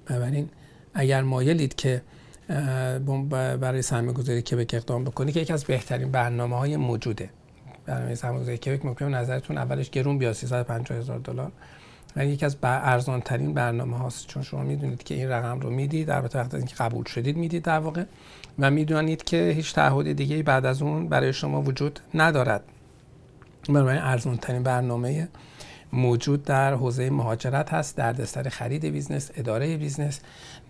بنابراین 0.07 0.49
اگر 0.95 1.23
مایلید 1.23 1.75
که 1.75 2.03
برای 2.49 3.83
سرمایه 3.83 4.13
گذاری 4.13 4.43
کبک 4.43 4.75
اقدام 4.75 5.05
بکنی 5.05 5.33
که 5.33 5.41
یکی 5.41 5.53
از 5.53 5.65
بهترین 5.65 6.11
برنامه 6.11 6.59
های 6.59 6.77
موجوده. 6.77 7.31
برنامه 7.87 8.15
سرمایه 8.15 8.43
گذاری 8.43 8.59
کبک 8.59 8.87
ممکنه 8.87 9.09
نظرتون 9.09 9.59
اولش 9.59 9.91
گرون 9.91 10.19
بیاد 10.19 10.33
350 10.33 10.99
هزار 10.99 11.19
دلار. 11.19 11.53
ولی 12.17 12.29
یکی 12.29 12.47
از 12.47 12.57
ارزان 12.63 13.21
ترین 13.21 13.55
برنامه 13.55 13.99
هاست 13.99 14.27
چون 14.27 14.43
شما 14.43 14.63
می‌دونید 14.63 15.03
که 15.03 15.15
این 15.15 15.29
رقم 15.29 15.61
رو 15.61 15.71
می‌دید 15.71 16.11
البته 16.11 16.39
وقتی 16.39 16.57
اینکه 16.57 16.75
قبول 16.75 17.05
شدید 17.05 17.37
می‌دید 17.37 17.63
در 17.63 17.79
واقع 17.79 18.05
و 18.59 18.71
می‌دونید 18.71 19.25
که 19.25 19.53
هیچ 19.57 19.75
تعهد 19.75 20.13
دیگه 20.13 20.43
بعد 20.43 20.67
از 20.67 20.83
اون 20.83 21.09
برای 21.09 21.33
شما 21.33 21.63
وجود 21.63 22.01
ندارد. 22.15 22.63
بنابراین 23.69 24.01
ارزان 24.03 24.37
ترین 24.37 24.63
برنامه 24.63 25.29
موجود 25.93 26.45
در 26.45 26.75
حوزه 26.75 27.11
مهاجرت 27.11 27.75
هست 27.75 27.97
دردسر 27.97 28.49
خرید 28.49 28.85
business 28.85 29.31
اداره 29.37 29.77
business 29.77 30.21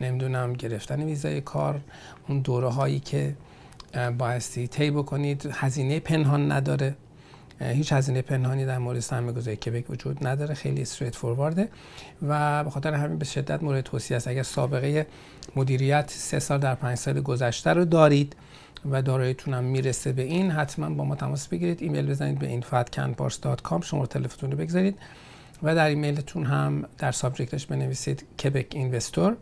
نمی‌دونم 0.01 0.53
گرفتن 0.53 1.03
ویزای 1.03 1.41
کار 1.41 1.81
اون 2.29 2.41
دوره 2.41 2.69
هایی 2.69 3.01
که 3.01 3.35
بایستی 4.19 4.67
طی 4.67 4.91
بکنید. 4.91 5.51
هزینه 5.53 6.01
پنهان 6.01 6.53
نداره. 6.53 6.95
هیچ 7.61 7.93
هزینه 7.93 8.23
پنهانی 8.23 8.67
در 8.67 8.79
مورد 8.79 9.01
سرمایه 9.01 9.33
گذاری 9.33 9.57
کبک 9.57 9.91
وجود 9.91 10.27
نداره. 10.27 10.55
خیلی 10.55 10.83
استریت 10.83 11.17
فوروارده 11.17 11.69
و 12.29 12.65
به 12.65 12.71
خاطر 12.71 12.95
همین 12.95 13.19
به 13.19 13.25
شدت 13.25 13.63
مورد 13.63 13.81
توصیه 13.81 14.17
است. 14.17 14.29
اگر 14.29 14.43
سابقه 14.43 15.07
مدیریت 15.57 16.11
سه 16.11 16.39
سال 16.39 16.59
در 16.59 16.75
پنج 16.75 16.99
سال 16.99 17.21
گذشته 17.21 17.73
رو 17.73 17.85
دارید 17.85 18.37
و 18.91 19.03
داراییتون 19.03 19.55
هم 19.55 19.65
می‌رسه 19.65 20.13
به 20.13 20.23
این 20.23 20.51
حتما 20.51 20.91
با 20.91 21.05
ما 21.05 21.15
تماس 21.15 21.49
بگیرید. 21.49 21.83
ایمیل 21.83 22.07
بزنید 22.07 22.39
به 22.39 22.61
info@canpars.com 22.61 23.85
شما 23.85 24.07
تلفنتون 24.07 24.51
رو 24.51 24.59
بگذارید. 24.59 24.99
و 25.63 25.75
در 25.75 25.87
ایمیلتون 25.87 26.45
هم 26.45 26.85
در 26.99 27.13
سابجکتش 27.13 27.67
بنویسید 27.67 28.25
کبک 28.45 28.67
اینوستور. 28.71 29.37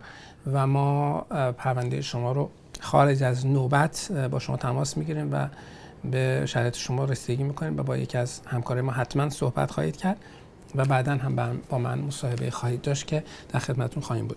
و 0.53 0.66
ما 0.66 1.20
پرونده 1.59 2.01
شما 2.01 2.32
رو 2.32 2.51
خارج 2.80 3.22
از 3.22 3.47
نوبت 3.47 4.12
با 4.30 4.38
شما 4.38 4.57
تماس 4.57 4.97
می‌گیریم 4.97 5.32
و 5.32 5.49
به 6.11 6.47
شرایط 6.47 6.76
شما 6.76 7.05
رسیدگی 7.05 7.43
می‌کنیم 7.43 7.76
و 7.78 7.82
با 7.82 7.97
یکی 7.97 8.18
از 8.18 8.41
همکار 8.47 8.80
ما 8.80 8.93
حتما 8.93 9.30
صحبت 9.30 9.70
خواهید 9.70 9.97
کرد 9.97 10.16
و 10.74 10.84
بعدا 10.84 11.12
هم 11.12 11.61
با 11.68 11.78
من 11.78 11.99
مصاحبه 11.99 12.51
خواهید 12.51 12.82
داشت 12.82 13.07
که 13.07 13.24
در 13.49 13.59
خدمتتون 13.59 14.03
خواهیم 14.03 14.26
بود. 14.26 14.36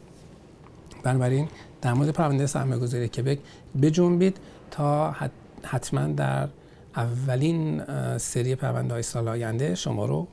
بنابراین 1.04 1.47
در 1.82 1.93
مورد 1.93 2.10
پرونده 2.10 2.45
سرمایه 2.45 2.80
گذاری 2.80 3.08
کبک 3.08 3.39
بجنبید. 3.82 4.38
تا 4.74 5.15
حتما 5.63 6.07
در 6.07 6.47
اولین 6.95 7.84
سری 8.17 8.55
پرونده 8.55 8.93
های 8.93 9.03
سال 9.03 9.28
آینده 9.28 9.76
شما 9.76 10.05
رو 10.05 10.28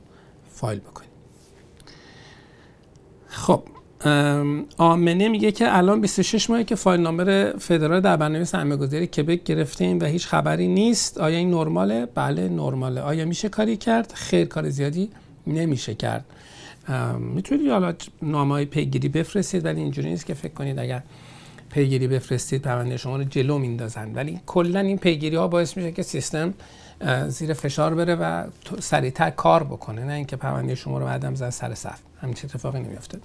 فایل 0.53 0.79
بکنید 0.79 1.11
خب 3.27 3.63
آمنه 4.77 5.27
میگه 5.27 5.51
که 5.51 5.77
الان 5.77 6.01
26 6.01 6.49
ماهه 6.49 6.63
که 6.63 6.75
فایل 6.75 7.01
نامبر 7.01 7.57
فدرال 7.57 8.01
در 8.01 8.17
برنامه 8.17 8.43
سرمایه 8.43 8.77
گذاری 8.77 9.07
کبک 9.07 9.43
گرفتیم 9.43 9.99
و 9.99 10.05
هیچ 10.05 10.27
خبری 10.27 10.67
نیست. 10.67 11.17
آیا 11.17 11.37
این 11.37 11.51
نرماله؟ 11.51 12.05
بله 12.05 12.49
نرماله. 12.49 13.01
آیا 13.01 13.25
میشه 13.25 13.49
کاری 13.49 13.77
کرد؟ 13.77 14.11
خیر 14.15 14.45
کار 14.45 14.69
زیادی 14.69 15.09
نمیشه 15.47 15.93
کرد. 15.95 16.25
می‌تونید 17.19 17.69
حالا 17.69 17.93
نامه 18.21 18.53
های 18.53 18.65
پیگیری 18.65 19.09
بفرستید 19.09 19.65
ولی 19.65 19.81
اینجوری 19.81 20.09
نیست 20.09 20.25
که 20.25 20.33
فکر 20.33 20.53
کنید 20.53 20.79
اگر 20.79 21.03
پیگیری 21.71 22.07
بفرستید 22.07 22.61
پرونده 22.61 22.97
شما 22.97 23.17
رو 23.17 23.23
جلو 23.23 23.57
میندازن. 23.57 24.13
ولی 24.13 24.39
کلا 24.45 24.79
این 24.79 24.97
پیگیری 24.97 25.35
ها 25.35 25.47
باعث 25.47 25.77
میشه 25.77 25.91
که 25.91 26.03
سیستم 26.03 26.53
زیر 27.27 27.53
فشار 27.53 27.95
بره 27.95 28.15
و 28.15 28.43
سریعتر 28.79 29.29
کار 29.29 29.63
بکنه 29.63 30.05
نه 30.05 30.13
اینکه 30.13 30.35
پرونده 30.35 30.75
شما 30.75 30.99
رو 30.99 31.05
بعدم 31.05 31.35
زد 31.35 31.49
سر 31.49 31.73
صف. 31.73 31.99
همین 32.21 32.35
اتفاقی 32.43 32.79
نمیافته. 32.79 33.19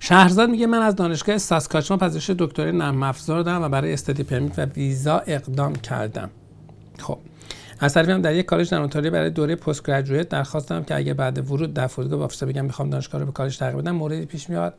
شهرزاد 0.00 0.50
میگه 0.50 0.66
من 0.66 0.78
از 0.78 0.96
دانشگاه 0.96 1.38
ساسکاچوان 1.38 1.98
پذیرش 1.98 2.30
دکترای 2.30 2.72
نرم 2.72 3.02
افزار 3.02 3.42
دارم 3.42 3.62
و 3.62 3.68
برای 3.68 3.92
استادی 3.92 4.22
پرمیت 4.22 4.58
و 4.58 4.62
ویزا 4.62 5.18
اقدام 5.18 5.76
کردم. 5.76 6.30
خب 6.98 7.18
از 7.80 7.94
طرفی 7.94 8.12
هم 8.12 8.22
در 8.22 8.34
یک 8.34 8.46
کالج 8.46 8.70
در 8.70 8.80
اونتاریو 8.80 9.10
برای 9.10 9.30
دوره 9.30 9.56
پست 9.56 9.86
گریجویت 9.86 10.28
درخواست 10.28 10.68
دادم 10.68 10.84
که 10.84 10.96
اگه 10.96 11.14
بعد 11.14 11.50
ورود 11.50 11.74
در 11.74 11.86
فرودگاه 11.86 12.18
با 12.18 12.46
بگم 12.46 12.64
می‌خوام 12.64 12.90
دانشگاه 12.90 13.20
رو 13.20 13.26
به 13.26 13.32
کالج 13.32 13.58
تغییر 13.58 13.76
بدم. 13.76 13.90
موردی 13.90 14.26
پیش 14.26 14.50
میاد. 14.50 14.74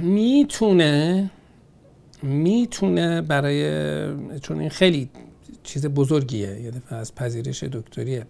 می‌تونه 0.00 1.30
می‌تونه 2.22 3.22
برای 3.22 4.40
چون 4.40 4.60
این 4.60 4.68
خیلی 4.68 5.10
چیز 5.62 5.86
بزرگیه 5.86 6.60
یه 6.60 6.70
دفعه 6.70 6.98
از 6.98 7.14
پذیرش 7.14 7.64
دکتریه. 7.64 8.26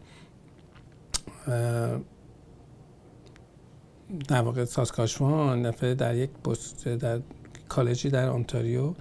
در 4.28 4.40
واقع 4.42 4.64
ساسکاشوان 4.64 5.62
دفعه 5.62 5.94
در 5.94 6.16
یک 6.16 6.30
در 7.00 7.20
کالجی 7.68 8.10
در 8.10 8.28
آنتاریو 8.28 8.94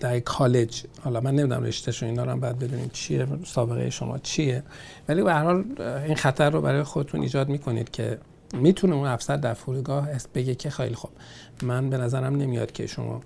در 0.00 0.20
کالج 0.20 0.84
حالا 1.00 1.20
من 1.20 1.34
نمی‌دونم 1.34 1.62
رشتهش 1.62 2.02
اینا 2.02 2.24
رو 2.24 2.30
هم 2.30 2.40
باید 2.40 2.58
بدونید 2.58 2.92
چیه 2.92 3.26
سابقه 3.44 3.90
شما 3.90 4.18
چیه. 4.18 4.62
ولی 5.08 5.22
به 5.22 5.32
هر 5.32 5.44
حال 5.44 5.64
این 5.80 6.14
خطر 6.14 6.50
رو 6.50 6.60
برای 6.60 6.82
خودتون 6.82 7.20
ایجاد 7.20 7.48
می‌کنید 7.48 7.90
که 7.90 8.18
می‌تونه 8.52 8.94
اون 8.94 9.06
افسر 9.06 9.36
در 9.36 9.54
فرودگاه 9.54 10.08
بگه 10.34 10.54
که 10.54 10.70
خیلی 10.70 10.94
خوب. 10.94 11.10
من 11.62 11.90
به 11.90 11.98
نظرم 11.98 12.36
نمیاد 12.36 12.72
که 12.72 12.86
شما 12.86 13.20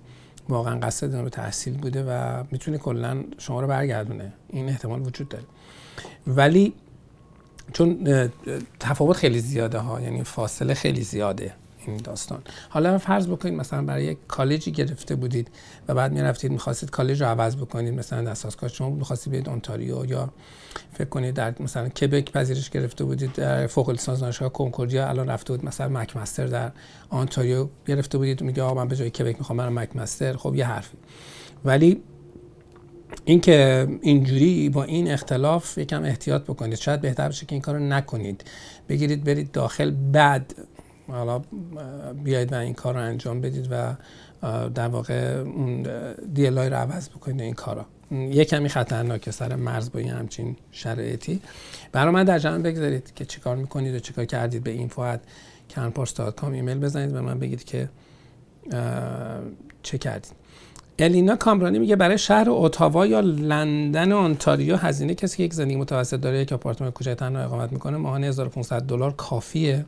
واقعا 0.49 0.79
قصد 0.79 1.15
رو 1.15 1.29
تحصیل 1.29 1.77
بوده 1.77 2.03
و 2.03 2.43
می‌تونه 2.51 2.77
کلا 2.77 3.23
شما 3.37 3.61
رو 3.61 3.67
برگردونه. 3.67 4.33
این 4.49 4.69
احتمال 4.69 5.01
وجود 5.01 5.29
داره. 5.29 5.43
ولی 6.27 6.73
چون 7.73 8.07
تفاوت 8.79 9.15
خیلی 9.15 9.39
زیاده 9.39 9.77
ها 9.77 10.01
یعنی 10.01 10.23
فاصله 10.23 10.73
خیلی 10.73 11.01
زیاده 11.01 11.53
این 11.87 11.97
داستان. 11.97 12.41
حالا 12.69 12.97
فرض 12.97 13.27
بکنید 13.27 13.53
مثلا 13.53 13.81
برای 13.81 14.05
یک 14.05 14.17
کالجی 14.27 14.71
گرفته 14.71 15.15
بودید 15.15 15.47
و 15.87 15.93
بعد 15.93 16.11
می‌رفتید 16.11 16.51
می‌خواستید 16.51 16.89
کالج 16.89 17.21
رو 17.21 17.27
عوض 17.27 17.55
بکنید 17.55 17.93
مثلا 17.93 18.31
اساس 18.31 18.65
شما 18.65 18.89
می‌خواستید 18.89 19.31
بیاید 19.31 19.49
اونتاریو 19.49 20.05
یا 20.05 20.29
فکر 20.93 21.09
کنید 21.09 21.35
در 21.35 21.53
مثلا 21.59 21.89
کبک 21.89 22.31
پذیرش 22.31 22.69
گرفته 22.69 23.03
بودید 23.03 23.33
در 23.33 23.67
فوق 23.67 23.89
لیسانس 23.89 24.19
دانشگاه 24.19 24.49
کنکوردیا 24.49 25.09
الان 25.09 25.27
رفته 25.27 25.53
بود 25.53 25.65
مثلا 25.65 25.89
مک 25.89 26.17
مستر 26.17 26.45
در 26.45 26.71
آنتاریو 27.09 27.67
گرفته 27.87 28.17
بودید 28.17 28.41
میگه 28.41 28.63
آقا 28.63 28.73
من 28.73 28.87
به 28.87 28.95
جای 28.95 29.09
کبک 29.09 29.37
می‌خوام 29.37 29.57
برم 29.57 29.73
مک 29.73 29.95
مستر 29.95 30.37
خب 30.37 30.55
یه 30.55 30.65
حرفی. 30.65 30.97
ولی 31.65 32.03
اینکه 33.25 33.87
اینجوری 34.01 34.69
با 34.69 34.83
این 34.83 35.11
اختلاف 35.11 35.77
یکم 35.77 36.03
احتیاط 36.03 36.43
بکنید. 36.43 36.75
شاید 36.75 37.01
بهتر 37.01 37.25
باشه 37.25 37.45
که 37.45 37.55
این 37.55 37.61
کارو 37.61 37.79
نکنید. 37.79 38.43
بگیرید 38.89 39.23
برید 39.23 39.51
داخل 39.51 39.91
بعد 39.91 40.55
حالا 41.07 41.41
بیاید 42.23 42.53
و 42.53 42.55
این 42.55 42.73
کار 42.73 42.93
رو 42.93 42.99
انجام 42.99 43.41
بدید 43.41 43.67
و 43.71 43.95
در 44.69 44.87
واقع 44.87 45.37
اون 45.37 45.87
دیلای 46.33 46.69
رو 46.69 46.75
عوض 46.75 47.09
بکنید 47.09 47.41
این 47.41 47.53
کارا 47.53 47.85
یه 48.13 48.45
کمی 48.45 48.69
خطرناکه 48.69 49.31
سر 49.31 49.55
مرز 49.55 49.91
با 49.91 49.99
این 49.99 50.09
همچین 50.09 50.55
شرایطی. 50.71 51.41
برای 51.91 52.13
من 52.13 52.23
در 52.23 52.39
جمع 52.39 52.57
بگذارید 52.57 53.13
که 53.13 53.25
چیکار 53.25 53.55
می‌کنید 53.55 53.95
و 53.95 53.99
چیکار 53.99 54.25
کردید. 54.25 54.63
به 54.63 54.71
این 54.71 54.87
فواد 54.87 55.21
کام 56.35 56.53
ایمیل 56.53 56.79
بزنید 56.79 57.15
و 57.15 57.21
من 57.21 57.39
بگید 57.39 57.63
که 57.63 57.89
چه 59.83 59.97
کردید. 59.97 60.31
الینا 60.99 61.35
کامرانی 61.35 61.79
میگه 61.79 61.95
برای 61.95 62.17
شهر 62.17 62.45
اتاوا 62.49 63.05
یا 63.05 63.19
لندن 63.19 64.11
و 64.11 64.17
آنتاریو 64.17 64.75
هزینه 64.75 65.15
کسی 65.15 65.37
که 65.37 65.43
یک 65.43 65.53
زندگی 65.53 65.75
متوسط 65.75 66.19
داره 66.19 66.39
یک 66.39 66.53
آپارتمان 66.53 66.91
کوچک 66.91 67.11
تنها 67.13 67.41
اقامت 67.41 67.71
می‌کنه 67.71 67.97
ماهانه 67.97 68.27
1500 68.27 68.81
دلار 68.81 69.13
کافیه. 69.13 69.85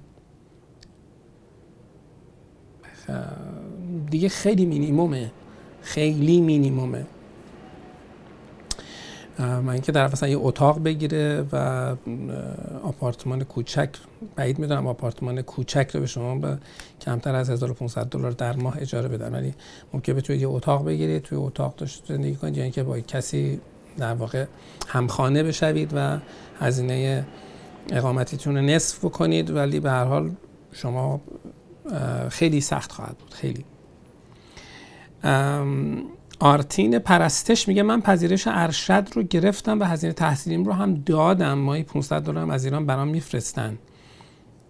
دیگه 4.09 4.29
خیلی 4.29 4.65
مینیمومه. 4.65 5.31
خیلی 5.81 6.41
مینیمومه. 6.41 7.05
من 9.39 9.69
اینکه 9.69 9.91
در 9.91 10.07
مثلا 10.11 10.29
یه 10.29 10.37
اتاق 10.37 10.83
بگیره 10.83 11.45
و 11.51 11.55
آپارتمان 12.83 13.43
کوچک 13.43 13.89
بعید 14.35 14.59
می‌دونم 14.59 14.87
آپارتمان 14.87 15.41
کوچک 15.41 15.91
رو 15.93 15.99
به 15.99 16.05
شما 16.05 16.35
به 16.35 16.57
کمتر 17.01 17.35
از 17.35 17.49
1500 17.49 18.05
دلار 18.05 18.31
در 18.31 18.55
ماه 18.55 18.77
اجاره 18.79 19.07
بدن. 19.07 19.35
ولی 19.35 19.53
ممکن 19.93 20.13
بتونید 20.13 20.41
یه 20.41 20.47
اتاق 20.47 20.85
بگیرید 20.85 21.21
توی 21.21 21.37
اتاق 21.37 21.75
داشت 21.75 22.03
زندگی 22.07 22.35
کنید 22.35 22.57
یا 22.57 22.63
اینکه 22.63 22.83
با 22.83 22.99
کسی 22.99 23.59
در 23.97 24.13
واقع 24.13 24.45
همخانه 24.87 25.43
بشوید 25.43 25.91
و 25.95 26.19
هزینه 26.59 27.25
اقامتیتون 27.91 28.55
رو 28.55 28.61
نصف 28.61 29.05
کنید 29.05 29.49
ولی 29.49 29.79
به 29.79 29.91
هر 29.91 30.05
حال 30.05 30.31
شما 30.71 31.21
خیلی 32.29 32.61
سخت 32.61 32.91
خواهد 32.91 33.17
بود. 33.17 33.33
خیلی. 33.33 33.65
آرتین 36.39 36.99
پرستش 36.99 37.67
میگه 37.67 37.83
من 37.83 38.01
پذیرش 38.01 38.47
ارشد 38.47 39.07
رو 39.13 39.23
گرفتم 39.23 39.79
و 39.79 39.83
هزینه 39.83 40.13
تحصیلیم 40.13 40.63
رو 40.63 40.73
هم 40.73 40.95
دادم. 40.95 41.53
مایی 41.53 41.83
500 41.83 42.21
دلار 42.21 42.51
از 42.51 42.65
ایران 42.65 42.85
برام 42.85 43.07
میفرستن. 43.07 43.77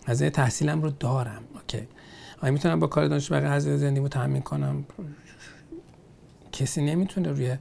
هزینه 0.07 0.29
تحصیلم 0.29 0.81
رو 0.81 0.89
دارم. 0.89 1.41
اوکی. 1.53 1.87
آیا 2.41 2.53
می‌تونم 2.53 2.79
با 2.79 2.87
کار 2.87 3.07
دانشجو 3.07 3.35
بقیه 3.35 3.49
هزینه 3.49 3.77
زندگیمو 3.77 4.07
تامین 4.07 4.41
کنم؟ 4.41 4.85
کسی 6.51 6.85
نمی‌تونه 6.85 7.29
روی 7.29 7.57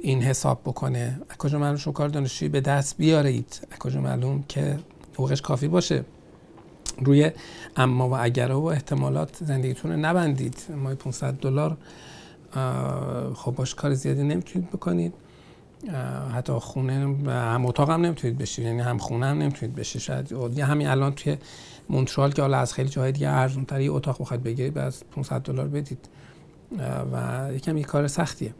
این 0.00 0.22
حساب 0.22 0.60
بکنه. 0.64 1.20
کجا 1.38 1.58
معلوم 1.58 1.76
شما 1.76 1.92
کار 1.92 2.08
دانشجویی 2.08 2.48
به 2.48 2.60
دست 2.60 2.96
بیارید؟ 2.96 3.68
کجا 3.80 4.00
معلوم 4.00 4.44
که 4.48 4.78
حقوقش 5.14 5.42
کافی 5.42 5.68
باشه؟ 5.68 6.04
روی 6.98 7.30
اما 7.76 8.08
و 8.08 8.16
اگر 8.20 8.52
و 8.52 8.64
احتمالات 8.64 9.44
زندگیتون 9.44 9.90
رو 9.90 9.96
نبندید 9.96 10.56
مای 10.82 10.94
500 10.94 11.34
دلار. 11.34 11.76
خب 13.34 13.50
باش 13.50 13.74
کار 13.74 13.94
زیادی 13.94 14.22
نمی‌تونید 14.22 14.70
بکنید. 14.70 15.14
حتی 16.34 16.52
خونه 16.52 16.92
هم 17.28 17.66
اتاق 17.66 17.90
هم 17.90 18.00
نمی‌تونید 18.00 18.38
بشید 18.38 18.64
یعنی 18.64 18.80
هم 18.80 18.98
خونه 18.98 19.26
هم 19.26 19.38
نمی‌تونید 19.38 19.76
بشید 19.76 20.00
شاید 20.00 20.32
یه 20.56 20.64
همین 20.64 20.86
الان 20.86 21.12
توی 21.12 21.36
مونترال 21.88 22.32
که 22.32 22.42
حالا 22.42 22.58
از 22.58 22.72
خیلی 22.74 22.88
جاهای 22.88 23.12
دیگه 23.12 23.28
ارزون 23.28 23.66
یه 23.80 23.92
اتاق 23.92 24.20
بخواید 24.20 24.42
بگیرید 24.42 24.78
از 24.78 25.04
500 25.10 25.40
دلار 25.40 25.68
بدید. 25.68 26.08
و 27.12 27.48
یکم 27.54 27.76
یه 27.76 27.84
کار 27.84 28.06
سختیه. 28.06 28.54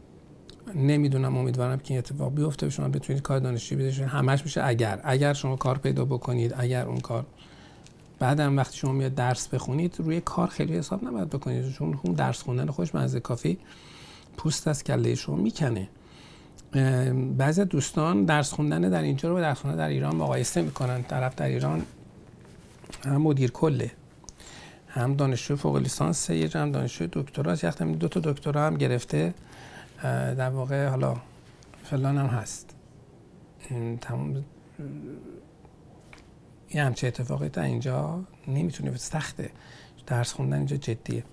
نمی‌دونم 0.75 1.37
امیدوارم 1.37 1.77
که 1.77 1.85
این 1.89 1.97
اتفاق 1.97 2.35
بیفته 2.35 2.69
شما 2.69 2.87
بتونید 2.87 3.21
کار 3.21 3.39
دانشجویی 3.39 3.87
بدید 3.87 4.01
همش 4.01 4.43
میشه 4.43 4.63
اگر. 4.63 4.99
اگر 5.03 5.33
شما 5.33 5.55
کار 5.55 5.77
پیدا 5.77 6.05
بکنید 6.05 6.53
اگر 6.57 6.85
اون 6.85 6.99
کار 6.99 7.25
بعدم 8.19 8.57
وقتی 8.57 8.77
شما 8.77 8.91
میاد 8.91 9.15
درس 9.15 9.47
بخونید 9.47 9.95
روی 9.99 10.21
کار 10.21 10.47
خیلی 10.47 10.77
حساب 10.77 11.03
نباید 11.03 11.29
بکنید 11.29 11.71
چون 11.71 11.99
اون 12.03 12.13
درس 12.13 12.41
خوندن 12.41 12.71
خوش 12.71 12.95
مزه 12.95 13.19
کافی 13.19 13.57
پوست 14.37 14.67
از 14.67 14.83
کله 14.83 15.15
شما 15.15 15.35
می‌کنه. 15.35 15.89
بعضی 17.37 17.65
دوستان 17.65 18.25
درس 18.25 18.53
خوندن 18.53 18.81
در 18.81 19.01
اینجا 19.01 19.29
رو 19.29 19.39
درس 19.39 19.59
خوندن 19.59 19.77
در 19.77 19.87
ایران 19.87 20.15
مقایسه 20.15 20.61
می‌کنن. 20.61 21.03
طرف 21.03 21.35
در 21.35 21.45
ایران 21.45 21.81
هم 23.05 23.17
مدیر 23.17 23.51
کله 23.51 23.91
هم 24.87 25.15
دانشجو 25.15 25.55
فوق 25.55 25.77
لیسانس 25.77 26.29
هم 26.31 26.71
دانشجو 26.71 27.07
دکترا 27.11 27.53
یخت 27.53 27.83
دو 27.83 28.07
تا 28.07 28.19
دکترا 28.19 28.67
هم 28.67 28.77
گرفته. 28.77 29.33
در 30.03 30.49
واقع 30.49 30.87
حالا 30.87 31.15
فلان 31.83 32.17
هم 32.17 32.25
هست. 32.25 32.75
تمام 34.01 34.43
یه 36.75 36.83
همچه 36.83 37.07
اتفاقی 37.07 37.49
در 37.49 37.63
اینجا 37.63 38.23
نمی‌تونه 38.47 38.97
سخته. 38.97 39.49
درس 40.07 40.33
خوندن 40.33 40.57
اینجا 40.57 40.77
جدیه. 40.77 41.23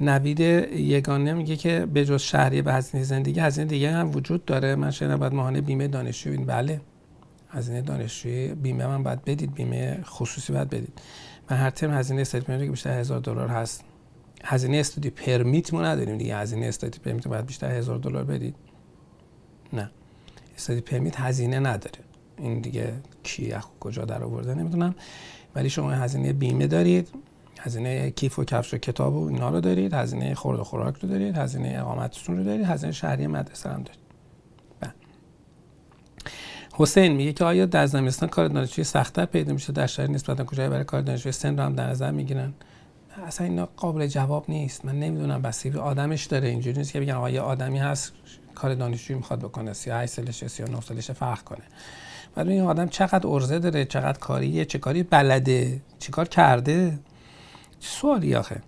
نوید 0.00 0.40
یگانه 0.40 1.32
میگه 1.32 1.56
که 1.56 1.86
به 1.86 2.04
جز 2.04 2.22
شهری 2.22 2.62
به 2.62 2.74
هزینه 2.74 3.04
زندگی 3.04 3.40
هزینه 3.40 3.66
دیگه 3.66 3.90
هم 3.90 4.10
وجود 4.10 4.44
داره. 4.44 4.74
من 4.74 4.90
شاید 4.90 5.16
باید 5.16 5.34
ماهانه 5.34 5.60
بیمه 5.60 5.88
دانشجویی 5.88 6.36
بله. 6.36 6.80
هزینه 7.48 7.80
دانشجویی 7.80 8.54
بیمه 8.54 8.86
من 8.86 9.02
باید 9.02 9.24
بدید 9.24 9.54
بیمه 9.54 10.02
خصوصی 10.04 10.52
باید 10.52 10.70
بدید. 10.70 10.98
من 11.50 11.56
هر 11.56 11.70
ترم 11.70 11.94
هزینه 11.94 12.20
استادی 12.20 12.64
که 12.64 12.70
بیشتر 12.70 13.00
هزار 13.00 13.20
دلار 13.20 13.48
هست. 13.48 13.84
هزینه 14.44 14.76
استادی 14.76 15.10
پرمیت 15.10 15.74
ما 15.74 15.82
نداریم 15.82 16.18
دیگه. 16.18 16.36
هزینه 16.36 16.66
استادی 16.66 16.98
پرمیت 16.98 17.28
باید 17.28 17.46
بیشتر 17.46 17.70
هزار 17.70 17.98
دلار 17.98 18.24
بدید. 18.24 18.54
نه. 19.72 19.90
استادی 20.56 20.80
پرمیت 20.80 21.20
هزینه 21.20 21.58
نداره. 21.58 21.98
این 22.38 22.60
دیگه 22.60 22.94
کی 23.22 23.54
کجا 23.80 24.04
در 24.04 24.24
آورده 24.24 24.54
نمی‌دونم. 24.54 24.94
ولی 25.54 25.70
شما 25.70 25.90
هزینه 25.90 26.32
بیمه 26.32 26.66
دارید 26.66 27.08
هزینه 27.60 28.10
کیف 28.10 28.38
و 28.38 28.44
کفش 28.44 28.74
و 28.74 28.78
کتاب 28.78 29.14
و 29.14 29.28
اینا 29.28 29.50
رو 29.50 29.60
دارید 29.60 29.94
هزینه 29.94 30.34
خورد 30.34 30.60
و 30.60 30.64
خوراک 30.64 30.96
رو 30.96 31.08
دارید 31.08 31.36
هزینه 31.36 31.76
اقامتتون 31.78 32.36
رو 32.36 32.44
دارید 32.44 32.66
هزینه 32.66 32.92
شهری 32.92 33.26
مدرسه 33.26 33.68
هم 33.68 33.82
دارید. 33.82 34.00
بله. 34.80 34.92
حسین 36.72 37.12
میگه 37.12 37.32
که 37.32 37.44
آیا 37.44 37.66
در 37.66 37.86
زمستان 37.86 38.28
کار 38.28 38.48
دانشجوی 38.48 38.84
سختتر 38.84 39.24
پیدا 39.24 39.52
میشه؟ 39.52 39.72
در 39.72 39.86
شهر 39.86 40.10
نسبتا 40.10 40.44
کجای 40.44 40.68
برای 40.68 40.84
کار 40.84 41.00
دانشجوی 41.00 41.32
سن 41.32 41.56
رو 41.56 41.62
هم 41.62 41.74
در 41.74 41.86
نظر 41.86 42.10
می‌گیرن؟ 42.10 42.54
اصلا 43.26 43.46
اینا 43.46 43.68
قابل 43.76 44.06
جواب 44.06 44.44
نیست. 44.48 44.84
من 44.84 44.98
نمی‌دونم 45.00 45.42
بسیاری 45.42 45.78
آدمش 45.78 46.24
داره. 46.24 46.48
اینجوری 46.48 46.78
نیست 46.78 46.92
که 46.92 47.00
بگن 47.00 47.12
آقا 47.12 47.30
یه 47.30 47.40
آدمی 47.40 47.78
هست 47.78 48.12
کار 48.54 48.74
دانشجویی 48.74 49.16
می‌خواد 49.18 49.38
بکنه 49.38 49.72
38 49.72 50.12
سالشه 50.12 50.48
39 50.48 50.80
سالشه 50.80 51.12
فرق 51.12 51.42
کنه. 51.42 51.62
بعد 52.34 52.48
این 52.48 52.62
آدم 52.62 52.88
چقدر 52.88 53.26
ارزه 53.26 53.58
داره 53.58 53.84
چقدر 53.84 54.18
کاریه 54.18 54.64
چه 54.64 54.78
کاری 54.78 55.02
بلده 55.02 55.80
چه 55.98 56.12
کار 56.12 56.28
کرده؟ 56.28 56.98
سوالی 57.80 58.34
آخه. 58.34 58.62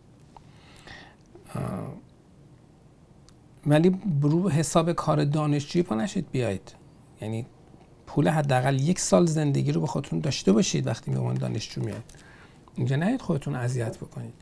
ولی 3.67 4.01
رو 4.23 4.51
حساب 4.51 4.93
کار 4.93 5.25
دانشجویی 5.25 5.83
پا 5.83 5.95
نشید 5.95 6.31
بیاید. 6.31 6.73
یعنی 7.21 7.47
پول 8.07 8.29
حداقل 8.29 8.81
یک 8.81 8.99
سال 9.01 9.27
زندگی 9.27 9.73
رو 9.73 9.81
به 9.81 9.87
خودتون 9.87 10.21
داشته 10.21 10.53
باشید 10.53 10.87
وقتی 10.87 11.11
به 11.11 11.19
عنوان 11.19 11.35
دانشجو 11.35 11.83
میاد. 11.83 12.03
اینجا 12.75 12.97
نهید 12.97 13.23
خودتون 13.23 13.55
اذیت 13.55 13.97
بکنید. 13.97 14.35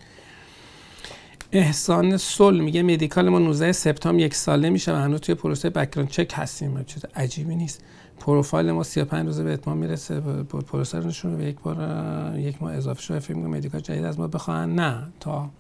احسان 1.53 2.17
سل 2.17 2.61
میگه 2.61 2.83
medical 2.83 3.29
ما 3.29 3.39
19 3.39 3.73
سپتامبر 3.73 4.23
یک 4.23 4.35
ساله 4.35 4.71
میشه 4.71 4.93
و 4.93 4.97
هنوز 4.97 5.21
توی 5.21 5.35
پروسه 5.35 5.71
background 5.71 6.11
check 6.11 6.33
هستیم. 6.35 6.85
چیز 6.85 7.05
عجیبی 7.15 7.57
نیست. 7.57 7.81
پروفایل 8.19 8.73
ما 8.73 8.83
35 8.83 9.27
روزه 9.27 9.45
به 9.45 9.53
اتمام 9.53 9.77
می‌رسه 9.77 10.21
پروسه 10.45 11.01
رو 11.01 11.41
یک 11.41 11.61
بار 11.61 12.39
یک 12.39 12.63
ماه 12.63 12.73
اضافه 12.75 13.03
شده. 13.03 13.19
فکر 13.19 13.37
می‌کنم 13.37 13.51
medical 13.51 13.81
جدید 13.81 14.05
از 14.05 14.19
ما 14.19 14.27
بخوان. 14.27 14.75
نه 14.75 15.07
تا 15.21 15.51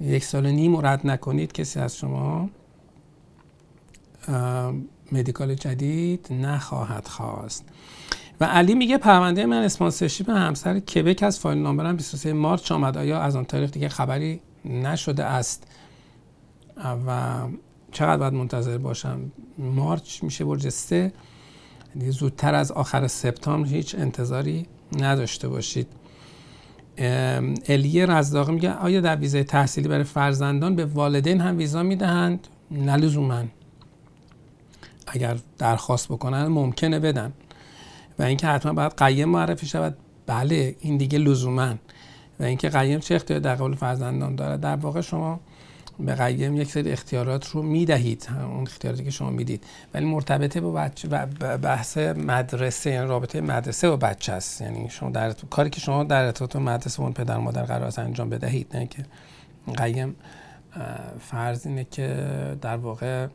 یک 0.00 0.24
سال 0.24 0.46
نیم 0.46 0.86
رد 0.86 1.06
نکنید 1.06 1.52
کسی 1.52 1.80
از 1.80 1.96
شما 1.96 2.50
medical 5.12 5.54
جدید 5.54 6.26
نخواهد 6.30 7.08
خواست. 7.08 7.64
و 8.40 8.44
علی 8.44 8.74
میگه 8.74 8.98
پرونده 8.98 9.46
من 9.46 9.62
sponsorship 9.62 10.30
همسر 10.30 10.78
کبک 10.78 11.22
از 11.22 11.38
file 11.38 11.58
number 11.58 11.91
م 11.91 11.96
23 11.96 12.32
March 12.32 12.72
آمد. 12.72 12.98
آیا 12.98 13.20
از 13.20 13.36
آن 13.36 13.44
تاریخ 13.44 13.70
دیگه 13.70 13.88
خبری 13.88 14.40
نشده 14.64 15.24
است؟ 15.24 15.66
و 17.06 17.38
چقدر 17.92 18.16
باید 18.16 18.32
منتظر 18.32 18.78
باشم؟ 18.78 19.32
مارچ 19.58 20.22
میشه 20.22 20.44
برج 20.44 20.68
سه. 20.68 21.12
زودتر 21.96 22.54
از 22.54 22.72
آخر 22.72 23.06
سپتامبر 23.06 23.68
هیچ 23.68 23.94
انتظاری 23.94 24.66
نداشته 24.98 25.48
باشید. 25.48 25.86
الیه 27.68 28.06
رزداقی 28.06 28.52
میگه 28.52 28.72
آیا 28.72 29.00
در 29.00 29.16
ویزای 29.16 29.44
تحصیلی 29.44 29.88
برای 29.88 30.04
فرزندان 30.04 30.76
به 30.76 30.84
والدین 30.84 31.40
هم 31.40 31.58
ویزا 31.58 31.82
می‌دهند؟ 31.82 32.48
نه 32.70 33.48
اگر 35.06 35.36
درخواست 35.58 36.08
بکنن 36.08 36.46
ممکنه 36.46 36.98
بدن. 36.98 37.32
و 38.18 38.22
اینکه 38.22 38.46
حتما 38.46 38.72
باید 38.72 38.92
قیم 38.96 39.28
معرفی 39.28 39.66
شود. 39.66 39.96
بله 40.26 40.76
این 40.80 40.96
دیگه 40.96 41.18
لزوما. 41.18 41.74
و 42.40 42.42
اینکه 42.42 42.68
قیم 42.68 42.98
چه 42.98 43.14
اختیار 43.14 43.40
در 43.40 43.54
قبول 43.54 43.74
فرزندان 43.74 44.34
داره 44.34 44.56
در 44.56 44.76
واقع 44.76 45.00
شما 45.00 45.40
به 46.06 46.14
قیم 46.14 46.56
یک 46.56 46.70
سری 46.70 46.92
اختیارات 46.92 47.48
رو 47.48 47.62
می‌دهید 47.62 48.28
اون 48.30 48.62
اختیاراتی 48.62 49.04
که 49.04 49.10
شما 49.10 49.30
می‌دید. 49.30 49.64
ولی 49.94 50.04
مرتبطه 50.04 50.60
با 50.60 50.72
بچه 50.72 51.08
و 51.08 51.26
بحث 51.58 51.98
مدرسه 51.98 52.90
یعنی 52.90 53.08
رابطه 53.08 53.40
مدرسه 53.40 53.88
و 53.88 53.96
بچه 53.96 54.32
است. 54.32 54.60
یعنی 54.60 54.88
شما 54.90 55.10
در 55.10 55.32
کاری 55.32 55.70
که 55.70 55.80
شما 55.80 56.04
در 56.04 56.24
ارتباط 56.24 56.56
مدرسه 56.56 57.00
اون 57.00 57.12
پدر 57.12 57.36
مادر 57.36 57.62
قرار 57.62 57.92
انجام 57.98 58.30
بدهید 58.30 58.76
نه 58.76 58.86
که 58.86 59.04
قیم 59.76 60.16
فرض 61.20 61.66
اینه 61.66 61.84
که 61.84 62.26
در 62.60 62.76
واقع 62.76 63.26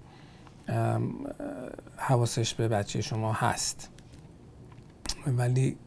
حواسش 1.97 2.53
به 2.53 2.68
بچه 2.68 3.01
شما 3.01 3.34
هست. 3.34 3.89
ولی 5.28 5.78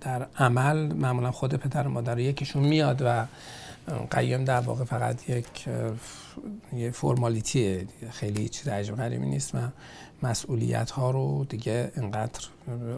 در 0.00 0.26
عمل 0.38 0.92
معمولا 0.92 1.30
خود 1.30 1.54
پدر 1.54 1.88
و 1.88 1.90
مادر 1.90 2.18
یکیشون 2.18 2.62
میاد 2.62 3.02
و 3.04 3.24
قیم 4.10 4.44
در 4.44 4.60
واقع 4.60 4.84
فقط 4.84 5.30
یک 5.30 5.46
یه 6.72 6.90
فرمالیتیه. 6.90 7.86
خیلی 8.10 8.48
چیز 8.48 8.68
عجب 8.68 8.96
غریبی 8.96 9.26
نیست. 9.26 9.54
و 9.54 9.58
مسئولیت 10.22 10.90
ها 10.90 11.10
رو 11.10 11.46
دیگه 11.48 11.92
انقدر 11.96 12.40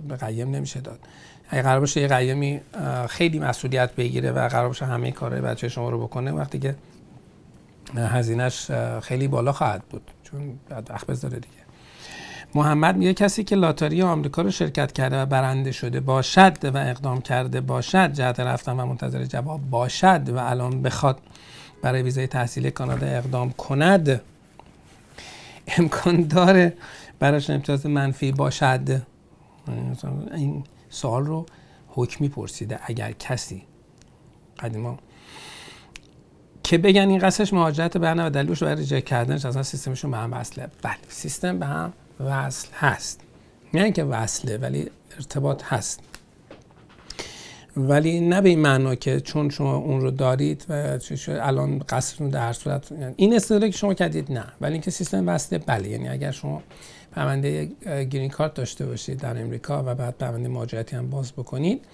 به 0.08 0.16
قیم 0.16 0.50
نمیشه 0.50 0.80
داد. 0.80 1.00
اگه 1.48 1.62
قرار 1.62 1.80
باشه 1.80 2.00
یه 2.00 2.08
قیمی 2.08 2.60
خیلی 3.08 3.38
مسئولیت 3.38 3.94
بگیره 3.94 4.32
و 4.32 4.48
قرار 4.48 4.68
باشه 4.68 4.86
همه 4.86 5.10
کارهای 5.10 5.40
بچه 5.40 5.68
شما 5.68 5.90
رو 5.90 6.02
بکنه 6.06 6.32
وقتی 6.32 6.58
که 6.58 6.74
هزینهش 7.96 8.70
خیلی 9.02 9.28
بالا 9.28 9.52
خواهد 9.52 9.82
بود. 9.82 10.10
چون 10.22 10.58
بعد 10.68 10.90
وقت 10.90 11.06
بذاره 11.06 11.38
دیگه. 11.38 11.61
محمد 12.54 12.96
میگه 12.96 13.14
کسی 13.14 13.44
که 13.44 13.56
لاتاری 13.56 14.02
آمریکا 14.02 14.42
رو 14.42 14.50
شرکت 14.50 14.92
کرده 14.92 15.22
و 15.22 15.26
برنده 15.26 15.72
شده 15.72 16.00
باشد 16.00 16.64
و 16.64 16.76
اقدام 16.76 17.20
کرده 17.20 17.60
باشد 17.60 18.12
جهت 18.12 18.40
رفتن 18.40 18.80
و 18.80 18.86
منتظر 18.86 19.24
جواب 19.24 19.60
باشد 19.70 20.28
و 20.28 20.38
الان 20.38 20.82
بخواد 20.82 21.18
برای 21.82 22.02
ویزای 22.02 22.26
تحصیلی 22.26 22.70
کانادا 22.70 23.06
اقدام 23.06 23.52
کند 23.52 24.22
امکان 25.78 26.22
داره 26.22 26.76
براش 27.18 27.50
امتیاز 27.50 27.86
منفی 27.86 28.32
باشد. 28.32 29.02
این 30.34 30.64
سوال 30.90 31.26
رو 31.26 31.46
حکمی 31.88 32.28
پرسیده 32.28 32.78
اگر 32.84 33.12
کسی. 33.12 33.62
قدیما. 34.58 34.98
که 36.62 36.78
بگن 36.78 37.08
این 37.08 37.18
قصهش 37.18 37.52
مهاجرت 37.52 37.96
برنه 37.96 38.26
و 38.26 38.30
دلیلش 38.30 38.62
برای 38.62 38.76
ریجکت 38.76 39.04
کردنش 39.04 39.44
اصلا 39.44 39.62
سیستمشون 39.62 40.10
به 40.10 40.16
هم 40.16 40.32
وصله. 40.32 40.68
بله 40.82 40.96
سیستم 41.08 41.58
به 41.58 41.66
هم 41.66 41.92
وصل 42.20 42.68
هست. 42.72 43.20
نه 43.74 43.82
اینکه 43.82 44.04
وصله 44.04 44.56
ولی 44.56 44.90
ارتباط 45.16 45.62
هست. 45.64 46.00
ولی 47.76 48.20
نه 48.20 48.40
به 48.40 48.48
این 48.48 48.58
معنا 48.58 48.94
که 48.94 49.20
چون 49.20 49.50
شما 49.50 49.76
اون 49.76 50.00
رو 50.00 50.10
دارید 50.10 50.66
و 50.68 50.98
الان 51.28 51.78
قصرتون 51.78 52.28
در 52.28 52.52
صورت 52.52 52.92
این 53.16 53.36
استدلالی 53.36 53.70
که 53.70 53.78
شما 53.78 53.94
کردید 53.94 54.32
نه. 54.32 54.44
ولی 54.60 54.72
اینکه 54.72 54.90
سیستم 54.90 55.28
وصله 55.28 55.58
بله. 55.58 55.88
یعنی 55.88 56.08
اگر 56.08 56.30
شما 56.30 56.62
پرونده 57.12 57.70
گرین 57.84 58.30
کارت 58.30 58.54
داشته 58.54 58.86
باشید 58.86 59.18
در 59.18 59.42
امریکا 59.42 59.82
و 59.86 59.94
بعد 59.94 60.18
پرونده 60.18 60.48
مهاجرتی 60.48 60.96
هم 60.96 61.10
باز 61.10 61.32
بکنید 61.32 61.84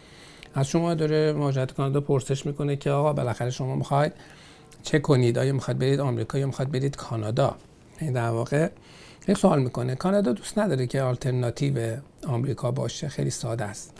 از 0.54 0.68
شما 0.68 0.94
داره 0.94 1.32
مهاجرت 1.32 1.72
کانادا 1.72 2.00
پرسش 2.00 2.46
می‌کنه 2.46 2.76
که 2.76 2.90
آقا 2.90 3.12
بالاخره 3.12 3.50
شما 3.50 3.76
می‌خواید 3.76 4.12
چه 4.82 4.98
کنید؟ 4.98 5.38
آیا 5.38 5.52
می‌خواد 5.52 5.78
برید 5.78 6.00
آمریکا 6.00 6.38
یا 6.38 6.46
می‌خواد 6.46 6.70
برید 6.70 6.96
کانادا؟ 6.96 7.56
این 8.00 8.12
در 8.12 8.28
واقع 8.28 8.68
یک 9.28 9.38
سوال 9.38 9.62
می‌کنه. 9.62 9.94
کانادا 9.94 10.32
دوست 10.32 10.58
نداره 10.58 10.86
که 10.86 11.02
آلترناتیو 11.02 11.96
آمریکا 12.26 12.70
باشه. 12.70 13.08
خیلی 13.08 13.30
ساده 13.30 13.64
است. 13.64 13.94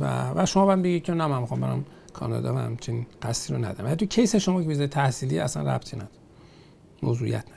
و 0.00 0.32
و 0.36 0.46
شما 0.46 0.72
هم 0.72 0.82
بگید 0.82 1.02
که 1.02 1.12
نه 1.12 1.26
من 1.26 1.40
می‌خوام 1.40 1.60
برم 1.60 1.84
کانادا 2.12 2.54
و 2.54 2.58
همچین 2.58 3.06
قصدی 3.22 3.54
رو 3.54 3.64
ندارم. 3.64 3.94
تو 3.94 4.06
کیس 4.06 4.36
شما 4.36 4.62
که 4.62 4.68
ویزای 4.68 4.86
تحصیلی 4.86 5.38
اصلا 5.38 5.74
ربطی 5.74 5.96
نداره. 5.96 6.10
موضوعیت 7.02 7.44
نداره. 7.44 7.56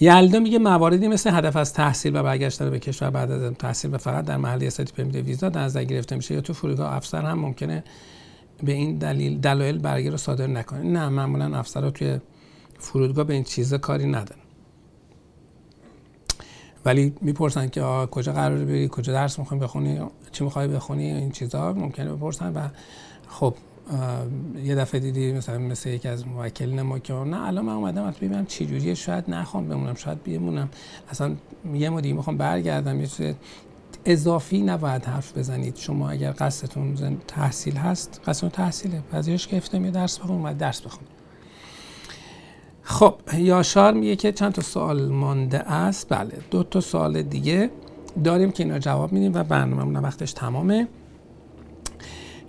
یلدا 0.00 0.38
میگه 0.38 0.58
مواردی 0.58 1.08
مثل 1.08 1.30
هدف 1.30 1.56
از 1.56 1.72
تحصیل 1.72 2.16
و 2.16 2.22
برگشتن 2.22 2.70
به 2.70 2.78
کشور 2.78 3.10
بعد 3.10 3.30
از 3.30 3.52
تحصیل 3.52 3.94
و 3.94 3.98
فقط 3.98 4.24
در 4.24 4.36
محل 4.36 4.64
استادی 4.64 4.92
پرمیت 4.92 5.14
ویزا 5.14 5.48
در 5.48 5.60
نظر 5.60 5.84
گرفته 5.84 6.16
میشه 6.16 6.34
یا 6.34 6.40
تو 6.40 6.52
فرودگاه 6.52 6.92
افسر 6.92 7.22
هم 7.22 7.38
ممکنه 7.38 7.84
به 8.62 8.72
این 8.72 8.98
دلیل 8.98 9.40
دلایل 9.40 9.78
برگه 9.78 10.10
رو 10.10 10.16
صادر 10.16 10.46
نکنه. 10.46 10.82
نه 10.82 11.08
معمولا 11.08 11.58
افسرها 11.58 11.90
توی 11.90 12.18
فرودگاه 12.78 13.24
به 13.24 13.34
این 13.34 13.44
چیزا 13.44 13.78
کاری 13.78 14.06
ندارن. 14.06 14.40
ولی 16.84 17.14
می‌پرسن 17.20 17.68
که 17.68 17.82
کجا 18.10 18.32
قراره 18.32 18.64
بری 18.64 18.88
کجا 18.88 19.12
درس 19.12 19.38
می‌خوای 19.38 19.60
بخونی 19.60 20.00
چی 20.32 20.44
می‌خوای 20.44 20.68
بخونی 20.68 21.12
این 21.12 21.30
چیزا 21.30 21.72
ممکنه 21.72 22.14
بپرسن. 22.14 22.52
و 22.52 22.68
خب 23.28 23.54
یه 24.64 24.74
دفعه 24.74 25.00
دیدی 25.00 25.32
مثلا 25.32 25.58
مثل 25.58 25.90
یکی 25.90 26.08
از 26.08 26.26
موکلین 26.26 26.82
ما 26.82 26.98
که 26.98 27.14
نه 27.14 27.46
الان 27.46 27.64
من 27.64 27.72
اومدم 27.72 28.10
ببینم 28.10 28.46
چی 28.46 28.66
جوریه 28.66 28.94
شاید 28.94 29.30
نخوام 29.30 29.68
بمونم 29.68 29.94
شاید 29.94 30.24
بمونم. 30.24 30.68
اصلا 31.10 31.36
یه 31.74 31.90
مدی 31.90 32.12
می‌خوام 32.12 32.36
برگردم 32.36 33.00
یه 33.00 33.36
اضافی 34.04 34.62
نباید 34.62 35.04
حرف 35.04 35.38
بزنید. 35.38 35.76
شما 35.76 36.10
اگر 36.10 36.34
قصدتون 36.38 37.18
تحصیل 37.28 37.76
هست 37.76 38.20
قصدتون 38.26 38.50
تحصیله. 38.50 39.02
پذیرش 39.12 39.48
گرفتم 39.48 39.84
یه 39.84 39.90
درس 39.90 40.18
بخون 40.18 40.42
و 40.42 40.54
درس 40.54 40.80
بخون 40.80 41.04
خب 42.90 43.14
یاشار 43.38 43.92
میگه 43.92 44.16
که 44.16 44.32
چند 44.32 44.52
تا 44.52 44.62
سوال 44.62 45.08
مانده 45.08 45.58
است؟ 45.58 46.08
بله 46.08 46.32
دو 46.50 46.62
تا 46.62 46.80
سوال 46.80 47.22
دیگه 47.22 47.70
داریم 48.24 48.50
که 48.50 48.62
اینا 48.64 48.78
جواب 48.78 49.12
میدیم 49.12 49.34
و 49.34 49.44
برنامه 49.44 50.00
وقتش 50.00 50.32
تمامه. 50.32 50.88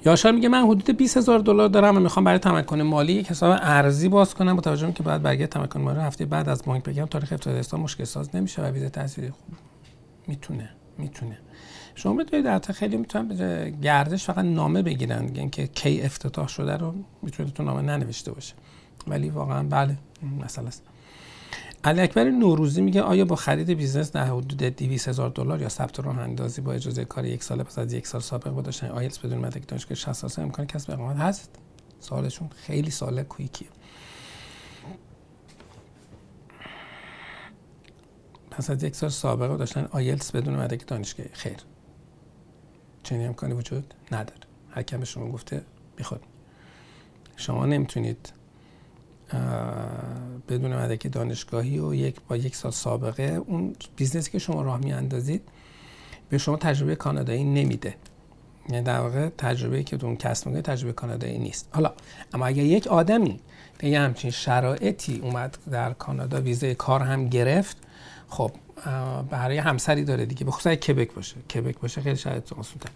یاشار 0.06 0.32
میگه 0.32 0.50
من 0.50 0.64
حدود 0.64 0.98
20 0.98 1.18
هزار 1.18 1.40
دلار 1.40 1.70
دارم 1.70 1.98
و 1.98 2.00
می‌خوام 2.00 2.24
برای 2.24 2.40
تمکن 2.40 2.82
مالی 2.82 3.14
یک 3.14 3.32
حساب 3.32 3.60
ارزی 3.62 4.10
باز 4.10 4.36
کنم 4.36 4.56
با 4.56 4.62
توجه 4.62 4.92
که 4.92 5.04
بعد 5.04 5.22
برگه 5.22 5.48
تمکن 5.48 5.82
مالی 5.82 6.00
هفته 6.00 6.26
بعد 6.26 6.50
از 6.50 6.64
بانک 6.66 6.84
بگم 6.84 7.06
تاریخ 7.06 7.32
افتادستان 7.32 7.80
مشکل 7.80 8.04
ساز 8.04 8.36
نمیشه 8.36 8.62
و 8.62 8.66
ویزا 8.66 8.90
تحصیلی 8.90 9.30
خوب 9.30 9.56
می‌تونه 10.28 10.70
می‌تونه. 10.98 11.38
شما 11.96 12.14
بدونید 12.14 12.46
در 12.46 12.60
خیلی 12.60 12.98
می‌تونن 12.98 13.70
گردش 13.82 14.26
فقط 14.26 14.46
نامه 14.46 14.82
بگیرن 14.82 15.32
اینکه 15.36 15.68
کی 15.68 16.02
افتتاح 16.02 16.48
شده 16.48 16.78
رو 16.78 16.94
می‌تونه 17.22 17.52
تو 17.52 17.64
نامه 17.64 17.82
ننوشته 17.82 18.32
باشه. 18.32 18.54
ولی 19.08 19.30
واقعا 19.30 19.64
بله 19.64 19.98
مسئله 20.40 20.68
است. 20.68 20.84
علی 21.84 22.02
اکبر 22.02 22.24
نوروزی 22.24 22.82
میگه 22.82 23.02
آیا 23.02 23.26
با 23.26 23.36
خرید 23.36 23.70
business 23.70 24.12
در 24.12 24.26
حدود 24.26 24.58
200 24.58 25.08
هزار 25.08 25.30
دلار 25.30 25.62
یا 25.62 25.70
ثبت 25.70 26.00
راه 26.00 26.20
اندازی 26.20 26.62
با 26.62 26.74
اجازه 26.74 27.06
کار 27.06 27.26
یک 27.26 27.44
سال 27.44 27.64
پس 27.64 27.80
از 27.80 27.94
یک 27.94 28.08
سال 28.08 28.22
سابقه 28.22 28.50
با 28.50 28.62
داشتن 28.62 28.88
آیلتس 28.88 29.20
بدون 29.20 29.38
مدرک 29.38 29.68
دانشگاه 29.68 29.96
60 29.96 30.14
سال 30.14 30.46
امکان 30.46 30.66
کسب 30.66 30.92
اقامت 30.92 31.18
هست؟ 31.18 31.56
سوالشون 32.00 32.50
خیلی 32.56 32.92
سوال 32.92 33.24
quick 33.24 33.51
یه. 33.51 33.68
پس 38.52 38.70
از 38.70 38.84
یک 38.84 38.96
سال 38.96 39.10
سابقه 39.10 39.58
داشتن 39.58 39.88
آیلتس 39.92 40.32
بدون 40.32 40.56
مدرک 40.56 40.88
دانشگاه. 40.88 41.26
خیر. 41.34 41.58
چنین 43.04 43.28
امکانی 43.28 43.54
وجود 43.54 43.94
نداره. 44.12 44.42
به 44.98 45.06
شما 45.06 45.32
گفته 45.32 45.66
بیخود 45.96 46.20
شما 47.36 47.66
نمی‌تونید 47.66 48.34
بدون 50.50 50.76
مدرک 50.76 51.12
دانشگاهی 51.12 51.80
و 51.80 51.94
یک 51.94 52.16
با 52.28 52.38
یک 52.38 52.56
سال 52.56 52.72
سابقه 52.72 53.24
اون 53.24 53.76
business 53.96 54.28
ی 54.28 54.32
که 54.32 54.40
شما 54.40 54.62
راه 54.62 54.78
میاندازید 54.78 55.42
به 56.30 56.38
شما 56.38 56.58
تجربه 56.58 56.96
کانادایی 56.96 57.44
نمیده. 57.44 57.96
یعنی 58.70 58.84
در 58.84 59.00
واقع 59.00 59.30
تجربه 59.38 59.84
که 59.84 60.06
اون 60.06 60.16
کسب 60.16 60.48
می‌کنه 60.48 60.62
تجربه 60.62 60.94
کانادایی 60.94 61.38
نیست. 61.38 61.70
حالا 61.72 61.94
اما 62.34 62.46
اگر 62.46 62.64
یک 62.64 62.88
آدمی 62.88 63.40
به 63.78 63.88
یه 63.88 64.00
همچین 64.00 64.32
شرایطی 64.32 65.20
اومد 65.20 65.58
در 65.72 65.94
کانادا 65.94 66.42
ویزای 66.42 66.76
کار 66.76 67.02
هم 67.02 67.28
گرفت 67.28 67.78
خب 68.30 68.52
برای 69.30 69.58
همسری 69.58 70.04
داره 70.04 70.26
دیگه. 70.26 70.46
به 70.46 70.52
خصوص 70.52 70.74
کبک 70.74 71.14
باشه. 71.14 71.36
کبک 71.42 71.80
باشه 71.80 72.02
خیلی 72.02 72.16
شاید 72.16 72.44
آسون‌تر 72.58 72.90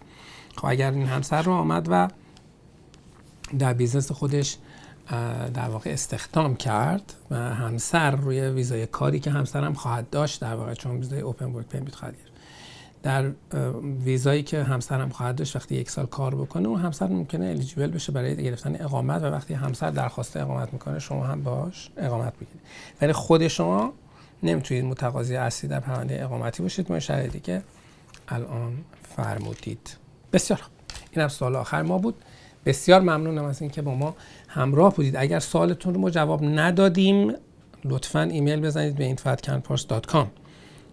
خب 0.56 0.66
اگر 0.66 0.90
این 0.90 1.06
همسر 1.06 1.42
رو 1.42 1.52
آمد 1.52 1.86
و 1.90 2.08
در 3.58 3.72
business 3.72 4.12
خودش 4.12 4.56
در 5.54 5.68
واقع 5.68 5.90
استخدام 5.90 6.56
کرد 6.56 7.14
و 7.30 7.36
همسر 7.36 8.10
روی 8.10 8.40
ویزای 8.40 8.86
کاری 8.86 9.20
که 9.20 9.30
همسرم 9.30 9.74
خواهد 9.74 10.10
داشت 10.10 10.40
در 10.40 10.54
واقع 10.54 10.74
چون 10.74 10.96
ویزای 10.96 11.20
open 11.20 11.44
work 11.44 11.66
permit 11.66 11.94
خواهد 11.94 12.14
گرفت. 12.14 12.32
در 13.02 13.30
ویزایی 14.04 14.42
که 14.42 14.62
همسرم 14.62 15.08
خواهد 15.08 15.36
داشت 15.36 15.56
وقتی 15.56 15.74
یک 15.74 15.90
سال 15.90 16.06
کار 16.06 16.34
بکنه 16.34 16.68
اون 16.68 16.80
همسر 16.80 17.06
ممکنه 17.06 17.46
eligible 17.46 17.90
بشه 17.90 18.12
برای 18.12 18.36
گرفتن 18.44 18.76
اقامت 18.80 19.22
و 19.22 19.26
وقتی 19.26 19.54
همسر 19.54 19.90
درخواست 19.90 20.36
اقامت 20.36 20.72
می‌کنه 20.72 20.98
شما 20.98 21.26
هم 21.26 21.42
باش 21.42 21.90
اقامت 21.96 22.32
بگیرید. 22.32 22.60
ولی 23.02 23.12
خود 23.12 23.48
شما 23.48 23.92
نمی‌تونید 24.42 24.84
متقاضی 24.84 25.36
اصلی 25.36 25.68
در 25.68 25.80
پرونده 25.80 26.24
اقامتی 26.24 26.62
باشید 26.62 26.88
با 26.88 27.00
شرایطی 27.00 27.40
که 27.40 27.62
الان 28.28 28.72
فرمودید. 29.16 29.96
بسیار 30.32 30.60
این 31.10 31.22
هم 31.22 31.28
سوال 31.28 31.56
آخر 31.56 31.82
ما 31.82 31.98
بود. 31.98 32.14
بسیار 32.64 33.00
ممنونم 33.00 33.44
از 33.44 33.62
اینکه 33.62 33.82
با 33.82 33.94
ما 33.94 34.16
همراه 34.56 34.94
بودید. 34.94 35.16
اگر 35.16 35.38
سوالتون 35.38 35.94
رو 35.94 36.00
ما 36.00 36.10
جواب 36.10 36.44
ندادیم 36.44 37.34
لطفا 37.84 38.22
ایمیل 38.22 38.60
بزنید 38.60 38.94
به 38.94 39.16
info@canpars.com 39.16 40.26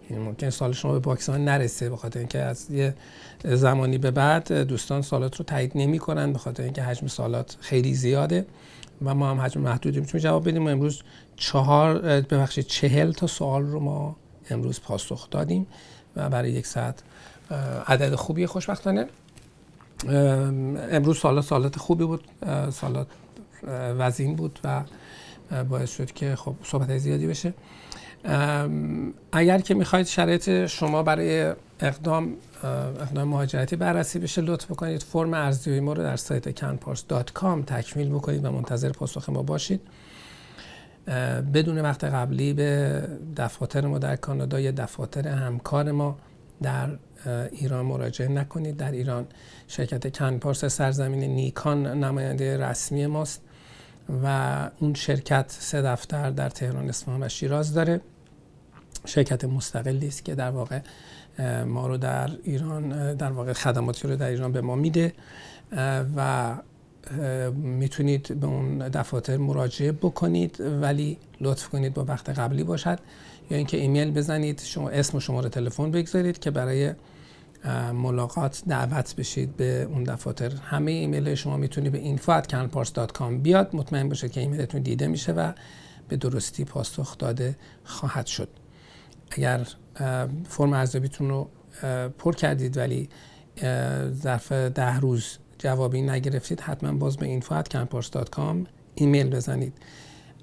یعنی 0.10 0.24
ممکن 0.24 0.50
سال 0.50 0.74
شما 0.74 0.92
به 0.92 1.00
پاکستان 1.00 1.46
نرسه 1.46 1.90
به 1.90 1.98
خاطر 1.98 2.20
اینکه 2.20 2.40
از 2.40 2.72
یه 2.72 2.96
زمانی 3.44 3.98
به 3.98 4.12
بعد 4.12 4.54
دوستان 4.54 5.02
سالات 5.02 5.36
رو 5.36 5.46
تایید 5.46 5.72
نمی‌کنن 5.76 6.34
به 6.34 6.40
خاطر 6.40 6.64
اینکه 6.64 6.84
حجم 6.84 7.08
سالات 7.08 7.58
خیلی 7.60 7.94
زیاده 7.94 8.46
و 9.02 9.16
ما 9.16 9.30
هم 9.30 9.42
حجم 9.42 9.62
محدودی 9.62 10.00
می‌تونیم 10.00 10.24
جواب 10.24 10.50
بدیم. 10.50 10.68
امروز 10.68 11.02
چهار 11.36 12.00
ببخشید 12.22 12.68
چهل 12.68 13.12
تا 13.12 13.28
سوال 13.28 13.64
رو 13.64 13.80
ما 13.80 14.16
امروز 14.50 14.82
پاسخ 14.82 15.30
دادیم 15.30 15.68
و 16.16 16.30
برای 16.30 16.52
یک 16.52 16.66
ساعت 16.66 17.04
عدد 17.88 18.16
خوبی 18.16 18.46
خوشبختانه. 18.46 19.08
امروز 20.92 21.20
سالات 21.20 21.46
سالات 21.46 21.80
خوبی 21.80 22.04
بود. 22.04 22.24
سالات 22.72 23.08
وزین 23.68 24.36
بود 24.36 24.60
و 24.64 24.84
باعث 25.70 25.96
شد 25.96 26.12
که 26.12 26.36
خب 26.36 26.56
صحبت 26.64 26.98
زیادی 26.98 27.28
بشه. 27.28 27.54
اگر 29.32 29.60
که 29.60 29.74
می‌خواید 29.74 30.06
شرایط 30.06 30.66
شما 30.66 31.04
برای 31.04 31.54
اقدام 31.80 32.34
اقدام 33.02 33.28
مهاجرتی 33.28 33.76
بررسی 33.76 34.20
بشه 34.20 34.42
لطف 34.42 34.66
بکنید. 34.66 35.04
فرم 35.04 35.34
ارزیابی 35.34 35.80
ما 35.80 35.94
رو 35.94 36.04
در 36.04 36.16
سایت 36.16 36.60
canpars.com 36.60 37.66
تکمیل 37.68 38.10
بکنید 38.10 38.46
و 38.46 38.52
منتظر 38.52 38.90
پاسخ 38.90 39.30
ما 39.30 39.44
باشید. 39.44 39.82
بدون 41.54 41.82
وقت 41.82 42.04
قبلی 42.04 42.54
به 42.54 43.02
دفاتر 43.38 43.88
ما 43.88 44.00
در 44.00 44.16
کانادا 44.16 44.60
یا 44.60 44.72
دفاتر 44.72 45.28
همکار 45.28 45.92
ما 45.92 46.18
در 46.62 46.90
ایران 47.52 47.86
مراجعه 47.86 48.28
نکنید. 48.28 48.78
در 48.78 48.92
ایران 48.92 49.26
شرکت 49.68 50.18
کنپارس 50.18 50.66
سرزمین 50.66 51.24
نیکان 51.24 52.04
نماینده 52.04 52.58
رسمی 52.58 53.06
ماست. 53.06 53.42
و 54.24 54.70
اون 54.80 54.94
شرکت 54.94 55.46
سه 55.60 55.82
دفتر 55.82 56.30
در 56.30 56.50
تهران 56.50 56.90
اصفهان 56.90 57.24
و 57.24 57.30
شیراز 57.30 57.74
داره. 57.74 58.02
شرکت 59.06 59.46
مستقلی 59.46 60.08
است 60.08 60.26
که 60.26 60.36
در 60.36 60.50
واقع 60.50 60.80
ما 61.66 61.88
رو 61.88 61.98
در 61.98 62.30
ایران 62.44 63.14
در 63.14 63.32
واقع 63.32 63.54
خدماتی 63.54 64.08
رو 64.08 64.16
در 64.16 64.30
ایران 64.30 64.52
به 64.52 64.62
ما 64.62 64.76
میده 64.76 65.14
و 66.16 66.56
می‌تونید 67.54 68.40
به 68.40 68.48
اون 68.48 68.78
دفاتر 68.78 69.38
مراجعه 69.38 69.92
بکنید 69.92 70.58
ولی 70.82 71.18
لطف 71.42 71.70
کنید 71.70 71.94
با 71.94 72.06
وقت 72.06 72.30
قبلی 72.30 72.64
باشد. 72.64 73.00
یا 73.50 73.58
اینکه 73.58 73.78
ایمیل 73.78 74.12
بزنید 74.12 74.62
شما 74.62 74.90
اسم 74.90 75.18
و 75.18 75.20
شماره 75.20 75.50
تلفن 75.50 75.92
بگذارید 75.92 76.40
که 76.40 76.52
برای 76.52 76.94
ملاقات 77.94 78.64
دعوت 78.68 79.16
بشید 79.16 79.56
به 79.56 79.88
اون 79.92 80.04
دفاتر. 80.04 80.52
همه 80.56 80.92
ایمیل 80.92 81.36
شما 81.36 81.58
می‌تونی 81.58 81.90
به 81.90 82.18
info@canpars.com 82.18 83.34
بیاد 83.42 83.76
مطمئن 83.76 84.10
باشید 84.10 84.32
که 84.32 84.42
ایمیلتون 84.42 84.82
دیده 84.82 85.08
میشه 85.08 85.32
و 85.32 85.52
به 86.08 86.18
درستی 86.18 86.66
پاسخ 86.66 87.18
داده 87.18 87.56
خواهد 87.84 88.26
شد. 88.26 88.50
اگر 89.32 89.68
فرم 90.48 90.74
ارزیابیتون 90.74 91.30
رو 91.30 91.50
پر 92.18 92.34
کردید 92.34 92.78
ولی 92.78 93.10
ظرف 94.12 94.52
ده 94.52 95.00
روز 95.00 95.38
جوابی 95.58 96.02
نگرفتید 96.02 96.62
حتما 96.62 96.92
باز 96.92 97.18
به 97.18 97.40
info@canpars.com 97.40 98.56
ایمیل 98.96 99.30
بزنید. 99.30 99.74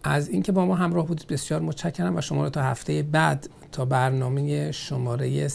از 0.04 0.28
اینکه 0.28 0.52
با 0.52 0.66
ما 0.66 0.74
همراه 0.74 1.06
بودید 1.06 1.26
بسیار 1.26 1.60
متشکرم 1.60 2.16
و 2.16 2.20
شما 2.20 2.44
رو 2.44 2.50
تا 2.50 2.62
هفته 2.62 3.02
بعد 3.02 3.48
تا 3.72 3.84
برنامه 3.84 4.72
شماره 4.72 5.48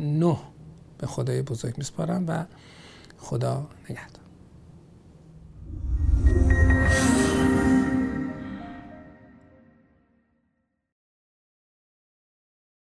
نه 0.00 0.36
به 0.98 1.06
خدای 1.06 1.42
بزرگ 1.42 1.78
میسپارم 1.78 2.24
و 2.28 2.44
خدا 3.18 3.66
نگهدار. 3.90 4.26